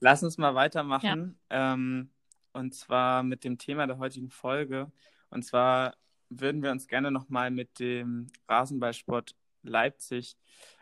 Lass 0.00 0.22
uns 0.22 0.38
mal 0.38 0.54
weitermachen. 0.54 1.38
Ähm, 1.50 2.10
und 2.52 2.74
zwar 2.74 3.22
mit 3.22 3.44
dem 3.44 3.58
Thema 3.58 3.86
der 3.86 3.98
heutigen 3.98 4.30
Folge. 4.30 4.92
Und 5.30 5.44
zwar 5.44 5.96
würden 6.28 6.62
wir 6.62 6.70
uns 6.70 6.86
gerne 6.86 7.10
nochmal 7.10 7.50
mit 7.50 7.78
dem 7.78 8.28
Rasenballsport 8.48 9.34
Leipzig 9.62 10.36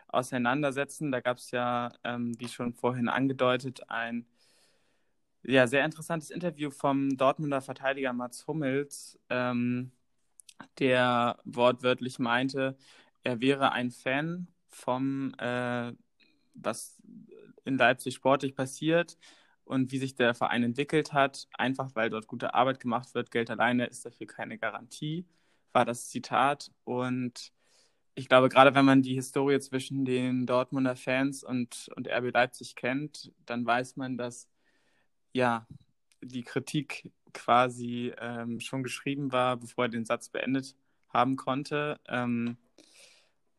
auseinandersetzen. 0.07 1.11
Da 1.11 1.21
gab 1.21 1.37
es 1.37 1.51
ja, 1.51 1.91
ähm, 2.03 2.39
wie 2.39 2.47
schon 2.47 2.73
vorhin 2.73 3.09
angedeutet, 3.09 3.89
ein 3.89 4.25
ja, 5.41 5.67
sehr 5.67 5.83
interessantes 5.83 6.29
Interview 6.29 6.69
vom 6.69 7.17
Dortmunder 7.17 7.61
Verteidiger 7.61 8.13
Mats 8.13 8.47
Hummels, 8.47 9.19
ähm, 9.29 9.91
der 10.79 11.37
wortwörtlich 11.45 12.19
meinte, 12.19 12.77
er 13.23 13.39
wäre 13.41 13.71
ein 13.71 13.91
Fan 13.91 14.47
vom, 14.69 15.33
äh, 15.37 15.93
was 16.53 17.01
in 17.65 17.77
Leipzig 17.77 18.15
sportlich 18.15 18.55
passiert 18.55 19.17
und 19.65 19.91
wie 19.91 19.97
sich 19.97 20.15
der 20.15 20.33
Verein 20.33 20.63
entwickelt 20.63 21.13
hat, 21.13 21.47
einfach 21.53 21.91
weil 21.95 22.09
dort 22.09 22.27
gute 22.27 22.53
Arbeit 22.53 22.79
gemacht 22.79 23.13
wird. 23.15 23.31
Geld 23.31 23.49
alleine 23.49 23.85
ist 23.85 24.05
dafür 24.05 24.27
keine 24.27 24.57
Garantie, 24.57 25.25
war 25.71 25.85
das 25.85 26.09
Zitat. 26.09 26.71
Und 26.83 27.53
ich 28.15 28.27
glaube, 28.27 28.49
gerade 28.49 28.75
wenn 28.75 28.85
man 28.85 29.01
die 29.01 29.15
Historie 29.15 29.59
zwischen 29.59 30.05
den 30.05 30.45
Dortmunder 30.45 30.95
Fans 30.95 31.43
und, 31.43 31.89
und 31.95 32.07
RB 32.07 32.31
Leipzig 32.33 32.75
kennt, 32.75 33.31
dann 33.45 33.65
weiß 33.65 33.95
man, 33.95 34.17
dass 34.17 34.49
ja 35.33 35.67
die 36.25 36.43
Kritik 36.43 37.11
quasi 37.33 38.13
ähm, 38.19 38.59
schon 38.59 38.83
geschrieben 38.83 39.31
war, 39.31 39.57
bevor 39.57 39.85
er 39.85 39.89
den 39.89 40.05
Satz 40.05 40.29
beendet 40.29 40.75
haben 41.09 41.35
konnte. 41.35 41.99
Ähm, 42.07 42.57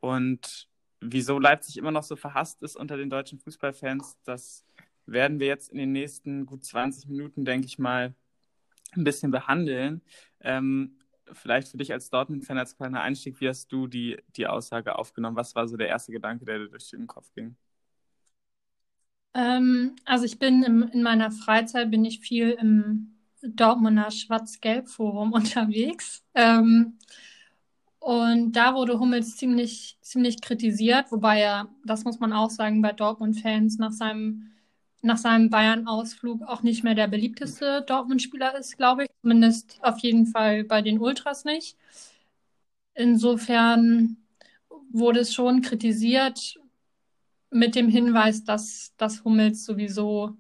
und 0.01 0.69
wieso 1.01 1.39
Leipzig 1.39 1.77
immer 1.77 1.91
noch 1.91 2.03
so 2.03 2.17
verhasst 2.17 2.63
ist 2.63 2.77
unter 2.77 2.97
den 2.97 3.11
deutschen 3.11 3.39
Fußballfans, 3.39 4.19
das 4.25 4.65
werden 5.07 5.41
wir 5.41 5.47
jetzt 5.47 5.71
in 5.71 5.79
den 5.79 5.93
nächsten 5.93 6.47
gut 6.47 6.65
20 6.65 7.09
Minuten, 7.09 7.45
denke 7.45 7.67
ich 7.67 7.79
mal, 7.79 8.15
ein 8.93 9.05
bisschen 9.05 9.31
behandeln. 9.31 10.03
Ähm, 10.41 10.99
vielleicht 11.33 11.69
für 11.69 11.77
dich 11.77 11.93
als 11.93 12.11
Dortmund-Fan 12.11 12.59
als 12.59 12.77
kleiner 12.77 13.03
Einstieg, 13.03 13.41
wie 13.41 13.49
hast 13.49 13.73
du 13.73 13.87
die, 13.87 14.19
die 14.37 14.47
Aussage 14.47 14.97
aufgenommen? 14.97 15.37
Was 15.37 15.55
war 15.55 15.69
so 15.69 15.77
der 15.77 15.89
erste 15.89 16.13
Gedanke, 16.13 16.45
der 16.45 16.59
dir 16.59 16.69
durch 16.69 16.91
den 16.91 17.07
Kopf 17.07 17.33
ging? 17.35 17.57
Ähm, 19.35 19.97
also 20.05 20.25
ich 20.25 20.39
bin 20.39 20.63
im, 20.63 20.83
in 20.83 21.03
meiner 21.03 21.31
Freizeit 21.31 21.91
bin 21.91 22.05
ich 22.05 22.21
viel 22.21 22.51
im 22.51 23.15
Dortmunder 23.43 24.11
Schwarz-Gelb-Forum 24.11 25.33
unterwegs. 25.35 26.23
Ähm, 26.35 26.99
und 27.99 28.53
da 28.53 28.75
wurde 28.75 28.99
Hummels 29.01 29.37
ziemlich, 29.37 29.97
ziemlich 30.03 30.43
kritisiert, 30.43 31.11
wobei 31.11 31.41
er, 31.41 31.69
das 31.85 32.05
muss 32.05 32.21
man 32.21 32.33
auch 32.35 32.51
sagen, 32.51 32.83
bei 32.83 32.93
Dortmund-Fans 32.93 33.79
nach 33.79 33.93
seinem, 33.93 34.51
nach 35.01 35.17
seinem 35.17 35.49
Bayern-Ausflug 35.51 36.43
auch 36.43 36.63
nicht 36.63 36.85
mehr 36.85 36.95
der 36.95 37.09
beliebteste 37.09 37.83
Dortmund-Spieler 37.87 38.59
ist, 38.59 38.77
glaube 38.77 39.05
ich. 39.05 39.11
Zumindest 39.23 39.79
auf 39.83 39.99
jeden 40.01 40.27
Fall 40.27 40.65
bei 40.65 40.83
den 40.83 40.99
Ultras 40.99 41.45
nicht. 41.47 41.79
Insofern 42.95 44.19
wurde 44.91 45.21
es 45.21 45.35
schon 45.35 45.63
kritisiert 45.63 46.59
mit 47.55 47.75
dem 47.75 47.89
Hinweis, 47.89 48.45
dass, 48.45 48.95
dass 48.97 49.25
Hummels 49.25 49.65
sowieso, 49.65 50.37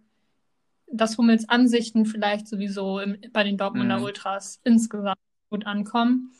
dass 0.86 1.16
Hummels 1.16 1.48
Ansichten 1.48 2.06
vielleicht 2.06 2.46
sowieso 2.46 3.00
im, 3.00 3.18
bei 3.32 3.44
den 3.44 3.56
Dortmunder 3.56 3.98
mhm. 3.98 4.04
Ultras 4.04 4.60
insgesamt 4.64 5.18
gut 5.50 5.66
ankommen 5.66 6.32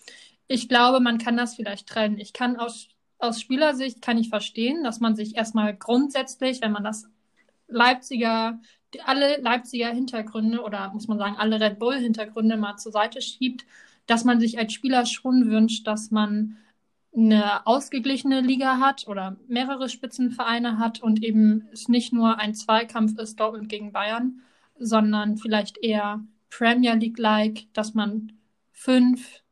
ich 0.47 0.69
glaube, 0.69 1.01
man 1.01 1.19
kann 1.19 1.37
das 1.37 1.55
vielleicht 1.55 1.89
trennen. 1.89 2.19
Ich 2.19 2.33
kann 2.33 2.57
aus, 2.57 2.89
aus 3.19 3.41
Spielersicht 3.41 4.03
kann 4.03 4.19
ich 4.19 4.29
verstehen, 4.29 4.85
dass 4.85 5.01
man 5.01 5.17
sich 5.17 5.37
erstmal 5.37 5.75
grundsätzlich, 5.75 6.61
wenn 6.61 6.73
man 6.73 6.85
das 6.85 7.09
Leipziger, 7.69 8.61
alle 9.05 9.41
Leipziger 9.41 9.89
Hintergründe 9.89 10.63
oder 10.63 10.93
muss 10.93 11.09
man 11.09 11.19
sagen, 11.19 11.37
alle 11.37 11.61
Red 11.61 11.79
Bull 11.79 11.97
Hintergründe 11.97 12.57
mal 12.57 12.77
zur 12.77 12.93
Seite 12.93 13.23
schiebt, 13.23 13.65
dass 14.07 14.25
man 14.25 14.39
sich 14.39 14.59
als 14.59 14.73
Spieler 14.73 15.07
schon 15.07 15.51
wünscht, 15.51 15.87
dass 15.87 16.11
man 16.11 16.59
eine 17.17 17.67
ausgeglichene 17.67 18.41
Liga 18.41 18.81
hat 18.81 19.07
oder 19.07 19.37
mehrere 19.47 19.89
Spitzenvereine 19.89 20.79
hat 20.79 21.01
und 21.01 21.23
eben 21.23 21.69
es 21.73 21.89
nicht 21.89 22.13
nur 22.13 22.39
ein 22.39 22.55
Zweikampf 22.55 23.19
ist, 23.19 23.39
Dortmund 23.39 23.69
gegen 23.69 23.93
Bayern, 23.93 24.41
sondern 24.79 25.37
vielleicht 25.37 25.79
eher 25.79 26.25
Premier 26.51 26.95
League-like, 26.95 27.73
dass 27.73 27.95
man 27.95 28.33
fünf, 28.73 29.43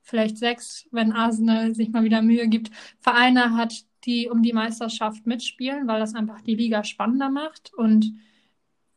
vielleicht 0.00 0.36
sechs, 0.38 0.88
wenn 0.90 1.12
Arsenal 1.12 1.74
sich 1.74 1.90
mal 1.90 2.04
wieder 2.04 2.22
Mühe 2.22 2.48
gibt, 2.48 2.70
Vereine 2.98 3.56
hat, 3.56 3.84
die 4.04 4.28
um 4.28 4.42
die 4.42 4.52
Meisterschaft 4.52 5.26
mitspielen, 5.26 5.86
weil 5.86 6.00
das 6.00 6.14
einfach 6.14 6.40
die 6.40 6.56
Liga 6.56 6.82
spannender 6.82 7.30
macht 7.30 7.72
und 7.74 8.12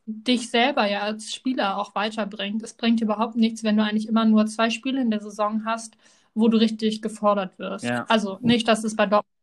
dich 0.07 0.49
selber 0.49 0.89
ja 0.89 1.01
als 1.01 1.33
Spieler 1.33 1.77
auch 1.77 1.95
weiterbringt. 1.95 2.63
Es 2.63 2.73
bringt 2.73 3.01
überhaupt 3.01 3.35
nichts, 3.35 3.63
wenn 3.63 3.77
du 3.77 3.83
eigentlich 3.83 4.07
immer 4.07 4.25
nur 4.25 4.45
zwei 4.47 4.69
Spiele 4.69 5.01
in 5.01 5.11
der 5.11 5.21
Saison 5.21 5.65
hast, 5.65 5.95
wo 6.35 6.47
du 6.47 6.57
richtig 6.57 7.01
gefordert 7.01 7.57
wirst. 7.57 7.85
Ja. 7.85 8.05
Also 8.07 8.37
nicht, 8.41 8.67
dass 8.67 8.83
es 8.83 8.95
bei 8.95 9.07
Dortmund 9.07 9.35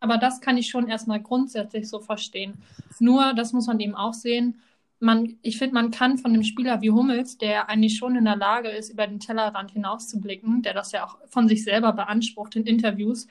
aber 0.00 0.18
das 0.18 0.40
kann 0.40 0.56
ich 0.56 0.68
schon 0.68 0.88
erstmal 0.88 1.20
grundsätzlich 1.20 1.88
so 1.88 2.00
verstehen. 2.00 2.54
Nur, 2.98 3.32
das 3.34 3.52
muss 3.52 3.66
man 3.66 3.80
eben 3.80 3.94
auch 3.94 4.14
sehen, 4.14 4.60
man, 5.00 5.38
ich 5.42 5.58
finde, 5.58 5.74
man 5.74 5.90
kann 5.92 6.18
von 6.18 6.32
einem 6.32 6.42
Spieler 6.42 6.82
wie 6.82 6.90
Hummels, 6.90 7.38
der 7.38 7.68
eigentlich 7.68 7.96
schon 7.96 8.16
in 8.16 8.24
der 8.24 8.36
Lage 8.36 8.68
ist, 8.68 8.90
über 8.90 9.06
den 9.06 9.20
Tellerrand 9.20 9.70
hinauszublicken, 9.70 10.62
der 10.62 10.74
das 10.74 10.90
ja 10.90 11.06
auch 11.06 11.18
von 11.28 11.46
sich 11.48 11.62
selber 11.62 11.92
beansprucht 11.92 12.56
in 12.56 12.66
Interviews, 12.66 13.28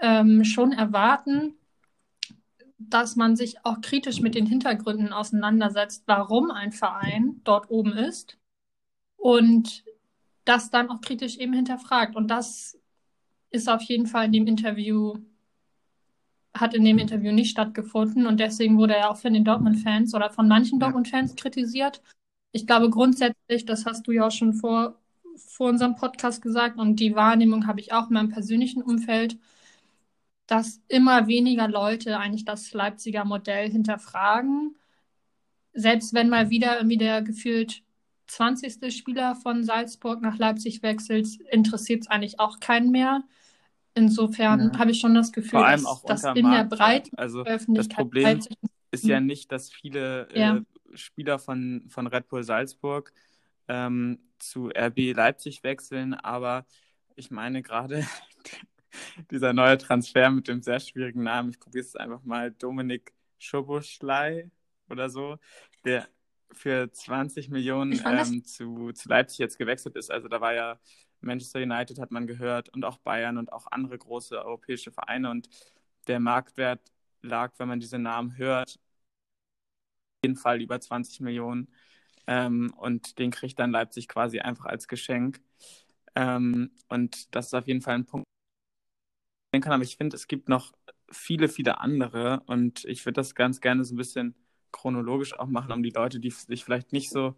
ähm, 0.00 0.44
schon 0.44 0.72
erwarten, 0.72 1.54
dass 2.78 3.16
man 3.16 3.36
sich 3.36 3.64
auch 3.64 3.80
kritisch 3.80 4.20
mit 4.20 4.34
den 4.34 4.46
Hintergründen 4.46 5.12
auseinandersetzt, 5.12 6.02
warum 6.06 6.50
ein 6.50 6.72
Verein 6.72 7.40
dort 7.44 7.70
oben 7.70 7.92
ist 7.92 8.38
und 9.16 9.84
das 10.48 10.70
dann 10.70 10.90
auch 10.90 11.00
kritisch 11.00 11.36
eben 11.36 11.52
hinterfragt. 11.52 12.16
Und 12.16 12.28
das 12.28 12.78
ist 13.50 13.68
auf 13.68 13.82
jeden 13.82 14.06
Fall 14.06 14.26
in 14.26 14.32
dem 14.32 14.46
Interview 14.46 15.14
hat 16.60 16.74
in 16.74 16.84
dem 16.84 16.98
Interview 16.98 17.32
nicht 17.32 17.50
stattgefunden 17.50 18.26
und 18.26 18.40
deswegen 18.40 18.78
wurde 18.78 18.96
er 18.96 19.10
auch 19.10 19.16
von 19.16 19.32
den 19.32 19.44
Dortmund-Fans 19.44 20.14
oder 20.14 20.30
von 20.30 20.48
manchen 20.48 20.80
Dortmund-Fans 20.80 21.36
kritisiert. 21.36 22.02
Ich 22.52 22.66
glaube 22.66 22.90
grundsätzlich, 22.90 23.64
das 23.66 23.86
hast 23.86 24.06
du 24.06 24.12
ja 24.12 24.26
auch 24.26 24.32
schon 24.32 24.54
vor, 24.54 24.98
vor 25.36 25.68
unserem 25.68 25.94
Podcast 25.94 26.42
gesagt 26.42 26.78
und 26.78 26.96
die 26.96 27.14
Wahrnehmung 27.14 27.66
habe 27.66 27.80
ich 27.80 27.92
auch 27.92 28.08
in 28.08 28.14
meinem 28.14 28.30
persönlichen 28.30 28.82
Umfeld, 28.82 29.38
dass 30.46 30.80
immer 30.88 31.26
weniger 31.26 31.68
Leute 31.68 32.18
eigentlich 32.18 32.44
das 32.44 32.72
Leipziger 32.72 33.24
Modell 33.24 33.70
hinterfragen. 33.70 34.76
Selbst 35.74 36.14
wenn 36.14 36.30
mal 36.30 36.50
wieder 36.50 36.78
irgendwie 36.78 36.96
der 36.96 37.22
gefühlt 37.22 37.82
20. 38.28 38.94
Spieler 38.94 39.34
von 39.34 39.64
Salzburg 39.64 40.22
nach 40.22 40.38
Leipzig 40.38 40.82
wechselt, 40.82 41.40
interessiert 41.50 42.02
es 42.02 42.06
eigentlich 42.08 42.38
auch 42.38 42.60
keinen 42.60 42.90
mehr. 42.90 43.24
Insofern 43.94 44.70
ja. 44.72 44.78
habe 44.78 44.92
ich 44.92 45.00
schon 45.00 45.14
das 45.14 45.32
Gefühl, 45.32 45.50
Vor 45.50 45.66
allem 45.66 45.86
auch 45.86 46.04
dass, 46.04 46.22
dass 46.22 46.36
in 46.36 46.50
der 46.50 46.64
Breite 46.64 47.10
also 47.16 47.42
das 47.42 47.88
Problem 47.88 48.40
ist 48.90 49.04
ja 49.04 49.20
nicht, 49.20 49.50
dass 49.50 49.70
viele 49.70 50.28
ja. 50.34 50.56
äh, 50.56 50.62
Spieler 50.94 51.38
von, 51.38 51.84
von 51.88 52.06
Red 52.06 52.28
Bull 52.28 52.42
Salzburg 52.42 53.12
ähm, 53.66 54.18
zu 54.38 54.68
RB 54.68 55.14
Leipzig 55.14 55.62
wechseln, 55.64 56.14
aber 56.14 56.64
ich 57.16 57.30
meine 57.30 57.62
gerade 57.62 58.06
dieser 59.30 59.52
neue 59.52 59.78
Transfer 59.78 60.30
mit 60.30 60.48
dem 60.48 60.62
sehr 60.62 60.80
schwierigen 60.80 61.22
Namen, 61.22 61.50
ich 61.50 61.60
probiere 61.60 61.84
es 61.84 61.96
einfach 61.96 62.22
mal, 62.22 62.52
Dominik 62.52 63.12
Schoboschlei 63.38 64.50
oder 64.88 65.10
so, 65.10 65.36
der 65.84 66.08
für 66.52 66.90
20 66.90 67.50
Millionen 67.50 68.00
ähm, 68.04 68.44
zu, 68.44 68.92
zu 68.92 69.08
Leipzig 69.08 69.38
jetzt 69.38 69.58
gewechselt 69.58 69.96
ist. 69.96 70.10
Also 70.10 70.28
da 70.28 70.40
war 70.40 70.54
ja 70.54 70.78
Manchester 71.20 71.60
United 71.60 71.98
hat 71.98 72.10
man 72.10 72.26
gehört 72.26 72.68
und 72.70 72.84
auch 72.84 72.98
Bayern 72.98 73.38
und 73.38 73.52
auch 73.52 73.66
andere 73.70 73.98
große 73.98 74.38
europäische 74.44 74.92
Vereine. 74.92 75.30
Und 75.30 75.48
der 76.06 76.20
Marktwert 76.20 76.80
lag, 77.22 77.52
wenn 77.58 77.68
man 77.68 77.80
diese 77.80 77.98
Namen 77.98 78.36
hört, 78.36 78.78
auf 80.18 80.24
jeden 80.24 80.36
Fall 80.36 80.60
über 80.62 80.80
20 80.80 81.20
Millionen. 81.20 81.68
Ähm, 82.26 82.72
und 82.76 83.18
den 83.18 83.30
kriegt 83.30 83.58
dann 83.58 83.70
Leipzig 83.70 84.08
quasi 84.08 84.40
einfach 84.40 84.66
als 84.66 84.88
Geschenk. 84.88 85.40
Ähm, 86.14 86.70
und 86.88 87.34
das 87.34 87.46
ist 87.46 87.54
auf 87.54 87.66
jeden 87.66 87.80
Fall 87.80 87.94
ein 87.94 88.06
Punkt. 88.06 88.26
Aber 89.52 89.82
ich 89.82 89.96
finde, 89.96 90.16
es 90.16 90.28
gibt 90.28 90.48
noch 90.48 90.72
viele, 91.10 91.48
viele 91.48 91.80
andere. 91.80 92.42
Und 92.46 92.84
ich 92.84 93.04
würde 93.06 93.14
das 93.14 93.34
ganz 93.34 93.60
gerne 93.60 93.84
so 93.84 93.94
ein 93.94 93.98
bisschen 93.98 94.34
chronologisch 94.72 95.38
auch 95.38 95.46
machen, 95.46 95.72
um 95.72 95.82
die 95.82 95.90
Leute, 95.90 96.20
die 96.20 96.30
sich 96.30 96.64
vielleicht 96.64 96.92
nicht 96.92 97.10
so 97.10 97.36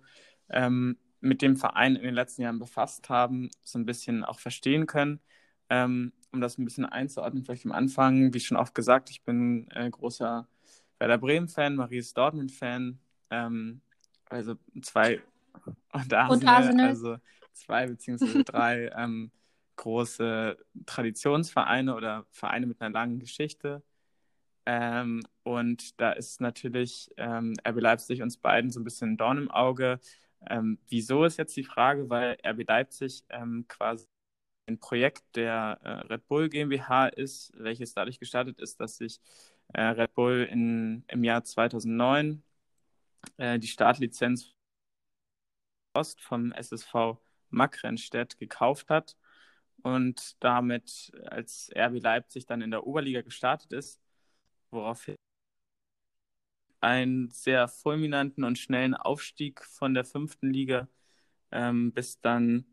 ähm, 0.48 0.96
mit 1.20 1.42
dem 1.42 1.56
Verein 1.56 1.96
in 1.96 2.02
den 2.02 2.14
letzten 2.14 2.42
Jahren 2.42 2.58
befasst 2.58 3.08
haben, 3.08 3.50
so 3.62 3.78
ein 3.78 3.86
bisschen 3.86 4.24
auch 4.24 4.40
verstehen 4.40 4.86
können. 4.86 5.20
Ähm, 5.68 6.12
um 6.32 6.40
das 6.40 6.58
ein 6.58 6.64
bisschen 6.64 6.84
einzuordnen, 6.84 7.44
vielleicht 7.44 7.66
am 7.66 7.72
Anfang, 7.72 8.32
wie 8.34 8.40
schon 8.40 8.56
oft 8.56 8.74
gesagt, 8.74 9.10
ich 9.10 9.22
bin 9.22 9.68
äh, 9.70 9.90
großer 9.90 10.48
Werder 10.98 11.18
Bremen-Fan, 11.18 11.76
Marie 11.76 11.98
ist 11.98 12.16
Dortmund-Fan, 12.16 12.98
ähm, 13.30 13.80
also 14.26 14.54
zwei 14.82 15.20
und 15.92 16.12
Arsenal, 16.12 16.30
und 16.30 16.46
Arsenal. 16.46 16.86
also 16.88 17.16
zwei 17.52 17.86
beziehungsweise 17.86 18.44
drei 18.44 18.90
ähm, 18.96 19.30
große 19.76 20.58
Traditionsvereine 20.86 21.94
oder 21.94 22.26
Vereine 22.30 22.66
mit 22.66 22.80
einer 22.80 22.92
langen 22.92 23.18
Geschichte. 23.18 23.82
Ähm, 24.66 25.22
und 25.42 26.00
da 26.00 26.12
ist 26.12 26.40
natürlich 26.40 27.10
ähm, 27.16 27.54
RB 27.66 27.80
Leipzig 27.80 28.22
uns 28.22 28.36
beiden 28.36 28.70
so 28.70 28.80
ein 28.80 28.84
bisschen 28.84 29.12
ein 29.12 29.16
Dorn 29.16 29.38
im 29.38 29.50
Auge, 29.50 30.00
ähm, 30.48 30.78
wieso 30.88 31.24
ist 31.24 31.38
jetzt 31.38 31.56
die 31.56 31.64
Frage? 31.64 32.08
Weil 32.10 32.38
RB 32.44 32.66
Leipzig 32.66 33.24
ähm, 33.30 33.66
quasi 33.68 34.06
ein 34.66 34.78
Projekt 34.80 35.24
der 35.36 35.80
äh, 35.82 35.90
Red 36.12 36.26
Bull 36.28 36.48
GmbH 36.48 37.08
ist, 37.08 37.52
welches 37.56 37.94
dadurch 37.94 38.18
gestartet 38.20 38.60
ist, 38.60 38.80
dass 38.80 38.96
sich 38.98 39.20
äh, 39.74 39.82
Red 39.82 40.14
Bull 40.14 40.48
in, 40.50 41.04
im 41.08 41.24
Jahr 41.24 41.44
2009 41.44 42.42
äh, 43.38 43.58
die 43.58 43.68
Startlizenz 43.68 44.54
Ost 45.94 46.20
vom 46.22 46.52
SSV 46.52 47.18
Mackrenstedt 47.50 48.38
gekauft 48.38 48.90
hat 48.90 49.16
und 49.82 50.36
damit 50.42 51.12
als 51.26 51.70
RB 51.76 52.00
Leipzig 52.02 52.46
dann 52.46 52.62
in 52.62 52.70
der 52.70 52.86
Oberliga 52.86 53.22
gestartet 53.22 53.72
ist, 53.72 54.00
woraufhin 54.70 55.16
einen 56.80 57.30
sehr 57.30 57.68
fulminanten 57.68 58.44
und 58.44 58.58
schnellen 58.58 58.94
Aufstieg 58.94 59.64
von 59.64 59.94
der 59.94 60.04
fünften 60.04 60.52
Liga 60.52 60.88
ähm, 61.52 61.92
bis 61.92 62.20
dann 62.20 62.64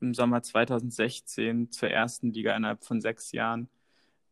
im 0.00 0.14
Sommer 0.14 0.42
2016 0.42 1.70
zur 1.70 1.90
ersten 1.90 2.32
Liga 2.32 2.56
innerhalb 2.56 2.84
von 2.84 3.00
sechs 3.00 3.32
Jahren 3.32 3.68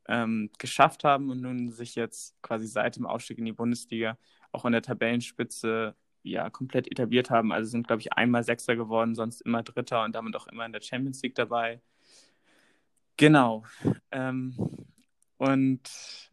ähm, 0.09 0.51
geschafft 0.59 1.05
haben 1.05 1.31
und 1.31 1.41
nun 1.43 1.71
sich 1.71 1.95
jetzt 1.95 2.41
quasi 2.43 2.67
seit 2.67 2.97
dem 2.97 3.07
Aufstieg 3.07 3.39
in 3.39 3.45
die 3.45 3.53
Bundesliga 3.53 4.19
auch 4.53 4.65
an 4.65 4.73
der 4.73 4.83
Tabellenspitze 4.83 5.95
ja 6.23 6.51
komplett 6.51 6.91
etabliert 6.91 7.31
haben. 7.31 7.53
Also 7.53 7.71
sind, 7.71 7.87
glaube 7.87 8.01
ich, 8.03 8.13
einmal 8.13 8.45
Sechster 8.45 8.77
geworden, 8.77 9.15
sonst 9.15 9.43
immer 9.43 9.63
Dritter 9.63 10.05
und 10.05 10.15
damit 10.15 10.35
auch 10.37 10.49
immer 10.49 10.67
in 10.67 10.73
der 10.73 10.83
Champions 10.83 11.23
League 11.23 11.35
dabei. 11.37 11.81
Genau. 13.17 13.65
Ähm, 14.11 14.57
und 15.37 16.30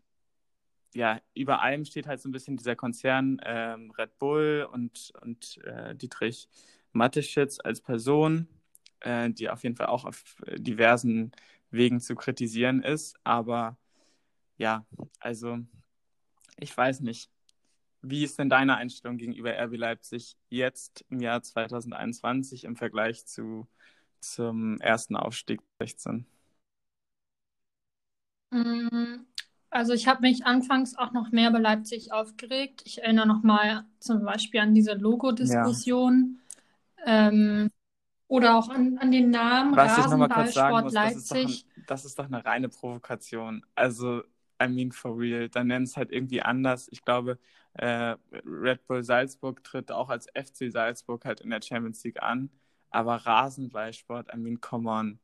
ja, 0.97 1.21
über 1.35 1.61
allem 1.61 1.85
steht 1.85 2.07
halt 2.07 2.19
so 2.21 2.27
ein 2.27 2.31
bisschen 2.31 2.57
dieser 2.57 2.75
Konzern 2.75 3.39
ähm, 3.45 3.91
Red 3.91 4.17
Bull 4.17 4.67
und, 4.71 5.13
und 5.21 5.59
äh, 5.63 5.95
Dietrich 5.95 6.49
Mateschitz 6.91 7.59
als 7.63 7.81
Person, 7.81 8.47
äh, 9.01 9.29
die 9.29 9.49
auf 9.49 9.63
jeden 9.63 9.75
Fall 9.75 9.87
auch 9.87 10.05
auf 10.05 10.23
diversen 10.57 11.31
Wegen 11.69 11.99
zu 11.99 12.15
kritisieren 12.15 12.81
ist. 12.81 13.15
Aber 13.23 13.77
ja, 14.57 14.85
also 15.19 15.59
ich 16.59 16.75
weiß 16.75 17.01
nicht. 17.01 17.29
Wie 18.01 18.23
ist 18.23 18.39
denn 18.39 18.49
deine 18.49 18.77
Einstellung 18.77 19.17
gegenüber 19.17 19.51
RB 19.57 19.75
Leipzig 19.77 20.37
jetzt 20.49 21.05
im 21.09 21.19
Jahr 21.21 21.43
2021 21.43 22.63
im 22.65 22.75
Vergleich 22.75 23.25
zu, 23.27 23.67
zum 24.21 24.79
ersten 24.81 25.15
Aufstieg 25.15 25.61
16? 25.79 26.25
Mm, 28.51 29.26
also 29.69 29.93
ich 29.93 30.07
habe 30.07 30.21
mich 30.21 30.45
anfangs 30.45 30.97
auch 30.97 31.11
noch 31.11 31.31
mehr 31.31 31.51
bei 31.51 31.59
Leipzig 31.59 32.11
aufgeregt. 32.11 32.83
Ich 32.85 33.03
erinnere 33.03 33.27
noch 33.27 33.43
mal 33.43 33.85
zum 33.99 34.23
Beispiel 34.23 34.61
an 34.61 34.73
diese 34.73 34.93
Logo-Diskussion 34.93 36.39
ja. 37.05 37.27
ähm, 37.29 37.69
oder 38.27 38.57
auch 38.57 38.69
an, 38.69 38.97
an 38.97 39.11
den 39.11 39.29
Namen 39.29 39.75
Was 39.75 39.97
Rasenballsport 39.97 40.91
Leipzig. 40.91 41.45
Das 41.45 41.53
ist, 41.53 41.67
ein, 41.77 41.83
das 41.87 42.05
ist 42.05 42.19
doch 42.19 42.25
eine 42.25 42.45
reine 42.45 42.69
Provokation. 42.69 43.65
Also 43.75 44.21
I 44.61 44.67
mean 44.67 44.91
for 44.91 45.17
real. 45.17 45.49
Dann 45.49 45.67
nennen 45.67 45.85
es 45.85 45.97
halt 45.97 46.11
irgendwie 46.11 46.41
anders. 46.41 46.87
Ich 46.91 47.03
glaube, 47.03 47.37
äh, 47.73 48.15
Red 48.45 48.85
Bull 48.87 49.03
Salzburg 49.03 49.63
tritt 49.63 49.91
auch 49.91 50.09
als 50.09 50.27
FC 50.33 50.71
Salzburg 50.71 51.25
halt 51.25 51.41
in 51.41 51.49
der 51.49 51.61
Champions 51.61 52.03
League 52.03 52.21
an. 52.21 52.49
Aber 52.89 53.15
Rasenballsport, 53.15 54.33
I 54.33 54.37
mean, 54.37 54.61
come 54.61 54.89
on. 54.89 55.19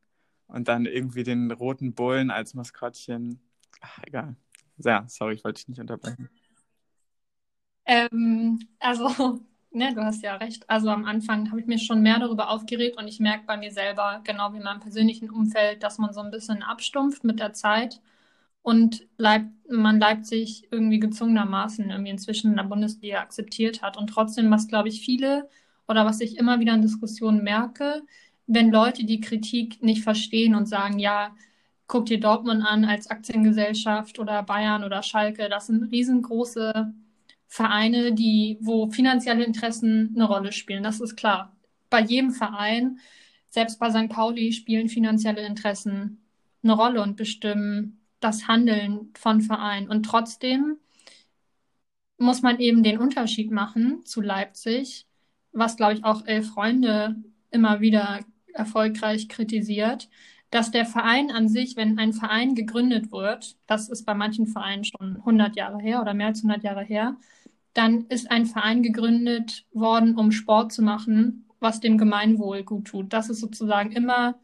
Und 0.48 0.68
dann 0.68 0.86
irgendwie 0.86 1.24
den 1.24 1.52
roten 1.52 1.94
Bullen 1.94 2.30
als 2.30 2.54
Maskottchen. 2.54 3.40
Ach, 3.82 4.00
egal. 4.08 4.36
Ja, 4.78 5.06
sorry, 5.08 5.36
ich 5.36 5.44
wollte 5.44 5.60
dich 5.60 5.68
nicht 5.70 5.80
unterbrechen. 5.80 6.30
Ähm, 7.86 8.60
also, 8.80 9.08
ne, 9.72 9.94
du 9.94 10.04
hast 10.04 10.22
ja 10.24 10.36
recht. 10.38 10.70
Also 10.70 10.90
am 10.90 11.06
Anfang 11.06 11.50
habe 11.52 11.60
ich 11.62 11.68
mich 11.68 11.86
schon 11.86 12.02
mehr 12.02 12.20
darüber 12.20 12.50
aufgeregt 12.50 12.98
und 12.98 13.08
ich 13.08 13.20
merke 13.20 13.46
bei 13.46 13.58
mir 13.58 13.72
selber, 13.72 14.22
genau 14.24 14.54
wie 14.54 14.58
in 14.58 14.64
meinem 14.64 14.80
persönlichen 14.80 15.30
Umfeld, 15.30 15.84
dass 15.84 15.98
man 15.98 16.14
so 16.14 16.22
ein 16.22 16.32
bisschen 16.32 16.64
abstumpft 16.64 17.24
mit 17.24 17.40
der 17.40 17.54
Zeit 17.54 18.02
und 18.64 19.08
Leip 19.18 19.46
man 19.70 20.00
Leipzig 20.00 20.68
irgendwie 20.72 21.00
gezwungenermaßen 21.00 21.90
irgendwie 21.92 22.12
inzwischen 22.12 22.52
in 22.52 22.58
der 22.58 22.64
Bundesliga 22.66 23.20
akzeptiert 23.22 23.82
hat. 23.82 23.98
Und 23.98 24.08
trotzdem, 24.10 24.52
was 24.52 24.68
glaube 24.68 24.90
ich 24.90 25.02
viele 25.06 25.50
oder 25.88 26.06
was 26.06 26.22
ich 26.22 26.38
immer 26.38 26.60
wieder 26.60 26.74
in 26.76 26.82
Diskussionen 26.82 27.44
merke, 27.44 28.04
wenn 28.48 28.72
Leute 28.72 29.06
die 29.06 29.22
Kritik 29.22 29.82
nicht 29.84 30.04
verstehen 30.04 30.56
und 30.56 30.68
sagen, 30.68 31.00
ja, 31.00 31.36
guck 31.88 32.06
dir 32.06 32.20
Dortmund 32.20 32.64
an 32.66 32.86
als 32.86 33.10
Aktiengesellschaft 33.10 34.20
oder 34.20 34.44
Bayern 34.44 34.84
oder 34.84 35.04
Schalke, 35.04 35.50
das 35.50 35.68
sind 35.68 35.84
riesengroße 35.92 36.94
Vereine, 37.48 38.14
die, 38.14 38.58
wo 38.62 38.90
finanzielle 38.90 39.44
Interessen 39.44 40.12
eine 40.16 40.26
Rolle 40.26 40.52
spielen. 40.52 40.84
Das 40.84 41.00
ist 41.00 41.16
klar. 41.16 41.56
Bei 41.90 42.02
jedem 42.02 42.32
Verein, 42.32 43.00
selbst 43.50 43.80
bei 43.80 43.92
St. 43.92 44.10
Pauli, 44.10 44.54
spielen 44.54 44.90
finanzielle 44.90 45.46
Interessen 45.46 46.24
eine 46.64 46.74
Rolle 46.74 47.02
und 47.02 47.16
bestimmen 47.16 48.00
das 48.20 48.48
Handeln 48.48 49.12
von 49.16 49.42
Vereinen. 49.42 49.90
Und 49.90 50.04
trotzdem 50.04 50.78
muss 52.18 52.42
man 52.42 52.60
eben 52.60 52.84
den 52.84 52.98
Unterschied 52.98 53.52
machen 53.52 54.06
zu 54.06 54.22
Leipzig, 54.22 55.06
was, 55.52 55.78
glaube 55.78 55.94
ich, 55.94 56.04
auch 56.04 56.26
Elf 56.26 56.50
Freunde 56.50 57.16
immer 57.52 57.82
wieder 57.82 58.22
erfolgreich 58.54 59.28
kritisiert, 59.30 60.10
dass 60.54 60.70
der 60.70 60.86
Verein 60.86 61.32
an 61.32 61.50
sich, 61.50 61.76
wenn 61.78 61.98
ein 61.98 62.14
Verein 62.14 62.54
gegründet 62.54 63.12
wird, 63.12 63.56
das 63.66 63.90
ist 63.90 64.06
bei 64.06 64.14
manchen 64.14 64.46
Vereinen 64.46 64.84
schon 64.84 65.18
100 65.18 65.56
Jahre 65.56 65.80
her 65.80 66.00
oder 66.00 66.14
mehr 66.14 66.28
als 66.28 66.44
100 66.44 66.64
Jahre 66.64 66.84
her, 66.84 67.18
dann 67.74 68.06
ist 68.10 68.30
ein 68.30 68.46
Verein 68.46 68.84
gegründet 68.84 69.66
worden, 69.74 70.16
um 70.16 70.32
Sport 70.32 70.72
zu 70.72 70.84
machen, 70.84 71.50
was 71.60 71.80
dem 71.80 71.98
Gemeinwohl 71.98 72.62
gut 72.62 72.86
tut. 72.86 73.14
Das 73.14 73.32
ist 73.32 73.40
sozusagen 73.40 73.94
immer 73.94 74.36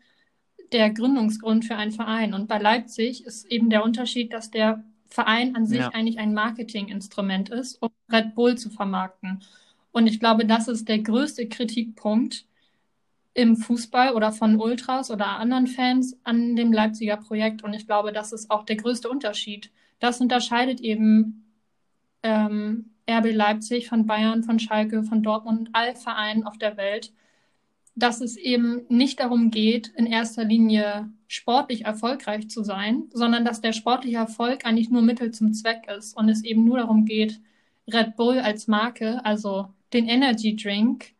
der 0.71 0.89
Gründungsgrund 0.89 1.65
für 1.65 1.75
einen 1.75 1.91
Verein. 1.91 2.33
Und 2.33 2.47
bei 2.47 2.57
Leipzig 2.57 3.23
ist 3.25 3.45
eben 3.45 3.69
der 3.69 3.83
Unterschied, 3.83 4.33
dass 4.33 4.49
der 4.49 4.83
Verein 5.09 5.55
an 5.55 5.67
sich 5.67 5.79
ja. 5.79 5.89
eigentlich 5.89 6.17
ein 6.17 6.33
Marketinginstrument 6.33 7.49
ist, 7.49 7.79
um 7.83 7.89
Red 8.11 8.33
Bull 8.33 8.57
zu 8.57 8.71
vermarkten. 8.71 9.43
Und 9.91 10.07
ich 10.07 10.19
glaube, 10.19 10.47
das 10.47 10.67
ist 10.67 10.89
der 10.89 10.99
größte 10.99 11.47
Kritikpunkt 11.49 12.45
im 13.33 13.55
Fußball 13.55 14.13
oder 14.13 14.31
von 14.31 14.59
Ultras 14.59 15.11
oder 15.11 15.37
anderen 15.39 15.67
Fans 15.67 16.17
an 16.23 16.55
dem 16.55 16.73
Leipziger 16.73 17.17
Projekt. 17.17 17.63
Und 17.63 17.73
ich 17.73 17.85
glaube, 17.85 18.11
das 18.11 18.33
ist 18.33 18.49
auch 18.51 18.63
der 18.63 18.75
größte 18.75 19.09
Unterschied. 19.09 19.71
Das 19.99 20.19
unterscheidet 20.19 20.81
eben 20.81 21.53
ähm, 22.23 22.91
RB 23.09 23.33
Leipzig 23.33 23.87
von 23.87 24.05
Bayern, 24.05 24.43
von 24.43 24.59
Schalke, 24.59 25.03
von 25.03 25.23
Dortmund 25.23 25.59
und 25.59 25.69
all 25.73 25.95
Vereinen 25.95 26.43
auf 26.43 26.57
der 26.57 26.77
Welt 26.77 27.11
dass 27.99 28.21
es 28.21 28.37
eben 28.37 28.85
nicht 28.89 29.19
darum 29.19 29.51
geht, 29.51 29.89
in 29.89 30.05
erster 30.05 30.45
Linie 30.45 31.09
sportlich 31.27 31.85
erfolgreich 31.85 32.49
zu 32.49 32.63
sein, 32.63 33.03
sondern 33.13 33.45
dass 33.45 33.61
der 33.61 33.73
sportliche 33.73 34.17
Erfolg 34.17 34.65
eigentlich 34.65 34.89
nur 34.89 35.01
Mittel 35.01 35.31
zum 35.31 35.53
Zweck 35.53 35.87
ist 35.95 36.15
und 36.15 36.29
es 36.29 36.43
eben 36.43 36.63
nur 36.63 36.77
darum 36.77 37.05
geht, 37.05 37.39
Red 37.91 38.15
Bull 38.15 38.39
als 38.39 38.67
Marke, 38.67 39.23
also 39.25 39.67
den 39.93 40.07
Energy 40.07 40.55
Drink, 40.55 41.13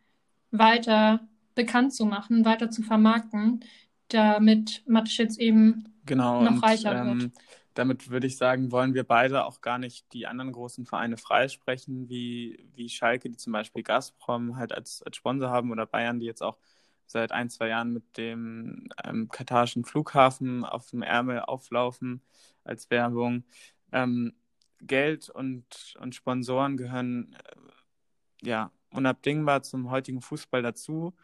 weiter 0.50 1.20
bekannt 1.60 1.92
zu 1.92 2.06
machen, 2.06 2.46
weiter 2.46 2.70
zu 2.70 2.82
vermarkten, 2.82 3.64
damit 4.08 4.82
Mateschitz 4.86 5.36
eben 5.36 5.84
genau, 6.06 6.42
noch 6.42 6.52
und, 6.52 6.62
reicher 6.62 6.94
ähm, 6.94 7.20
wird. 7.20 7.32
Damit 7.74 8.10
würde 8.10 8.26
ich 8.26 8.36
sagen, 8.36 8.72
wollen 8.72 8.94
wir 8.94 9.04
beide 9.04 9.44
auch 9.44 9.60
gar 9.60 9.78
nicht 9.78 10.12
die 10.12 10.26
anderen 10.26 10.52
großen 10.52 10.86
Vereine 10.86 11.18
freisprechen, 11.18 12.08
wie, 12.08 12.66
wie 12.74 12.88
Schalke, 12.88 13.28
die 13.28 13.36
zum 13.36 13.52
Beispiel 13.52 13.82
Gazprom 13.82 14.56
halt 14.56 14.72
als, 14.72 15.02
als 15.02 15.16
Sponsor 15.16 15.50
haben 15.50 15.70
oder 15.70 15.86
Bayern, 15.86 16.18
die 16.18 16.26
jetzt 16.26 16.42
auch 16.42 16.56
seit 17.06 17.30
ein, 17.30 17.50
zwei 17.50 17.68
Jahren 17.68 17.92
mit 17.92 18.16
dem 18.16 18.88
ähm, 19.04 19.28
katarischen 19.28 19.84
Flughafen 19.84 20.64
auf 20.64 20.90
dem 20.90 21.02
Ärmel 21.02 21.40
auflaufen 21.40 22.22
als 22.64 22.90
Werbung. 22.90 23.44
Ähm, 23.92 24.32
Geld 24.80 25.28
und, 25.28 25.94
und 26.00 26.14
Sponsoren 26.14 26.76
gehören 26.76 27.34
äh, 27.34 28.48
ja 28.48 28.72
unabdingbar 28.90 29.62
zum 29.62 29.90
heutigen 29.90 30.22
Fußball 30.22 30.62
dazu. 30.62 31.14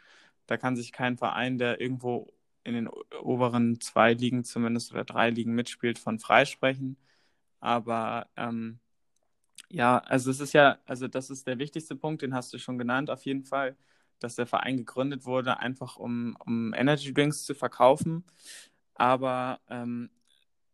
Da 0.47 0.57
kann 0.57 0.76
sich 0.76 0.92
kein 0.92 1.16
Verein, 1.18 1.59
der 1.59 1.80
irgendwo 1.80 2.32
in 2.64 2.74
den 2.74 2.88
oberen 3.22 3.80
zwei 3.80 4.12
Ligen 4.14 4.44
zumindest 4.44 4.92
oder 4.92 5.05
drei 5.05 5.30
Ligen 5.30 5.55
mitspielt, 5.55 5.99
von 5.99 6.18
freisprechen. 6.18 6.97
Aber 7.61 8.28
ähm, 8.36 8.80
ja, 9.70 9.99
also 9.99 10.30
es 10.30 10.40
ist 10.40 10.53
ja, 10.55 10.78
also 10.86 11.09
das 11.09 11.30
ist 11.30 11.47
der 11.47 11.59
wichtigste 11.59 11.97
Punkt, 11.97 12.22
den 12.22 12.34
hast 12.34 12.53
du 12.55 12.59
schon 12.59 12.78
genannt, 12.78 13.11
auf 13.11 13.24
jeden 13.24 13.44
Fall 13.44 13.76
dass 14.18 14.36
der 14.36 14.47
Verein 14.47 14.76
gegründet 14.78 15.24
wurde, 15.24 15.59
einfach 15.59 15.97
um, 15.97 16.36
um 16.44 16.74
Energy 16.74 17.12
Drinks 17.12 17.44
zu 17.44 17.55
verkaufen. 17.55 18.24
Aber 18.94 19.61
ähm, 19.68 20.11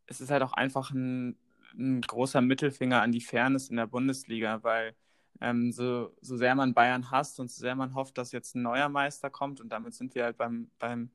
es 0.07 0.21
ist 0.21 0.31
halt 0.31 0.43
auch 0.43 0.53
einfach 0.53 0.91
ein, 0.91 1.37
ein, 1.75 2.01
großer 2.03 2.41
Mittelfinger 2.41 3.03
an 3.03 3.13
die 3.13 3.21
Fairness 3.21 3.69
in 3.69 3.77
der 3.77 3.87
Bundesliga, 3.87 4.63
weil 4.63 4.95
ähm, 5.43 5.73
so, 5.73 6.15
so 6.21 6.37
sehr 6.37 6.55
man 6.55 6.75
Bayern 6.75 7.11
hasst 7.11 7.41
und 7.41 7.51
so 7.51 7.61
sehr 7.61 7.75
man 7.75 7.95
hofft, 7.95 8.17
dass 8.19 8.33
jetzt 8.33 8.55
ein 8.55 8.63
neuer 8.63 8.89
Meister 8.89 9.31
kommt, 9.31 9.61
und 9.61 9.71
damit 9.71 9.95
sind 9.95 10.15
wir 10.15 10.25
halt 10.25 10.37
beim, 10.39 10.71
beim 10.79 11.11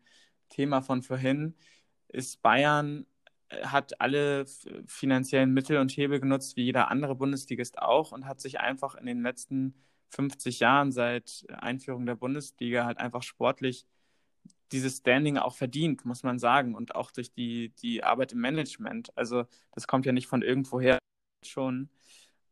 Thema 0.50 0.82
von 0.82 1.02
vorhin, 1.02 1.56
ist 2.10 2.42
Bayern 2.42 3.06
äh, 3.50 3.66
hat 3.66 4.02
alle 4.02 4.46
finanziellen 4.88 5.54
Mittel 5.54 5.78
und 5.78 5.92
Hebel 5.92 6.20
genutzt, 6.20 6.58
wie 6.58 6.64
jeder 6.66 6.92
andere 6.92 7.16
Bundesligist 7.16 7.80
auch, 7.80 8.12
und 8.12 8.26
hat 8.28 8.42
sich 8.42 8.60
einfach 8.60 8.96
in 8.96 9.06
den 9.06 9.22
letzten 9.24 9.76
50 10.10 10.60
Jahren 10.60 10.92
seit 10.92 11.46
Einführung 11.50 12.06
der 12.06 12.16
Bundesliga 12.16 12.86
halt 12.86 12.98
einfach 13.00 13.24
sportlich 13.24 13.86
dieses 14.72 14.98
Standing 14.98 15.38
auch 15.38 15.56
verdient, 15.56 16.06
muss 16.06 16.24
man 16.24 16.40
sagen, 16.40 16.76
und 16.76 16.96
auch 16.96 17.12
durch 17.12 17.32
die, 17.32 17.70
die 17.82 18.04
Arbeit 18.04 18.34
im 18.34 18.40
Management. 18.42 19.12
Also 19.18 19.46
das 19.74 19.88
kommt 19.88 20.06
ja 20.06 20.12
nicht 20.12 20.28
von 20.28 20.42
irgendwoher 20.42 21.00
schon. 21.46 21.90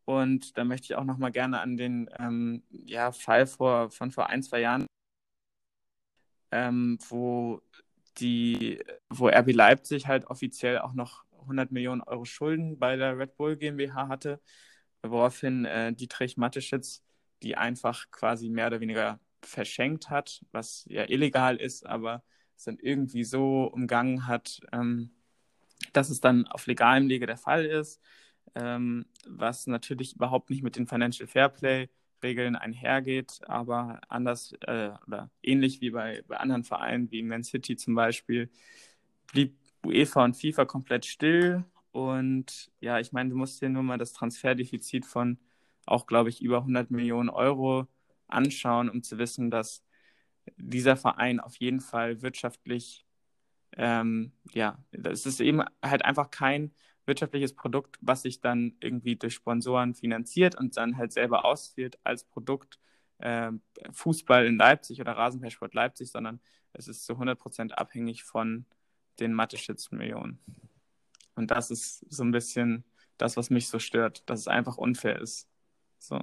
Und 0.06 0.58
da 0.58 0.64
möchte 0.64 0.86
ich 0.86 0.96
auch 0.96 1.04
noch 1.04 1.18
mal 1.18 1.32
gerne 1.32 1.60
an 1.62 1.78
den 1.78 2.10
ähm, 2.20 2.64
ja, 2.70 3.12
Fall 3.12 3.48
vor, 3.48 3.90
von 3.90 4.12
vor 4.12 4.30
ein, 4.30 4.44
zwei 4.44 4.62
Jahren, 4.62 4.86
ähm, 6.52 7.00
wo 7.10 7.62
die, 8.18 8.84
wo 9.10 9.28
RB 9.28 9.52
Leipzig 9.52 10.08
halt 10.08 10.26
offiziell 10.28 10.80
auch 10.80 10.94
noch 10.94 11.26
100 11.42 11.72
Millionen 11.72 12.02
Euro 12.02 12.26
Schulden 12.26 12.80
bei 12.80 12.96
der 12.96 13.18
Red 13.18 13.36
Bull 13.38 13.58
GmbH 13.58 14.08
hatte, 14.08 14.40
woraufhin 15.02 15.66
äh, 15.66 15.94
Dietrich 15.94 16.38
Mateschitz 16.38 17.04
die 17.44 17.58
einfach 17.58 18.10
quasi 18.12 18.50
mehr 18.50 18.68
oder 18.68 18.80
weniger 18.82 19.20
verschenkt 19.42 20.10
hat, 20.10 20.42
was 20.52 20.86
ja 20.90 21.08
illegal 21.08 21.58
ist, 21.58 21.86
aber 21.86 22.24
es 22.58 22.64
dann 22.64 22.80
irgendwie 22.80 23.24
so 23.24 23.66
umgangen 23.66 24.28
hat, 24.28 24.62
ähm, 24.72 25.12
dass 25.94 26.10
es 26.10 26.22
dann 26.22 26.48
auf 26.48 26.68
legalem 26.68 27.10
Wege 27.10 27.28
der 27.28 27.38
Fall 27.38 27.66
ist, 27.66 28.02
ähm, 28.54 29.06
was 29.28 29.68
natürlich 29.68 30.16
überhaupt 30.16 30.50
nicht 30.50 30.64
mit 30.64 30.76
den 30.76 30.88
Financial 30.88 31.28
Fairplay 31.28 31.90
Regeln 32.24 32.56
einhergeht, 32.56 33.40
aber 33.48 34.02
anders 34.10 34.54
äh, 34.62 34.92
oder 35.06 35.30
ähnlich 35.44 35.82
wie 35.82 35.92
bei, 35.92 36.24
bei 36.28 36.38
anderen 36.38 36.64
Vereinen 36.64 37.12
wie 37.12 37.22
Man 37.22 37.44
City 37.44 37.76
zum 37.76 37.96
Beispiel, 37.96 38.50
blieb 39.32 39.58
UEFA 39.86 40.24
und 40.26 40.36
FIFA 40.36 40.66
komplett 40.66 41.06
still. 41.06 41.64
Und 41.92 42.72
ja, 42.80 43.00
ich 43.00 43.12
meine, 43.12 43.30
du 43.30 43.36
musst 43.36 43.62
dir 43.62 43.70
nur 43.70 43.84
mal 43.84 43.98
das 43.98 44.14
Transferdefizit 44.14 45.06
von 45.06 45.38
auch, 45.86 46.08
glaube 46.08 46.30
ich, 46.30 46.42
über 46.42 46.60
100 46.62 46.90
Millionen 46.92 47.30
Euro 47.30 47.88
anschauen, 48.28 48.90
um 48.90 49.04
zu 49.04 49.18
wissen, 49.18 49.52
dass 49.52 49.84
dieser 50.58 50.98
Verein 50.98 51.40
auf 51.40 51.56
jeden 51.58 51.80
Fall 51.80 52.22
wirtschaftlich, 52.22 53.06
ähm, 53.78 54.32
ja, 54.52 54.84
es 54.92 55.26
ist 55.26 55.40
eben 55.42 55.62
halt 55.84 56.04
einfach 56.06 56.32
kein 56.32 56.74
wirtschaftliches 57.06 57.54
Produkt, 57.54 57.98
was 58.02 58.24
sich 58.24 58.42
dann 58.42 58.76
irgendwie 58.80 59.16
durch 59.16 59.36
Sponsoren 59.36 59.94
finanziert 59.94 60.56
und 60.56 60.78
dann 60.78 60.98
halt 60.98 61.14
selber 61.14 61.46
ausführt 61.46 61.98
als 62.04 62.24
Produkt 62.24 62.80
äh, 63.20 63.52
Fußball 63.92 64.46
in 64.46 64.58
Leipzig 64.58 65.02
oder 65.02 65.14
Rasenballsport 65.14 65.74
Leipzig, 65.74 66.12
sondern 66.12 66.40
es 66.74 66.88
ist 66.88 67.06
zu 67.06 67.14
100% 67.14 67.72
abhängig 67.72 68.24
von 68.24 68.66
den 69.20 69.34
Mathe-Schützen-Millionen. 69.34 70.40
Und 71.36 71.52
das 71.52 71.72
ist 71.72 72.06
so 72.10 72.24
ein 72.24 72.32
bisschen 72.32 72.84
das, 73.18 73.38
was 73.38 73.50
mich 73.50 73.70
so 73.70 73.80
stört, 73.80 74.30
dass 74.30 74.42
es 74.42 74.48
einfach 74.48 74.78
unfair 74.78 75.22
ist. 75.22 75.48
So. 76.00 76.20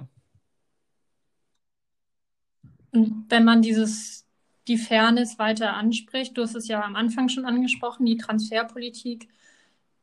Und 2.91 3.25
wenn 3.29 3.43
man 3.43 3.61
dieses, 3.61 4.27
die 4.67 4.77
Fairness 4.77 5.39
weiter 5.39 5.73
anspricht, 5.75 6.37
du 6.37 6.43
hast 6.43 6.55
es 6.55 6.67
ja 6.67 6.83
am 6.83 6.95
Anfang 6.95 7.29
schon 7.29 7.45
angesprochen, 7.45 8.05
die 8.05 8.17
Transferpolitik, 8.17 9.27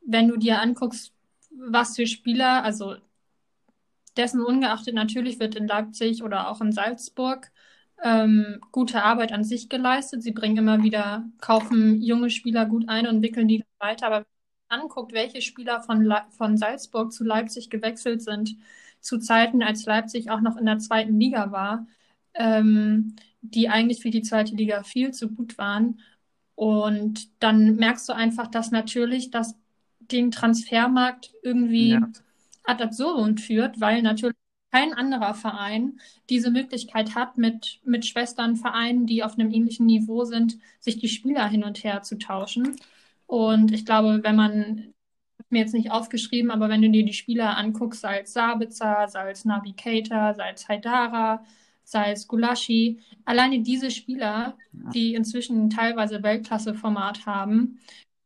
wenn 0.07 0.29
du 0.29 0.37
dir 0.37 0.61
anguckst, 0.61 1.13
was 1.51 1.97
für 1.97 2.07
Spieler, 2.07 2.65
also 2.65 2.97
dessen 4.17 4.43
ungeachtet 4.43 4.95
natürlich 4.95 5.39
wird 5.41 5.55
in 5.55 5.67
Leipzig 5.67 6.23
oder 6.23 6.49
auch 6.49 6.61
in 6.61 6.73
Salzburg 6.73 7.51
ähm, 8.03 8.61
gute 8.73 9.03
Arbeit 9.03 9.33
an 9.33 9.45
sich 9.45 9.69
geleistet. 9.69 10.23
Sie 10.23 10.33
bringen 10.33 10.57
immer 10.59 10.83
wieder, 10.83 11.25
kaufen 11.41 12.01
junge 12.03 12.31
Spieler 12.31 12.67
gut 12.67 12.89
ein 12.89 13.07
und 13.07 13.23
wickeln 13.23 13.49
die 13.49 13.65
weiter. 13.79 14.07
Aber 14.07 14.17
wenn 14.19 14.27
man 14.71 14.81
anguckt, 14.81 15.13
welche 15.13 15.43
Spieler 15.43 15.83
von, 15.83 16.13
von 16.31 16.57
Salzburg 16.57 17.13
zu 17.13 17.25
Leipzig 17.25 17.71
gewechselt 17.71 18.23
sind, 18.23 18.57
zu 19.01 19.19
Zeiten, 19.19 19.63
als 19.63 19.87
Leipzig 19.87 20.31
auch 20.31 20.41
noch 20.41 20.57
in 20.57 20.67
der 20.67 20.79
zweiten 20.79 21.19
Liga 21.19 21.53
war, 21.53 21.87
ähm, 22.35 23.17
die 23.43 23.69
eigentlich 23.69 24.01
für 24.03 24.11
die 24.11 24.23
zweite 24.23 24.55
Liga 24.55 24.83
viel 24.83 25.13
zu 25.13 25.31
gut 25.31 25.59
waren. 25.59 26.01
Und 26.55 27.43
dann 27.43 27.77
merkst 27.77 28.09
du 28.09 28.13
einfach, 28.13 28.49
dass 28.49 28.71
natürlich 28.71 29.31
das 29.31 29.57
den 30.13 30.31
Transfermarkt 30.31 31.33
irgendwie 31.43 31.91
ja. 31.91 32.09
ad 32.65 32.83
absurdum 32.83 33.37
führt, 33.37 33.81
weil 33.81 34.03
natürlich 34.03 34.37
kein 34.71 34.93
anderer 34.95 35.35
Verein 35.35 36.01
diese 36.29 36.51
Möglichkeit 36.51 37.15
hat, 37.15 37.39
mit, 37.39 37.81
mit 37.85 38.07
Schwesternvereinen, 38.07 39.07
die 39.07 39.23
auf 39.25 39.35
einem 39.35 39.51
ähnlichen 39.51 39.87
Niveau 39.87 40.25
sind, 40.25 40.59
sich 40.79 40.99
die 40.99 41.09
Spieler 41.09 41.49
hin 41.49 41.65
und 41.65 41.83
her 41.83 42.03
zu 42.03 42.19
tauschen. 42.19 42.77
Und 43.27 43.73
ich 43.73 43.85
glaube, 43.85 44.21
wenn 44.23 44.37
man, 44.37 44.95
mir 45.51 45.61
jetzt 45.61 45.75
nicht 45.75 45.91
aufgeschrieben, 45.91 46.51
aber 46.51 46.69
wenn 46.69 46.83
du 46.83 46.91
dir 46.91 47.05
die 47.05 47.13
Spieler 47.13 47.57
anguckst, 47.57 48.03
sei 48.03 48.21
es 48.21 48.33
Sabitzer, 48.33 49.09
sei 49.09 49.31
es 49.33 49.45
Navigator, 49.45 50.35
sei 50.35 50.53
es 50.53 50.69
Haidara, 50.69 51.45
sei 51.83 52.13
es 52.13 52.29
Gulaschi, 52.29 53.01
alleine 53.25 53.61
diese 53.61 53.91
Spieler, 53.91 54.57
die 54.73 55.15
inzwischen 55.15 55.71
teilweise 55.71 56.23
Weltklasse-Format 56.23 57.27
haben, 57.27 57.81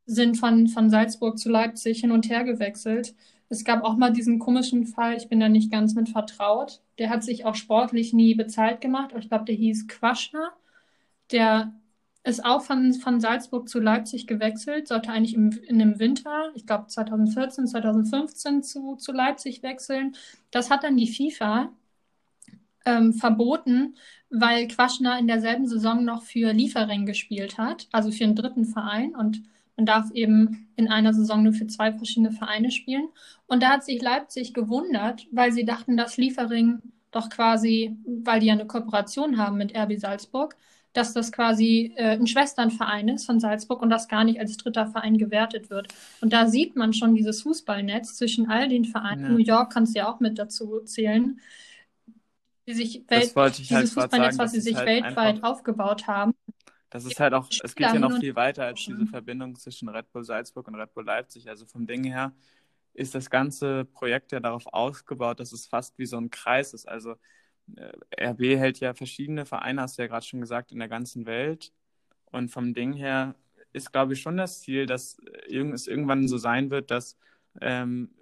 sind 0.07 0.36
von, 0.36 0.68
von 0.68 0.90
Salzburg 0.90 1.38
zu 1.38 1.50
Leipzig 1.50 2.00
hin 2.00 2.12
und 2.12 2.28
her 2.28 2.44
gewechselt. 2.44 3.14
Es 3.48 3.64
gab 3.64 3.84
auch 3.84 3.96
mal 3.96 4.12
diesen 4.12 4.38
komischen 4.38 4.86
Fall, 4.86 5.16
ich 5.16 5.28
bin 5.28 5.40
da 5.40 5.48
nicht 5.48 5.70
ganz 5.70 5.94
mit 5.94 6.09
vertraut. 6.09 6.80
Der 6.98 7.11
hat 7.11 7.22
sich 7.24 7.44
auch 7.44 7.55
sportlich 7.55 8.12
nie 8.12 8.34
bezahlt 8.34 8.80
gemacht. 8.80 9.14
Ich 9.18 9.28
glaube, 9.28 9.44
der 9.44 9.55
hieß 9.55 9.88
Quaschner. 9.88 10.52
Der 11.30 11.72
ist 12.24 12.44
auch 12.44 12.62
von, 12.62 12.94
von 12.94 13.20
Salzburg 13.20 13.68
zu 13.68 13.80
Leipzig 13.80 14.26
gewechselt, 14.26 14.88
sollte 14.88 15.11
eigentlich 15.11 15.34
im, 15.34 15.50
in 15.50 15.78
dem 15.78 15.98
Winter, 15.98 16.50
ich 16.55 16.66
glaube 16.66 16.86
2014, 16.86 17.66
2015 17.66 18.62
zu, 18.62 18.96
zu 18.96 19.12
Leipzig 19.12 19.62
wechseln. 19.62 20.16
Das 20.50 20.70
hat 20.70 20.84
dann 20.84 20.96
die 20.96 21.07
FIFA 21.07 21.70
ähm, 22.86 23.12
verboten, 23.12 23.96
weil 24.30 24.68
Quaschner 24.68 25.18
in 25.18 25.26
derselben 25.26 25.66
Saison 25.66 26.05
noch 26.05 26.22
für 26.22 26.52
Liefering 26.52 27.05
gespielt 27.05 27.59
hat, 27.59 27.88
also 27.92 28.11
für 28.11 28.24
einen 28.24 28.36
dritten 28.36 28.64
Verein. 28.64 29.14
Und 29.14 29.42
man 29.77 29.87
darf 29.87 30.11
eben 30.12 30.68
in 30.77 30.89
einer 30.89 31.12
Saison 31.12 31.43
nur 31.43 31.53
für 31.53 31.66
zwei 31.66 31.93
verschiedene 31.93 32.31
Vereine 32.31 32.70
spielen. 32.70 33.09
Und 33.47 33.62
da 33.62 33.70
hat 33.70 33.85
sich 33.85 34.01
Leipzig 34.01 34.55
gewundert, 34.55 35.27
weil 35.33 35.53
sie 35.53 35.64
dachten, 35.64 35.97
dass 35.97 36.16
Liefering 36.16 36.81
doch 37.11 37.31
quasi, 37.31 37.97
weil 38.05 38.41
die 38.41 38.47
ja 38.47 38.55
eine 38.55 38.66
Kooperation 38.66 39.39
haben 39.39 39.57
mit 39.57 39.77
RB 39.77 39.99
Salzburg, 39.99 40.57
dass 40.93 41.12
das 41.12 41.33
quasi 41.33 41.93
äh, 41.97 42.16
ein 42.16 42.27
Schwesternverein 42.27 43.09
ist 43.09 43.27
von 43.27 43.41
Salzburg 43.41 43.83
und 43.83 43.91
das 43.91 44.09
gar 44.09 44.25
nicht 44.25 44.39
als 44.39 44.57
dritter 44.57 44.87
Verein 44.87 45.18
gewertet 45.18 45.70
wird. 45.70 45.89
Und 46.20 46.33
da 46.33 46.47
sieht 46.47 46.77
man 46.77 46.93
schon 46.93 47.14
dieses 47.14 47.43
Fußballnetz 47.43 48.16
zwischen 48.16 48.49
all 48.49 48.68
den 48.68 48.85
Vereinen. 48.85 49.25
Ja. 49.25 49.29
New 49.31 49.39
York 49.39 49.72
kannst 49.72 49.95
du 49.95 50.01
ja 50.01 50.12
auch 50.12 50.20
mit 50.20 50.39
dazu 50.39 50.81
zählen. 50.85 51.41
Die 52.66 52.75
sich 52.75 53.05
Welt, 53.09 53.35
dieses 53.59 53.70
halt 53.72 53.89
Fußballnetz, 53.89 54.37
sagen, 54.37 54.39
was 54.39 54.53
sie 54.53 54.61
sich 54.61 54.77
halt 54.77 54.87
weltweit 54.87 55.43
aufgebaut 55.43 56.07
haben. 56.07 56.33
Das 56.95 57.05
ist 57.05 57.18
halt 57.18 57.34
auch, 57.34 57.49
es 57.51 57.74
geht 57.74 57.88
ja 57.88 57.99
noch 57.99 58.20
viel 58.20 58.36
weiter 58.36 58.66
als 58.66 58.84
diese 58.84 59.05
Verbindung 59.07 59.57
zwischen 59.57 59.88
Red 59.88 60.12
Bull 60.12 60.22
Salzburg 60.22 60.68
und 60.68 60.76
Red 60.76 60.95
Bull 60.95 61.05
Leipzig. 61.05 61.49
Also 61.49 61.66
vom 61.66 61.88
Ding 61.88 62.05
her 62.05 62.32
ist 62.92 63.16
das 63.16 63.30
ganze 63.30 63.84
Projekt 63.84 64.30
ja 64.30 64.38
darauf 64.38 64.72
ausgebaut, 64.72 65.40
dass 65.40 65.51
es 65.51 65.66
fast 65.66 65.99
wie 65.99 66.07
so 66.07 66.18
ein 66.18 66.30
Kreis 66.30 66.72
ist. 66.72 66.86
Also 66.88 67.16
äh, 67.74 68.28
RB 68.28 68.57
hält 68.57 68.78
ja 68.78 68.95
verschiedene 68.95 69.45
Vereine, 69.45 69.82
hast 69.82 69.99
du 69.99 70.03
ja 70.03 70.07
gerade 70.07 70.24
schon 70.24 70.40
gesagt, 70.40 70.70
in 70.70 70.78
der 70.78 70.86
ganzen 70.86 71.26
Welt. 71.26 71.72
Und 72.26 72.51
vom 72.51 72.74
Ding 72.74 72.92
her 72.92 73.34
ist, 73.72 73.90
glaube 73.90 74.12
ich, 74.12 74.22
schon 74.22 74.36
das 74.36 74.61
Ziel, 74.61 74.86
dass 74.86 75.18
es 75.49 75.88
irgendwann 75.88 76.28
so 76.28 76.38
sein 76.38 76.70
wird, 76.70 76.92
dass 76.92 77.18
ähm, 77.61 78.14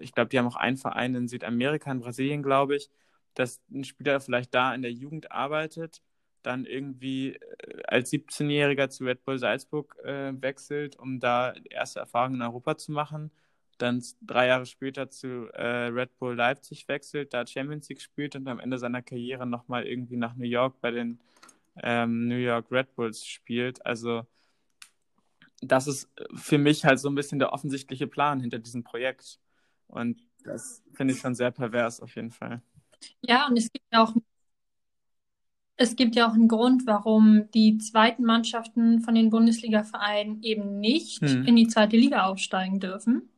ich 0.00 0.14
glaube, 0.14 0.30
die 0.30 0.38
haben 0.38 0.46
auch 0.46 0.56
einen 0.56 0.78
Verein 0.78 1.14
in 1.14 1.28
Südamerika, 1.28 1.92
in 1.92 2.00
Brasilien, 2.00 2.42
glaube 2.42 2.74
ich, 2.76 2.88
dass 3.34 3.60
ein 3.70 3.84
Spieler 3.84 4.18
vielleicht 4.20 4.54
da 4.54 4.74
in 4.74 4.80
der 4.80 4.92
Jugend 4.92 5.30
arbeitet 5.30 6.00
dann 6.42 6.66
irgendwie 6.66 7.34
äh, 7.34 7.82
als 7.86 8.12
17-Jähriger 8.12 8.88
zu 8.88 9.04
Red 9.04 9.24
Bull 9.24 9.38
Salzburg 9.38 9.96
äh, 10.04 10.32
wechselt, 10.40 10.98
um 10.98 11.20
da 11.20 11.54
erste 11.70 12.00
Erfahrungen 12.00 12.36
in 12.36 12.42
Europa 12.42 12.76
zu 12.76 12.92
machen. 12.92 13.30
Dann 13.78 14.02
drei 14.20 14.48
Jahre 14.48 14.66
später 14.66 15.10
zu 15.10 15.48
äh, 15.54 15.86
Red 15.86 16.18
Bull 16.18 16.36
Leipzig 16.36 16.86
wechselt, 16.88 17.34
da 17.34 17.46
Champions 17.46 17.88
League 17.88 18.00
spielt 18.00 18.36
und 18.36 18.46
am 18.48 18.60
Ende 18.60 18.78
seiner 18.78 19.02
Karriere 19.02 19.46
nochmal 19.46 19.86
irgendwie 19.86 20.16
nach 20.16 20.36
New 20.36 20.46
York 20.46 20.80
bei 20.80 20.90
den 20.90 21.18
ähm, 21.82 22.28
New 22.28 22.36
York 22.36 22.70
Red 22.70 22.94
Bulls 22.94 23.26
spielt. 23.26 23.84
Also 23.86 24.26
das 25.62 25.86
ist 25.86 26.08
für 26.34 26.58
mich 26.58 26.84
halt 26.84 26.98
so 26.98 27.08
ein 27.08 27.14
bisschen 27.14 27.38
der 27.38 27.52
offensichtliche 27.52 28.06
Plan 28.06 28.40
hinter 28.40 28.58
diesem 28.58 28.82
Projekt. 28.82 29.38
Und 29.86 30.20
das 30.44 30.82
finde 30.92 31.14
ich 31.14 31.20
schon 31.20 31.34
sehr 31.34 31.50
pervers 31.50 32.00
auf 32.00 32.14
jeden 32.16 32.30
Fall. 32.30 32.62
Ja, 33.20 33.46
und 33.46 33.56
es 33.56 33.70
gibt 33.70 33.86
auch 33.92 34.14
es 35.76 35.96
gibt 35.96 36.14
ja 36.14 36.28
auch 36.28 36.34
einen 36.34 36.48
Grund, 36.48 36.86
warum 36.86 37.50
die 37.52 37.78
zweiten 37.78 38.24
Mannschaften 38.24 39.00
von 39.00 39.14
den 39.14 39.30
Bundesliga-Vereinen 39.30 40.42
eben 40.42 40.80
nicht 40.80 41.22
hm. 41.22 41.44
in 41.44 41.56
die 41.56 41.66
zweite 41.66 41.96
Liga 41.96 42.26
aufsteigen 42.26 42.78
dürfen. 42.78 43.30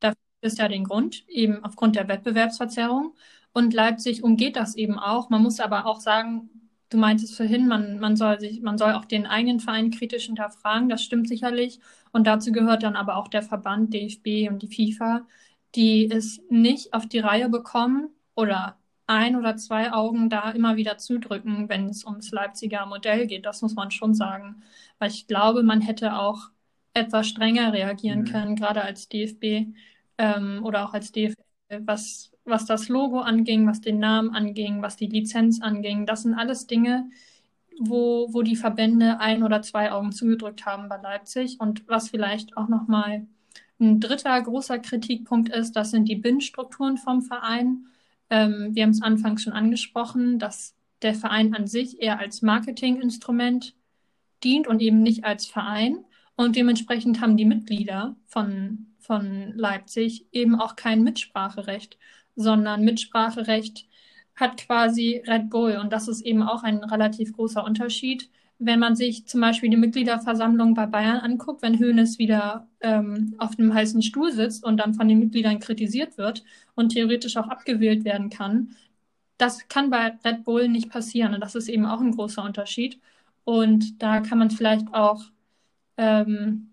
Dafür 0.00 0.16
ist 0.40 0.58
ja 0.58 0.68
den 0.68 0.84
Grund, 0.84 1.28
eben 1.28 1.64
aufgrund 1.64 1.96
der 1.96 2.08
Wettbewerbsverzerrung. 2.08 3.14
Und 3.52 3.72
Leipzig 3.72 4.24
umgeht 4.24 4.56
das 4.56 4.74
eben 4.74 4.98
auch. 4.98 5.30
Man 5.30 5.42
muss 5.42 5.60
aber 5.60 5.86
auch 5.86 6.00
sagen, 6.00 6.50
du 6.90 6.96
meintest 6.96 7.36
vorhin, 7.36 7.68
man, 7.68 8.00
man, 8.00 8.16
soll 8.16 8.40
sich, 8.40 8.60
man 8.62 8.78
soll 8.78 8.92
auch 8.92 9.04
den 9.04 9.26
eigenen 9.26 9.60
Verein 9.60 9.90
kritisch 9.90 10.26
hinterfragen. 10.26 10.88
Das 10.88 11.02
stimmt 11.02 11.28
sicherlich. 11.28 11.78
Und 12.12 12.26
dazu 12.26 12.52
gehört 12.52 12.82
dann 12.82 12.96
aber 12.96 13.16
auch 13.16 13.28
der 13.28 13.42
Verband 13.42 13.92
DFB 13.94 14.50
und 14.50 14.62
die 14.62 14.68
FIFA, 14.74 15.26
die 15.74 16.10
es 16.10 16.40
nicht 16.48 16.94
auf 16.94 17.06
die 17.06 17.18
Reihe 17.20 17.48
bekommen 17.48 18.08
oder 18.34 18.76
ein 19.06 19.36
oder 19.36 19.56
zwei 19.56 19.92
Augen 19.92 20.30
da 20.30 20.50
immer 20.50 20.76
wieder 20.76 20.98
zudrücken, 20.98 21.68
wenn 21.68 21.88
es 21.88 22.04
ums 22.04 22.30
Leipziger 22.30 22.86
Modell 22.86 23.26
geht. 23.26 23.44
Das 23.46 23.62
muss 23.62 23.74
man 23.74 23.90
schon 23.90 24.14
sagen. 24.14 24.62
Weil 24.98 25.10
ich 25.10 25.26
glaube, 25.26 25.62
man 25.62 25.80
hätte 25.80 26.16
auch 26.16 26.50
etwas 26.94 27.28
strenger 27.28 27.72
reagieren 27.72 28.20
mhm. 28.20 28.24
können, 28.26 28.56
gerade 28.56 28.82
als 28.82 29.08
DFB 29.08 29.74
ähm, 30.18 30.60
oder 30.64 30.88
auch 30.88 30.94
als 30.94 31.12
DFB, 31.12 31.38
was, 31.80 32.32
was 32.44 32.66
das 32.66 32.88
Logo 32.88 33.18
anging, 33.20 33.66
was 33.66 33.80
den 33.80 33.98
Namen 33.98 34.30
anging, 34.30 34.80
was 34.80 34.96
die 34.96 35.06
Lizenz 35.06 35.60
anging. 35.60 36.06
Das 36.06 36.22
sind 36.22 36.34
alles 36.34 36.66
Dinge, 36.66 37.10
wo, 37.78 38.32
wo 38.32 38.42
die 38.42 38.56
Verbände 38.56 39.20
ein 39.20 39.42
oder 39.42 39.62
zwei 39.62 39.92
Augen 39.92 40.12
zugedrückt 40.12 40.64
haben 40.64 40.88
bei 40.88 40.96
Leipzig. 40.96 41.60
Und 41.60 41.86
was 41.88 42.10
vielleicht 42.10 42.56
auch 42.56 42.68
nochmal 42.68 43.26
ein 43.80 44.00
dritter 44.00 44.40
großer 44.40 44.78
Kritikpunkt 44.78 45.48
ist, 45.48 45.72
das 45.72 45.90
sind 45.90 46.08
die 46.08 46.16
BIN-Strukturen 46.16 46.96
vom 46.96 47.22
Verein. 47.22 47.86
Ähm, 48.30 48.70
wir 48.72 48.82
haben 48.82 48.90
es 48.90 49.02
anfangs 49.02 49.42
schon 49.42 49.52
angesprochen, 49.52 50.38
dass 50.38 50.74
der 51.02 51.14
Verein 51.14 51.54
an 51.54 51.66
sich 51.66 52.00
eher 52.00 52.18
als 52.18 52.42
Marketinginstrument 52.42 53.74
dient 54.42 54.66
und 54.66 54.80
eben 54.80 55.02
nicht 55.02 55.24
als 55.24 55.46
Verein. 55.46 56.04
Und 56.36 56.56
dementsprechend 56.56 57.20
haben 57.20 57.36
die 57.36 57.44
Mitglieder 57.44 58.16
von, 58.26 58.86
von 58.98 59.52
Leipzig 59.54 60.26
eben 60.32 60.58
auch 60.60 60.76
kein 60.76 61.02
Mitspracherecht, 61.02 61.98
sondern 62.34 62.84
Mitspracherecht 62.84 63.86
hat 64.34 64.56
quasi 64.56 65.22
Red 65.26 65.50
Bull. 65.50 65.76
Und 65.76 65.92
das 65.92 66.08
ist 66.08 66.22
eben 66.22 66.42
auch 66.42 66.62
ein 66.62 66.82
relativ 66.82 67.32
großer 67.32 67.64
Unterschied 67.64 68.30
wenn 68.58 68.78
man 68.78 68.96
sich 68.96 69.26
zum 69.26 69.40
Beispiel 69.40 69.70
die 69.70 69.76
Mitgliederversammlung 69.76 70.74
bei 70.74 70.86
Bayern 70.86 71.18
anguckt, 71.18 71.62
wenn 71.62 71.78
Hoeneß 71.78 72.18
wieder 72.18 72.68
ähm, 72.80 73.34
auf 73.38 73.56
dem 73.56 73.74
heißen 73.74 74.02
Stuhl 74.02 74.32
sitzt 74.32 74.64
und 74.64 74.76
dann 74.78 74.94
von 74.94 75.08
den 75.08 75.18
Mitgliedern 75.18 75.58
kritisiert 75.58 76.18
wird 76.18 76.44
und 76.74 76.90
theoretisch 76.90 77.36
auch 77.36 77.48
abgewählt 77.48 78.04
werden 78.04 78.30
kann, 78.30 78.76
das 79.38 79.68
kann 79.68 79.90
bei 79.90 80.16
Red 80.24 80.44
Bull 80.44 80.68
nicht 80.68 80.90
passieren. 80.90 81.34
Und 81.34 81.40
das 81.40 81.54
ist 81.54 81.68
eben 81.68 81.86
auch 81.86 82.00
ein 82.00 82.12
großer 82.12 82.42
Unterschied. 82.44 83.00
Und 83.44 84.02
da 84.02 84.20
kann 84.20 84.38
man 84.38 84.50
vielleicht 84.50 84.94
auch 84.94 85.24
ähm, 85.96 86.70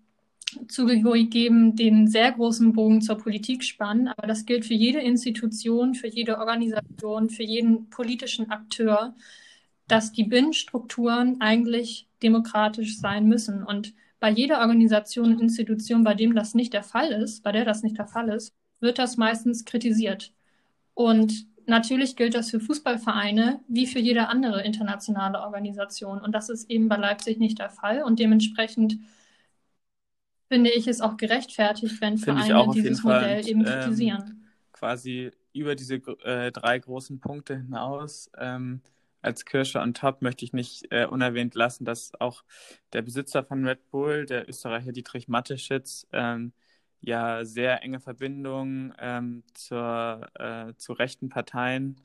zugegeben 0.68 1.76
den 1.76 2.06
sehr 2.08 2.32
großen 2.32 2.72
Bogen 2.72 3.00
zur 3.02 3.18
Politik 3.18 3.64
spannen. 3.64 4.08
Aber 4.08 4.26
das 4.26 4.46
gilt 4.46 4.64
für 4.64 4.74
jede 4.74 5.00
Institution, 5.00 5.94
für 5.94 6.08
jede 6.08 6.38
Organisation, 6.38 7.30
für 7.30 7.42
jeden 7.42 7.90
politischen 7.90 8.50
Akteur, 8.50 9.14
dass 9.92 10.10
die 10.10 10.24
Binnenstrukturen 10.24 11.42
eigentlich 11.42 12.08
demokratisch 12.22 12.98
sein 12.98 13.26
müssen. 13.28 13.62
Und 13.62 13.92
bei 14.20 14.30
jeder 14.30 14.60
Organisation 14.60 15.34
und 15.34 15.40
Institution, 15.42 16.02
bei 16.02 16.14
dem 16.14 16.34
das 16.34 16.54
nicht 16.54 16.72
der 16.72 16.82
Fall 16.82 17.12
ist, 17.12 17.42
bei 17.42 17.52
der 17.52 17.66
das 17.66 17.82
nicht 17.82 17.98
der 17.98 18.06
Fall 18.06 18.30
ist, 18.30 18.54
wird 18.80 18.98
das 18.98 19.18
meistens 19.18 19.66
kritisiert. 19.66 20.32
Und 20.94 21.46
natürlich 21.66 22.16
gilt 22.16 22.34
das 22.34 22.48
für 22.48 22.58
Fußballvereine 22.58 23.60
wie 23.68 23.86
für 23.86 23.98
jede 23.98 24.28
andere 24.28 24.64
internationale 24.64 25.40
Organisation. 25.40 26.22
Und 26.22 26.32
das 26.32 26.48
ist 26.48 26.70
eben 26.70 26.88
bei 26.88 26.96
Leipzig 26.96 27.38
nicht 27.38 27.58
der 27.58 27.68
Fall. 27.68 28.02
Und 28.02 28.18
dementsprechend 28.18 28.98
finde 30.48 30.70
ich 30.70 30.86
es 30.86 31.02
auch 31.02 31.18
gerechtfertigt, 31.18 32.00
wenn 32.00 32.16
Vereine 32.16 32.70
dieses 32.72 33.02
Modell 33.02 33.40
und, 33.40 33.46
eben 33.46 33.60
ähm, 33.60 33.66
kritisieren. 33.66 34.46
quasi 34.72 35.32
über 35.52 35.74
diese 35.74 35.96
äh, 36.24 36.50
drei 36.50 36.78
großen 36.78 37.20
Punkte 37.20 37.58
hinaus 37.58 38.30
ähm, 38.38 38.80
als 39.22 39.44
Kirsche 39.44 39.80
on 39.80 39.94
top 39.94 40.20
möchte 40.22 40.44
ich 40.44 40.52
nicht 40.52 40.90
äh, 40.90 41.06
unerwähnt 41.06 41.54
lassen, 41.54 41.84
dass 41.84 42.12
auch 42.20 42.44
der 42.92 43.02
Besitzer 43.02 43.44
von 43.44 43.66
Red 43.66 43.90
Bull, 43.90 44.26
der 44.26 44.48
Österreicher 44.48 44.92
Dietrich 44.92 45.28
Mateschitz, 45.28 46.06
ähm, 46.12 46.52
ja 47.00 47.44
sehr 47.44 47.82
enge 47.82 48.00
Verbindungen 48.00 48.94
ähm, 48.98 49.44
zur, 49.54 50.28
äh, 50.34 50.74
zu 50.76 50.92
rechten 50.92 51.28
Parteien 51.28 52.00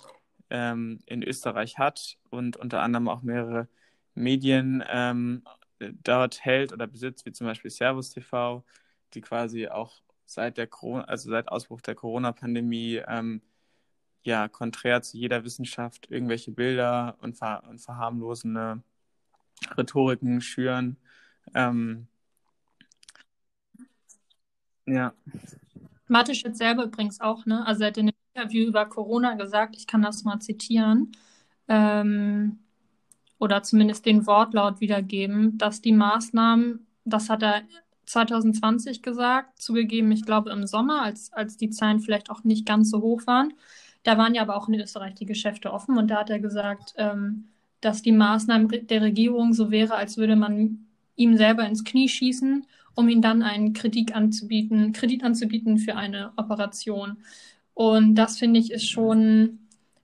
ähm, 0.50 1.00
in 1.06 1.24
Österreich 1.24 1.78
hat 1.78 2.18
und 2.30 2.58
unter 2.58 2.82
anderem 2.82 3.08
auch 3.08 3.22
mehrere 3.22 3.68
Medien 4.16 4.84
ähm, 4.90 5.44
dort 5.80 6.44
hält 6.44 6.74
oder 6.74 6.88
besitzt, 6.88 7.26
wie 7.26 7.32
zum 7.32 7.48
Beispiel 7.48 7.72
Servus 7.72 8.10
TV, 8.12 8.64
die 9.14 9.22
quasi 9.22 9.68
auch 9.68 10.02
seit 10.26 10.58
der 10.58 10.68
Corona, 10.68 11.06
also 11.06 11.30
seit 11.30 11.50
Ausbruch 11.50 11.82
der 11.82 11.96
Corona-Pandemie 11.96 13.02
ähm, 13.08 13.42
ja 14.24 14.48
konträr 14.48 15.02
zu 15.02 15.18
jeder 15.18 15.44
Wissenschaft 15.44 16.10
irgendwelche 16.12 16.52
Bilder 16.52 17.18
und, 17.22 17.38
ver 17.38 17.64
und 17.70 17.80
verharmlosende 17.80 18.82
Rhetoriken 19.78 20.42
schüren. 20.42 20.98
Ähm, 21.54 22.08
ja. 24.86 25.14
Mateschitz 26.08 26.58
selber 26.58 26.86
übrigens 26.86 27.20
auch, 27.20 27.46
ne? 27.46 27.66
Also 27.66 27.84
er 27.84 27.88
hat 27.88 27.98
in 27.98 28.08
einem 28.10 28.16
Interview 28.34 28.68
über 28.68 28.86
Corona 28.86 29.36
gesagt, 29.36 29.76
ich 29.76 29.88
kann 29.88 30.02
das 30.02 30.24
mal 30.24 30.40
zitieren, 30.40 31.12
ähm, 31.68 32.60
oder 33.40 33.62
zumindest 33.64 34.06
den 34.06 34.26
Wortlaut 34.26 34.80
wiedergeben, 34.80 35.58
dass 35.58 35.82
die 35.82 35.92
Maßnahmen, 35.92 36.88
das 37.06 37.30
hat 37.30 37.44
er 37.44 37.62
2020 38.06 39.02
gesagt, 39.02 39.62
zugegeben, 39.62 40.12
ich 40.12 40.26
glaube 40.26 40.50
im 40.52 40.66
Sommer, 40.66 41.02
als, 41.02 41.32
als 41.34 41.58
die 41.58 41.70
Zahlen 41.70 42.00
vielleicht 42.00 42.30
auch 42.30 42.44
nicht 42.44 42.66
ganz 42.66 42.90
so 42.90 43.02
hoch 43.02 43.28
waren. 43.28 43.54
Da 44.04 44.18
waren 44.18 44.36
ja 44.36 44.42
aber 44.42 44.56
auch 44.56 44.70
in 44.70 44.80
Österreich 44.80 45.16
die 45.16 45.26
Geschäfte 45.26 45.74
offen 45.74 45.98
und 45.98 46.08
da 46.08 46.20
hat 46.20 46.30
er 46.30 46.40
gesagt, 46.40 46.94
ähm, 46.98 47.50
dass 47.82 48.02
die 48.02 48.12
Maßnahmen 48.12 48.88
der 48.88 49.02
Regierung 49.02 49.54
so 49.54 49.72
wäre, 49.72 49.96
als 49.96 50.18
würde 50.18 50.36
man 50.36 50.88
ihm 51.16 51.38
selber 51.38 51.66
ins 51.68 51.84
Knie 51.84 52.10
schießen 52.10 52.66
um 52.98 53.08
ihm 53.10 53.22
dann 53.22 53.44
einen 53.44 53.74
Kredit 53.74 54.16
anzubieten, 54.16 54.92
Kredit 54.92 55.24
anzubieten 55.24 55.78
für 55.78 55.96
eine 55.96 56.34
Operation. 56.36 57.18
Und 57.76 58.16
das 58.16 58.40
finde 58.40 58.60
ich 58.60 58.72
ist 58.72 58.90
schon 58.90 59.60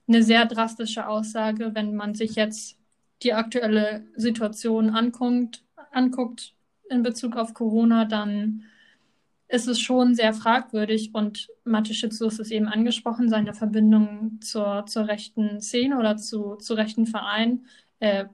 eine 0.06 0.22
sehr 0.22 0.46
drastische 0.46 1.08
Aussage, 1.08 1.74
wenn 1.74 1.96
man 1.96 2.14
sich 2.14 2.36
jetzt 2.36 2.78
die 3.24 3.32
aktuelle 3.32 4.06
Situation 4.14 4.90
anguckt, 4.90 5.64
anguckt 5.90 6.54
in 6.88 7.02
Bezug 7.02 7.36
auf 7.36 7.52
Corona, 7.52 8.04
dann 8.04 8.62
ist 9.48 9.68
es 9.68 9.80
schon 9.80 10.14
sehr 10.14 10.32
fragwürdig 10.32 11.14
und 11.14 11.48
Mateschitz, 11.64 12.18
du 12.18 12.26
hast 12.26 12.40
es 12.40 12.50
eben 12.50 12.66
angesprochen, 12.66 13.28
seine 13.28 13.54
Verbindung 13.54 14.40
zur, 14.40 14.86
zur 14.86 15.06
rechten 15.06 15.60
Szene 15.60 15.98
oder 15.98 16.16
zu, 16.16 16.56
zu 16.56 16.74
rechten 16.74 17.06
Vereinen 17.06 17.66
äh, 18.00 18.26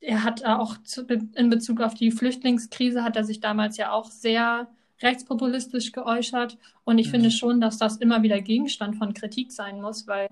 er 0.00 0.24
hat 0.24 0.44
auch 0.44 0.78
zu, 0.82 1.02
in 1.02 1.50
Bezug 1.50 1.80
auf 1.80 1.94
die 1.94 2.10
Flüchtlingskrise 2.10 3.04
hat 3.04 3.16
er 3.16 3.24
sich 3.24 3.40
damals 3.40 3.76
ja 3.76 3.92
auch 3.92 4.10
sehr 4.10 4.68
rechtspopulistisch 5.02 5.92
geäußert. 5.92 6.58
Und 6.84 6.98
ich 6.98 7.08
mhm. 7.08 7.10
finde 7.12 7.30
schon, 7.30 7.60
dass 7.60 7.78
das 7.78 7.98
immer 7.98 8.22
wieder 8.22 8.40
Gegenstand 8.40 8.96
von 8.96 9.14
Kritik 9.14 9.52
sein 9.52 9.80
muss, 9.80 10.06
weil 10.06 10.28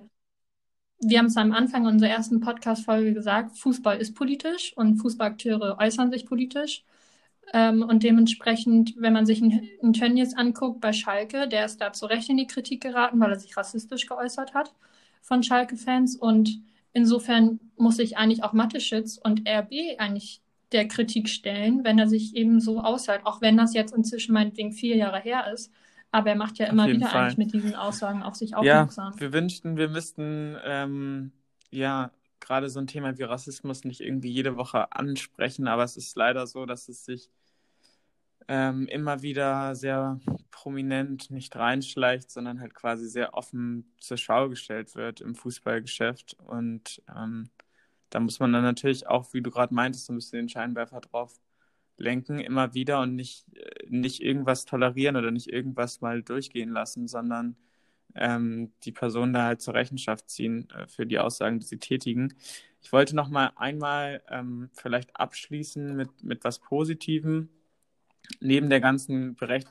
wir 1.00 1.18
haben 1.18 1.26
es 1.26 1.36
am 1.36 1.52
Anfang 1.52 1.86
unserer 1.86 2.10
ersten 2.10 2.40
Podcast-Folge 2.40 3.14
gesagt, 3.14 3.56
Fußball 3.58 3.98
ist 3.98 4.14
politisch 4.14 4.76
und 4.76 4.96
Fußballakteure 4.96 5.78
äußern 5.78 6.10
sich 6.10 6.26
politisch. 6.26 6.84
Ähm, 7.54 7.82
und 7.82 8.02
dementsprechend, 8.02 8.94
wenn 8.98 9.12
man 9.12 9.26
sich 9.26 9.42
einen 9.42 9.92
Tönnies 9.92 10.36
anguckt 10.36 10.80
bei 10.80 10.92
Schalke, 10.92 11.48
der 11.48 11.64
ist 11.64 11.80
da 11.80 11.92
zu 11.92 12.06
Recht 12.06 12.28
in 12.28 12.36
die 12.36 12.46
Kritik 12.46 12.82
geraten, 12.82 13.18
weil 13.20 13.32
er 13.32 13.38
sich 13.38 13.56
rassistisch 13.56 14.06
geäußert 14.06 14.54
hat 14.54 14.72
von 15.22 15.42
Schalke-Fans. 15.42 16.16
Und 16.16 16.60
Insofern 16.98 17.60
muss 17.76 17.96
sich 17.96 18.16
eigentlich 18.16 18.42
auch 18.42 18.52
Mathe-Schitz 18.52 19.18
und 19.22 19.48
RB 19.48 19.72
eigentlich 19.98 20.40
der 20.72 20.88
Kritik 20.88 21.28
stellen, 21.28 21.84
wenn 21.84 21.98
er 21.98 22.08
sich 22.08 22.34
eben 22.34 22.60
so 22.60 22.80
aushält, 22.80 23.20
auch 23.24 23.40
wenn 23.40 23.56
das 23.56 23.74
jetzt 23.74 23.94
inzwischen 23.94 24.32
meinetwegen 24.32 24.72
vier 24.72 24.96
Jahre 24.96 25.20
her 25.20 25.52
ist. 25.52 25.72
Aber 26.10 26.30
er 26.30 26.36
macht 26.36 26.58
ja 26.58 26.66
immer 26.66 26.88
wieder 26.88 27.06
Fall. 27.06 27.22
eigentlich 27.22 27.38
mit 27.38 27.52
diesen 27.52 27.74
Aussagen 27.74 28.22
auf 28.22 28.34
sich 28.34 28.56
aufmerksam. 28.56 29.12
Ja, 29.14 29.20
wir 29.20 29.32
wünschten, 29.32 29.76
wir 29.76 29.88
müssten 29.88 30.56
ähm, 30.64 31.32
ja 31.70 32.10
gerade 32.40 32.68
so 32.68 32.80
ein 32.80 32.86
Thema 32.86 33.16
wie 33.16 33.22
Rassismus 33.22 33.84
nicht 33.84 34.00
irgendwie 34.00 34.30
jede 34.30 34.56
Woche 34.56 34.90
ansprechen, 34.90 35.68
aber 35.68 35.84
es 35.84 35.96
ist 35.96 36.16
leider 36.16 36.46
so, 36.46 36.64
dass 36.66 36.88
es 36.88 37.04
sich 37.04 37.30
ähm, 38.48 38.86
immer 38.88 39.22
wieder 39.22 39.74
sehr 39.74 40.20
prominent 40.50 41.30
nicht 41.30 41.54
reinschleicht, 41.54 42.30
sondern 42.30 42.60
halt 42.60 42.74
quasi 42.74 43.06
sehr 43.06 43.34
offen 43.34 43.92
zur 44.00 44.16
Schau 44.16 44.48
gestellt 44.48 44.94
wird 44.96 45.20
im 45.20 45.34
Fußballgeschäft. 45.34 46.36
Und 46.46 47.02
ähm, 47.14 47.50
da 48.10 48.20
muss 48.20 48.40
man 48.40 48.52
dann 48.52 48.62
natürlich 48.62 49.06
auch, 49.06 49.32
wie 49.34 49.42
du 49.42 49.50
gerade 49.50 49.74
meintest, 49.74 50.06
so 50.06 50.12
ein 50.12 50.16
bisschen 50.16 50.38
den 50.38 50.48
Scheinwerfer 50.48 51.00
drauf 51.00 51.38
lenken, 51.98 52.38
immer 52.38 52.74
wieder 52.74 53.00
und 53.00 53.14
nicht, 53.16 53.44
äh, 53.54 53.86
nicht 53.88 54.22
irgendwas 54.22 54.64
tolerieren 54.64 55.16
oder 55.16 55.30
nicht 55.30 55.48
irgendwas 55.52 56.00
mal 56.00 56.22
durchgehen 56.22 56.70
lassen, 56.70 57.06
sondern 57.06 57.56
ähm, 58.14 58.72
die 58.84 58.92
Person 58.92 59.32
da 59.34 59.44
halt 59.44 59.60
zur 59.60 59.74
Rechenschaft 59.74 60.30
ziehen 60.30 60.68
äh, 60.70 60.86
für 60.86 61.06
die 61.06 61.18
Aussagen, 61.18 61.58
die 61.60 61.66
sie 61.66 61.78
tätigen. 61.78 62.34
Ich 62.80 62.92
wollte 62.92 63.14
noch 63.14 63.28
mal 63.28 63.52
einmal 63.56 64.22
ähm, 64.30 64.70
vielleicht 64.72 65.14
abschließen 65.16 65.94
mit, 65.94 66.22
mit 66.22 66.44
was 66.44 66.60
Positivem 66.60 67.50
neben 68.40 68.70
der 68.70 68.80
ganzen 68.80 69.34
Berecht 69.36 69.68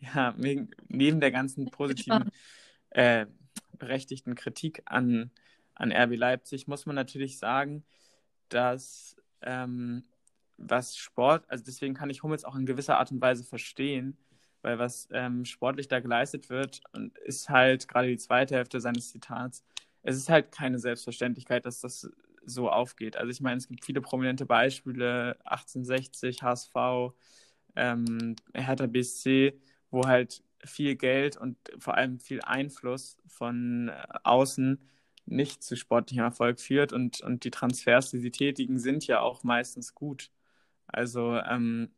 ja, 0.14 0.34
neben 0.36 1.20
der 1.20 1.30
ganzen 1.30 1.70
positiven, 1.70 2.30
äh, 2.90 3.26
berechtigten 3.78 4.34
Kritik 4.34 4.82
an, 4.86 5.30
an 5.74 5.92
RB 5.92 6.16
Leipzig 6.16 6.66
muss 6.66 6.86
man 6.86 6.94
natürlich 6.94 7.38
sagen, 7.38 7.84
dass 8.48 9.16
ähm, 9.42 10.04
was 10.56 10.96
Sport, 10.96 11.44
also 11.48 11.64
deswegen 11.64 11.94
kann 11.94 12.10
ich 12.10 12.22
Hummels 12.22 12.44
auch 12.44 12.54
in 12.54 12.66
gewisser 12.66 12.98
Art 12.98 13.10
und 13.10 13.20
Weise 13.20 13.44
verstehen, 13.44 14.16
weil 14.62 14.78
was 14.78 15.08
ähm, 15.12 15.44
sportlich 15.44 15.88
da 15.88 16.00
geleistet 16.00 16.48
wird, 16.48 16.80
und 16.92 17.16
ist 17.18 17.48
halt 17.48 17.88
gerade 17.88 18.08
die 18.08 18.16
zweite 18.16 18.54
Hälfte 18.56 18.80
seines 18.80 19.10
Zitats, 19.10 19.64
es 20.02 20.16
ist 20.16 20.28
halt 20.28 20.52
keine 20.52 20.78
Selbstverständlichkeit, 20.78 21.66
dass 21.66 21.80
das 21.80 22.10
so 22.46 22.70
aufgeht. 22.70 23.16
Also 23.16 23.30
ich 23.30 23.40
meine, 23.40 23.56
es 23.56 23.68
gibt 23.68 23.84
viele 23.84 24.00
prominente 24.00 24.46
Beispiele, 24.46 25.38
1860, 25.44 26.42
HSV, 26.42 26.74
ähm, 27.76 28.36
Hertha 28.54 28.86
BSC, 28.86 29.58
wo 29.90 30.06
halt 30.06 30.42
viel 30.64 30.96
Geld 30.96 31.36
und 31.36 31.56
vor 31.78 31.94
allem 31.94 32.20
viel 32.20 32.40
Einfluss 32.42 33.16
von 33.26 33.88
äh, 33.88 34.02
außen 34.22 34.80
nicht 35.26 35.62
zu 35.62 35.76
sportlichem 35.76 36.24
Erfolg 36.24 36.60
führt 36.60 36.92
und, 36.92 37.20
und 37.20 37.44
die 37.44 37.50
Transfers, 37.50 38.10
die 38.10 38.18
sie 38.18 38.30
tätigen, 38.30 38.78
sind 38.78 39.06
ja 39.06 39.20
auch 39.20 39.42
meistens 39.42 39.94
gut. 39.94 40.30
Also 40.86 41.38
ähm, 41.38 41.90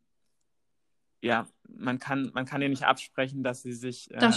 ja, 1.21 1.47
man 1.67 1.99
kann, 1.99 2.31
man 2.33 2.45
kann 2.45 2.61
ja 2.61 2.69
nicht 2.69 2.83
absprechen, 2.83 3.43
dass 3.43 3.63
sie 3.63 3.73
sich 3.73 4.09
äh, 4.11 4.31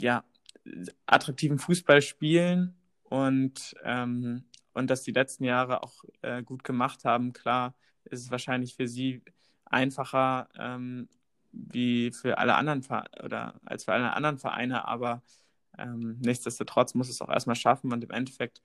ja, 0.00 0.24
attraktiven 1.06 1.58
Fußball 1.58 2.02
spielen 2.02 2.74
und, 3.04 3.74
ähm, 3.84 4.44
und 4.72 4.90
dass 4.90 5.02
die 5.02 5.12
letzten 5.12 5.44
Jahre 5.44 5.82
auch 5.82 6.04
äh, 6.22 6.42
gut 6.42 6.64
gemacht 6.64 7.04
haben. 7.04 7.32
Klar 7.32 7.74
ist 8.04 8.22
es 8.22 8.30
wahrscheinlich 8.30 8.74
für 8.74 8.88
sie 8.88 9.22
einfacher 9.66 10.48
ähm, 10.58 11.08
wie 11.52 12.10
für 12.12 12.38
alle 12.38 12.54
anderen 12.54 12.84
oder 13.24 13.54
als 13.64 13.84
für 13.84 13.92
alle 13.92 14.12
anderen 14.12 14.38
Vereine, 14.38 14.86
aber 14.86 15.22
ähm, 15.78 16.18
nichtsdestotrotz 16.20 16.94
muss 16.94 17.08
es 17.08 17.20
auch 17.20 17.28
erstmal 17.28 17.56
schaffen 17.56 17.92
und 17.92 18.04
im 18.04 18.10
Endeffekt 18.10 18.62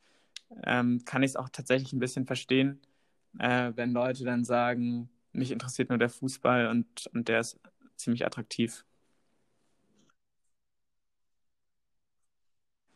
ähm, 0.64 1.04
kann 1.06 1.24
ich 1.24 1.32
es 1.32 1.36
auch 1.36 1.50
tatsächlich 1.50 1.94
ein 1.94 2.00
bisschen 2.00 2.26
verstehen, 2.26 2.82
äh, 3.40 3.72
wenn 3.76 3.92
Leute 3.92 4.24
dann 4.26 4.44
sagen, 4.44 5.10
mich 5.32 5.52
interessiert 5.52 5.90
nur 5.90 5.98
der 5.98 6.10
Fußball 6.10 6.68
und, 6.68 7.08
und 7.14 7.28
der 7.28 7.40
ist 7.40 7.60
ziemlich 7.96 8.26
attraktiv. 8.26 8.86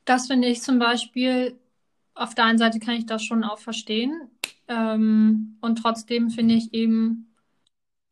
Das 0.03 0.27
finde 0.27 0.47
ich 0.47 0.61
zum 0.61 0.77
Beispiel, 0.77 1.57
auf 2.13 2.35
der 2.35 2.45
einen 2.45 2.59
Seite 2.59 2.79
kann 2.79 2.95
ich 2.95 3.05
das 3.05 3.23
schon 3.23 3.43
auch 3.43 3.57
verstehen. 3.57 4.29
Ähm, 4.67 5.57
und 5.61 5.77
trotzdem 5.77 6.29
finde 6.29 6.55
ich 6.55 6.73
eben, 6.73 7.34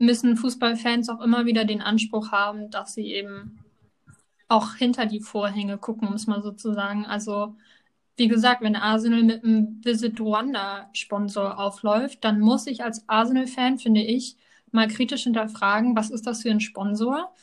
müssen 0.05 0.37
Fußballfans 0.37 1.09
auch 1.09 1.21
immer 1.21 1.45
wieder 1.45 1.65
den 1.65 1.81
Anspruch 1.81 2.31
haben, 2.31 2.69
dass 2.69 2.93
sie 2.93 3.13
eben 3.13 3.59
auch 4.47 4.75
hinter 4.75 5.05
die 5.05 5.21
Vorhänge 5.21 5.77
gucken, 5.77 6.07
um 6.07 6.13
es 6.13 6.27
mal 6.27 6.41
so 6.41 6.51
zu 6.51 6.73
sagen. 6.73 7.05
Also, 7.05 7.55
wie 8.17 8.27
gesagt, 8.27 8.61
wenn 8.61 8.75
Arsenal 8.75 9.23
mit 9.23 9.43
einem 9.43 9.81
Visit 9.83 10.19
Rwanda-Sponsor 10.19 11.59
aufläuft, 11.59 12.23
dann 12.23 12.39
muss 12.39 12.67
ich 12.67 12.83
als 12.83 13.07
Arsenal-Fan, 13.09 13.79
finde 13.79 14.01
ich, 14.01 14.37
mal 14.71 14.87
kritisch 14.87 15.23
hinterfragen, 15.23 15.95
was 15.95 16.11
ist 16.11 16.27
das 16.27 16.41
für 16.43 16.51
ein 16.51 16.59
Sponsor? 16.59 17.33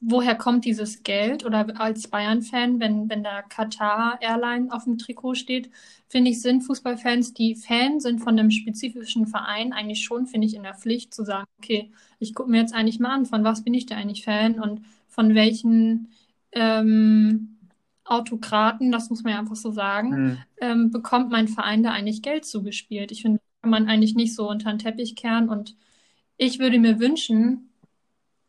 Woher 0.00 0.34
kommt 0.34 0.64
dieses 0.64 1.02
Geld? 1.02 1.44
Oder 1.44 1.80
als 1.80 2.08
Bayern-Fan, 2.08 2.80
wenn, 2.80 3.08
wenn 3.08 3.22
da 3.22 3.42
Qatar 3.42 4.18
Airline 4.20 4.72
auf 4.72 4.84
dem 4.84 4.98
Trikot 4.98 5.34
steht, 5.34 5.70
finde 6.08 6.30
ich, 6.30 6.40
sind 6.40 6.62
Fußballfans, 6.62 7.34
die 7.34 7.54
Fan 7.54 8.00
sind 8.00 8.20
von 8.20 8.38
einem 8.38 8.50
spezifischen 8.50 9.26
Verein, 9.26 9.72
eigentlich 9.72 10.02
schon, 10.02 10.26
finde 10.26 10.46
ich, 10.46 10.54
in 10.54 10.62
der 10.62 10.74
Pflicht 10.74 11.14
zu 11.14 11.24
sagen, 11.24 11.46
okay, 11.58 11.90
ich 12.18 12.34
gucke 12.34 12.50
mir 12.50 12.60
jetzt 12.60 12.74
eigentlich 12.74 12.98
mal 12.98 13.14
an, 13.14 13.26
von 13.26 13.44
was 13.44 13.62
bin 13.62 13.74
ich 13.74 13.86
da 13.86 13.96
eigentlich 13.96 14.24
Fan 14.24 14.58
und 14.58 14.82
von 15.08 15.34
welchen 15.34 16.08
ähm, 16.52 17.58
Autokraten, 18.04 18.90
das 18.90 19.10
muss 19.10 19.22
man 19.22 19.34
ja 19.34 19.38
einfach 19.38 19.56
so 19.56 19.70
sagen, 19.70 20.12
hm. 20.12 20.38
ähm, 20.60 20.90
bekommt 20.90 21.30
mein 21.30 21.46
Verein 21.46 21.82
da 21.82 21.92
eigentlich 21.92 22.22
Geld 22.22 22.44
zugespielt. 22.44 23.12
Ich 23.12 23.22
finde, 23.22 23.40
kann 23.60 23.70
man 23.70 23.88
eigentlich 23.88 24.14
nicht 24.14 24.34
so 24.34 24.48
unter 24.48 24.70
den 24.70 24.78
Teppich 24.78 25.14
kehren 25.14 25.48
und 25.48 25.76
ich 26.36 26.58
würde 26.58 26.78
mir 26.78 26.98
wünschen, 26.98 27.69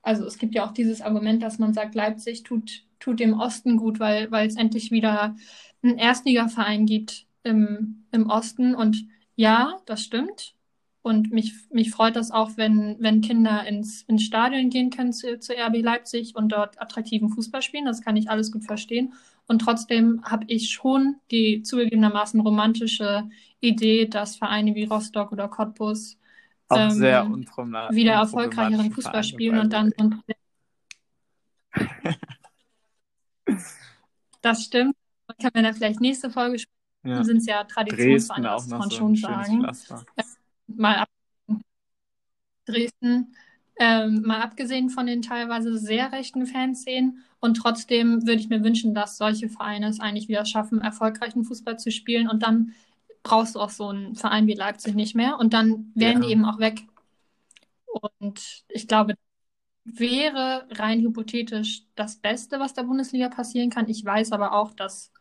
also 0.01 0.25
es 0.25 0.37
gibt 0.37 0.55
ja 0.55 0.65
auch 0.65 0.73
dieses 0.73 1.01
Argument, 1.01 1.43
dass 1.43 1.59
man 1.59 1.73
sagt, 1.73 1.95
Leipzig 1.95 2.43
tut, 2.43 2.83
tut 2.99 3.19
dem 3.19 3.39
Osten 3.39 3.77
gut, 3.77 3.99
weil, 3.99 4.31
weil 4.31 4.47
es 4.47 4.55
endlich 4.55 4.91
wieder 4.91 5.35
einen 5.83 5.97
Erstligaverein 5.97 6.85
gibt 6.85 7.25
im, 7.43 8.05
im 8.11 8.29
Osten. 8.29 8.75
Und 8.75 9.05
ja, 9.35 9.79
das 9.85 10.03
stimmt. 10.03 10.55
Und 11.03 11.31
mich, 11.31 11.53
mich 11.71 11.89
freut 11.89 12.15
das 12.15 12.29
auch, 12.29 12.57
wenn, 12.57 12.97
wenn 12.99 13.21
Kinder 13.21 13.65
ins, 13.65 14.03
ins 14.03 14.23
Stadion 14.23 14.69
gehen 14.69 14.91
können 14.91 15.13
zu, 15.13 15.39
zu 15.39 15.53
RB 15.53 15.81
Leipzig 15.81 16.35
und 16.35 16.49
dort 16.51 16.79
attraktiven 16.79 17.29
Fußball 17.29 17.63
spielen. 17.63 17.85
Das 17.85 18.01
kann 18.01 18.15
ich 18.15 18.29
alles 18.29 18.51
gut 18.51 18.65
verstehen. 18.65 19.13
Und 19.47 19.59
trotzdem 19.59 20.21
habe 20.23 20.45
ich 20.47 20.69
schon 20.69 21.15
die 21.31 21.63
zugegebenermaßen 21.63 22.39
romantische 22.39 23.29
Idee, 23.59 24.05
dass 24.05 24.35
Vereine 24.35 24.75
wie 24.75 24.83
Rostock 24.83 25.31
oder 25.31 25.47
Cottbus 25.47 26.17
auch 26.71 26.77
ähm, 26.77 26.91
sehr 26.91 27.25
unproblematisch. 27.25 27.95
Wieder 27.95 28.13
erfolgreicheren 28.13 28.91
Fußball 28.91 29.23
spielen 29.23 29.59
und 29.59 29.73
dann 29.73 29.93
ein 29.97 30.21
Das 34.41 34.63
stimmt. 34.63 34.95
Man 35.27 35.37
kann 35.37 35.51
mir 35.53 35.63
dann 35.63 35.73
vielleicht 35.75 36.01
nächste 36.01 36.29
Folge 36.29 36.59
sprechen. 36.59 36.71
Ja. 37.03 37.23
Sind 37.23 37.37
es 37.37 37.45
ja 37.47 37.63
Traditionsvereine, 37.63 38.47
das 38.47 38.69
kann 38.69 38.79
man 38.79 38.89
so 38.89 38.95
schon 38.97 39.15
sagen. 39.15 39.65
Äh, 40.15 40.23
mal 40.67 40.97
ab 40.97 41.09
Dresden, 42.65 43.35
ähm, 43.79 44.21
mal 44.21 44.41
abgesehen 44.41 44.89
von 44.89 45.07
den 45.07 45.23
teilweise 45.23 45.77
sehr 45.77 46.11
rechten 46.11 46.45
Fanszenen. 46.45 47.23
Und 47.39 47.55
trotzdem 47.55 48.21
würde 48.21 48.39
ich 48.39 48.49
mir 48.49 48.63
wünschen, 48.63 48.93
dass 48.93 49.17
solche 49.17 49.49
Vereine 49.49 49.87
es 49.87 49.99
eigentlich 49.99 50.27
wieder 50.27 50.45
schaffen, 50.45 50.81
erfolgreichen 50.81 51.43
Fußball 51.43 51.79
zu 51.79 51.89
spielen 51.89 52.29
und 52.29 52.43
dann 52.43 52.73
brauchst 53.23 53.55
du 53.55 53.59
auch 53.59 53.69
so 53.69 53.87
einen 53.87 54.15
Verein 54.15 54.47
wie 54.47 54.53
Leipzig 54.53 54.95
nicht 54.95 55.15
mehr 55.15 55.37
und 55.39 55.53
dann 55.53 55.91
wären 55.95 56.21
ja. 56.21 56.27
die 56.27 56.31
eben 56.33 56.45
auch 56.45 56.59
weg. 56.59 56.81
Und 58.19 58.63
ich 58.69 58.87
glaube, 58.87 59.15
wäre 59.83 60.67
rein 60.71 61.01
hypothetisch 61.01 61.83
das 61.95 62.17
Beste, 62.17 62.59
was 62.59 62.73
der 62.73 62.83
Bundesliga 62.83 63.29
passieren 63.29 63.69
kann. 63.69 63.89
Ich 63.89 64.03
weiß 64.03 64.31
aber 64.31 64.53
auch, 64.53 64.73
dass 64.73 65.11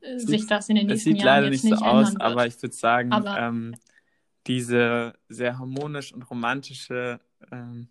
äh, 0.00 0.18
sich 0.18 0.46
das 0.46 0.68
in 0.68 0.76
den 0.76 0.86
nächsten 0.86 1.16
Jahren 1.16 1.52
jetzt 1.52 1.64
nicht 1.64 1.78
so 1.78 1.84
aus, 1.84 2.12
wird. 2.12 2.22
aber 2.22 2.46
ich 2.46 2.60
würde 2.62 2.74
sagen, 2.74 3.10
ähm, 3.36 3.74
diese 4.46 5.14
sehr 5.28 5.58
harmonisch 5.58 6.12
und 6.12 6.22
romantische 6.22 7.20
ähm, 7.50 7.88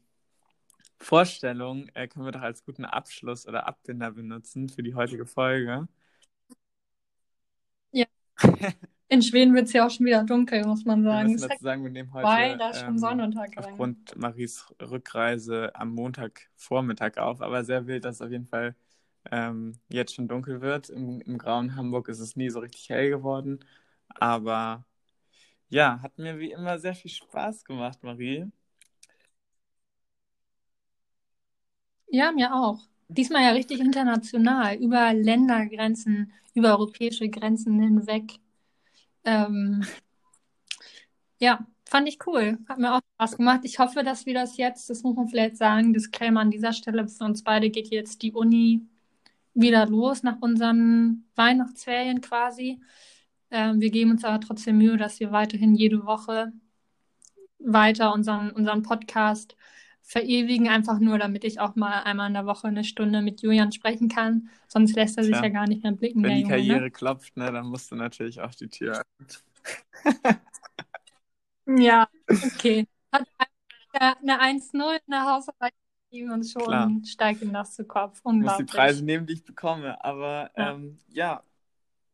Vorstellung 0.99 1.89
äh, 1.93 2.07
können 2.07 2.25
wir 2.25 2.31
doch 2.31 2.41
als 2.41 2.63
guten 2.63 2.85
Abschluss 2.85 3.47
oder 3.47 3.67
Abbinder 3.67 4.11
benutzen 4.11 4.69
für 4.69 4.83
die 4.83 4.95
heutige 4.95 5.25
Folge. 5.25 5.87
Ja. 7.91 8.05
In 9.09 9.21
Schweden 9.21 9.53
wird 9.53 9.67
es 9.67 9.73
ja 9.73 9.85
auch 9.85 9.91
schon 9.91 10.05
wieder 10.05 10.23
dunkel, 10.23 10.65
muss 10.65 10.85
man 10.85 11.03
sagen. 11.03 11.27
Wir 11.27 11.33
müssen 11.33 11.49
dazu 11.49 11.63
sagen, 11.63 11.83
wir 11.83 11.91
nehmen 11.91 12.11
heute 12.13 12.25
Weil 12.25 12.57
da 12.57 12.73
schon 12.73 12.89
ähm, 12.89 12.97
Sonnenuntergang. 12.97 13.63
aufgrund 13.63 14.15
Maries 14.17 14.65
Rückreise 14.81 15.71
am 15.75 15.93
Montagvormittag 15.93 17.17
auf. 17.17 17.41
Aber 17.41 17.63
sehr 17.63 17.85
wild, 17.85 18.05
dass 18.05 18.15
es 18.15 18.21
auf 18.21 18.31
jeden 18.31 18.47
Fall 18.47 18.75
ähm, 19.31 19.73
jetzt 19.89 20.15
schon 20.15 20.27
dunkel 20.27 20.61
wird. 20.61 20.89
Im, 20.89 21.21
Im 21.21 21.37
grauen 21.37 21.75
Hamburg 21.75 22.07
ist 22.09 22.19
es 22.19 22.35
nie 22.35 22.49
so 22.49 22.59
richtig 22.59 22.89
hell 22.89 23.09
geworden. 23.09 23.59
Aber 24.15 24.85
ja, 25.69 25.99
hat 26.01 26.17
mir 26.17 26.39
wie 26.39 26.51
immer 26.51 26.79
sehr 26.79 26.95
viel 26.95 27.11
Spaß 27.11 27.65
gemacht, 27.65 28.03
Marie. 28.03 28.47
Ja, 32.07 32.31
mir 32.31 32.53
auch. 32.53 32.79
Diesmal 33.07 33.43
ja 33.43 33.49
richtig 33.51 33.79
international, 33.79 34.75
über 34.75 35.13
Ländergrenzen, 35.13 36.31
über 36.53 36.69
europäische 36.71 37.29
Grenzen 37.29 37.79
hinweg. 37.81 38.39
Ähm, 39.25 39.85
ja, 41.39 41.65
fand 41.85 42.07
ich 42.07 42.19
cool. 42.27 42.57
Hat 42.67 42.79
mir 42.79 42.95
auch 42.95 43.01
Spaß 43.15 43.37
gemacht. 43.37 43.61
Ich 43.63 43.79
hoffe, 43.79 44.03
dass 44.03 44.25
wir 44.25 44.33
das 44.33 44.57
jetzt, 44.57 44.89
das 44.89 45.03
muss 45.03 45.15
man 45.15 45.27
vielleicht 45.27 45.57
sagen, 45.57 45.93
Disclaimer 45.93 46.41
an 46.41 46.51
dieser 46.51 46.73
Stelle, 46.73 47.07
für 47.07 47.23
uns 47.23 47.43
beide 47.43 47.69
geht 47.69 47.89
jetzt 47.89 48.21
die 48.21 48.33
Uni 48.33 48.81
wieder 49.53 49.85
los 49.87 50.23
nach 50.23 50.37
unseren 50.41 51.25
Weihnachtsferien 51.35 52.21
quasi. 52.21 52.81
Ähm, 53.51 53.79
wir 53.81 53.91
geben 53.91 54.11
uns 54.11 54.23
aber 54.23 54.39
trotzdem 54.39 54.77
Mühe, 54.77 54.97
dass 54.97 55.19
wir 55.19 55.31
weiterhin 55.31 55.75
jede 55.75 56.05
Woche 56.05 56.51
weiter 57.59 58.13
unseren, 58.13 58.51
unseren 58.51 58.81
Podcast 58.83 59.55
verewigen, 60.03 60.67
einfach 60.69 60.99
nur, 60.99 61.17
damit 61.17 61.43
ich 61.43 61.59
auch 61.59 61.75
mal 61.75 62.03
einmal 62.03 62.27
in 62.27 62.33
der 62.33 62.45
Woche 62.45 62.67
eine 62.67 62.83
Stunde 62.83 63.21
mit 63.21 63.41
Julian 63.41 63.71
sprechen 63.71 64.09
kann. 64.09 64.49
Sonst 64.67 64.95
lässt 64.95 65.17
er 65.17 65.23
sich 65.23 65.35
ja, 65.35 65.43
ja 65.43 65.49
gar 65.49 65.67
nicht 65.67 65.81
mehr 65.83 65.93
blicken. 65.93 66.23
Wenn 66.23 66.35
die 66.35 66.41
Junge, 66.41 66.53
ne? 66.53 66.57
Karriere 66.57 66.81
ne? 66.81 66.91
klopft, 66.91 67.37
ne, 67.37 67.51
dann 67.51 67.65
musst 67.67 67.91
du 67.91 67.95
natürlich 67.95 68.41
auch 68.41 68.53
die 68.53 68.67
Tür 68.67 69.01
Ja, 71.65 72.07
okay. 72.29 72.85
Hat 73.11 73.25
eine 73.93 74.41
1-0 74.41 74.93
in 75.05 75.11
der 75.11 75.23
Hausarbeit 75.23 75.73
und 76.11 76.43
schon 76.43 76.63
Klar. 76.63 76.91
steigt 77.05 77.41
ihm 77.41 77.53
das 77.53 77.73
zu 77.73 77.85
Kopf. 77.85 78.19
Unglaublich. 78.23 78.51
Ich 78.51 78.65
muss 78.65 78.71
die 78.71 78.77
Preise 78.77 79.03
nehmen, 79.03 79.25
die 79.25 79.33
ich 79.33 79.43
bekomme. 79.43 80.03
Aber 80.03 80.51
ja, 80.55 80.71
ähm, 80.71 80.99
ja 81.07 81.43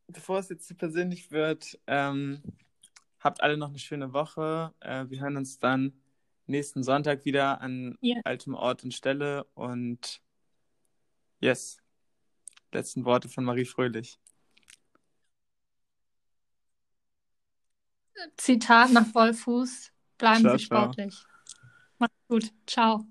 bevor 0.08 0.40
es 0.40 0.50
jetzt 0.50 0.68
zu 0.68 0.76
persönlich 0.76 1.32
wird, 1.32 1.78
ähm, 1.88 2.42
habt 3.20 3.42
alle 3.42 3.58
noch 3.58 3.70
eine 3.70 3.80
schöne 3.80 4.14
Woche. 4.14 4.74
Äh, 4.80 5.10
wir 5.10 5.20
hören 5.20 5.38
uns 5.38 5.60
dann 5.60 5.99
nächsten 6.50 6.84
Sonntag 6.84 7.26
wieder 7.26 7.62
an 7.62 7.98
yeah. 8.04 8.20
altem 8.24 8.54
Ort 8.56 8.84
und 8.84 8.94
Stelle. 8.94 9.46
Und 9.54 10.22
yes, 11.40 11.78
letzten 12.72 13.06
Worte 13.06 13.30
von 13.30 13.44
Marie 13.44 13.66
Fröhlich. 13.66 14.20
Zitat 18.36 18.92
nach 18.92 19.14
Wollfuß: 19.14 19.92
Bleiben 20.18 20.42
ciao, 20.42 20.58
Sie 20.58 20.64
sportlich. 20.66 21.24
Macht's 21.98 22.28
gut. 22.28 22.52
Ciao. 22.68 23.06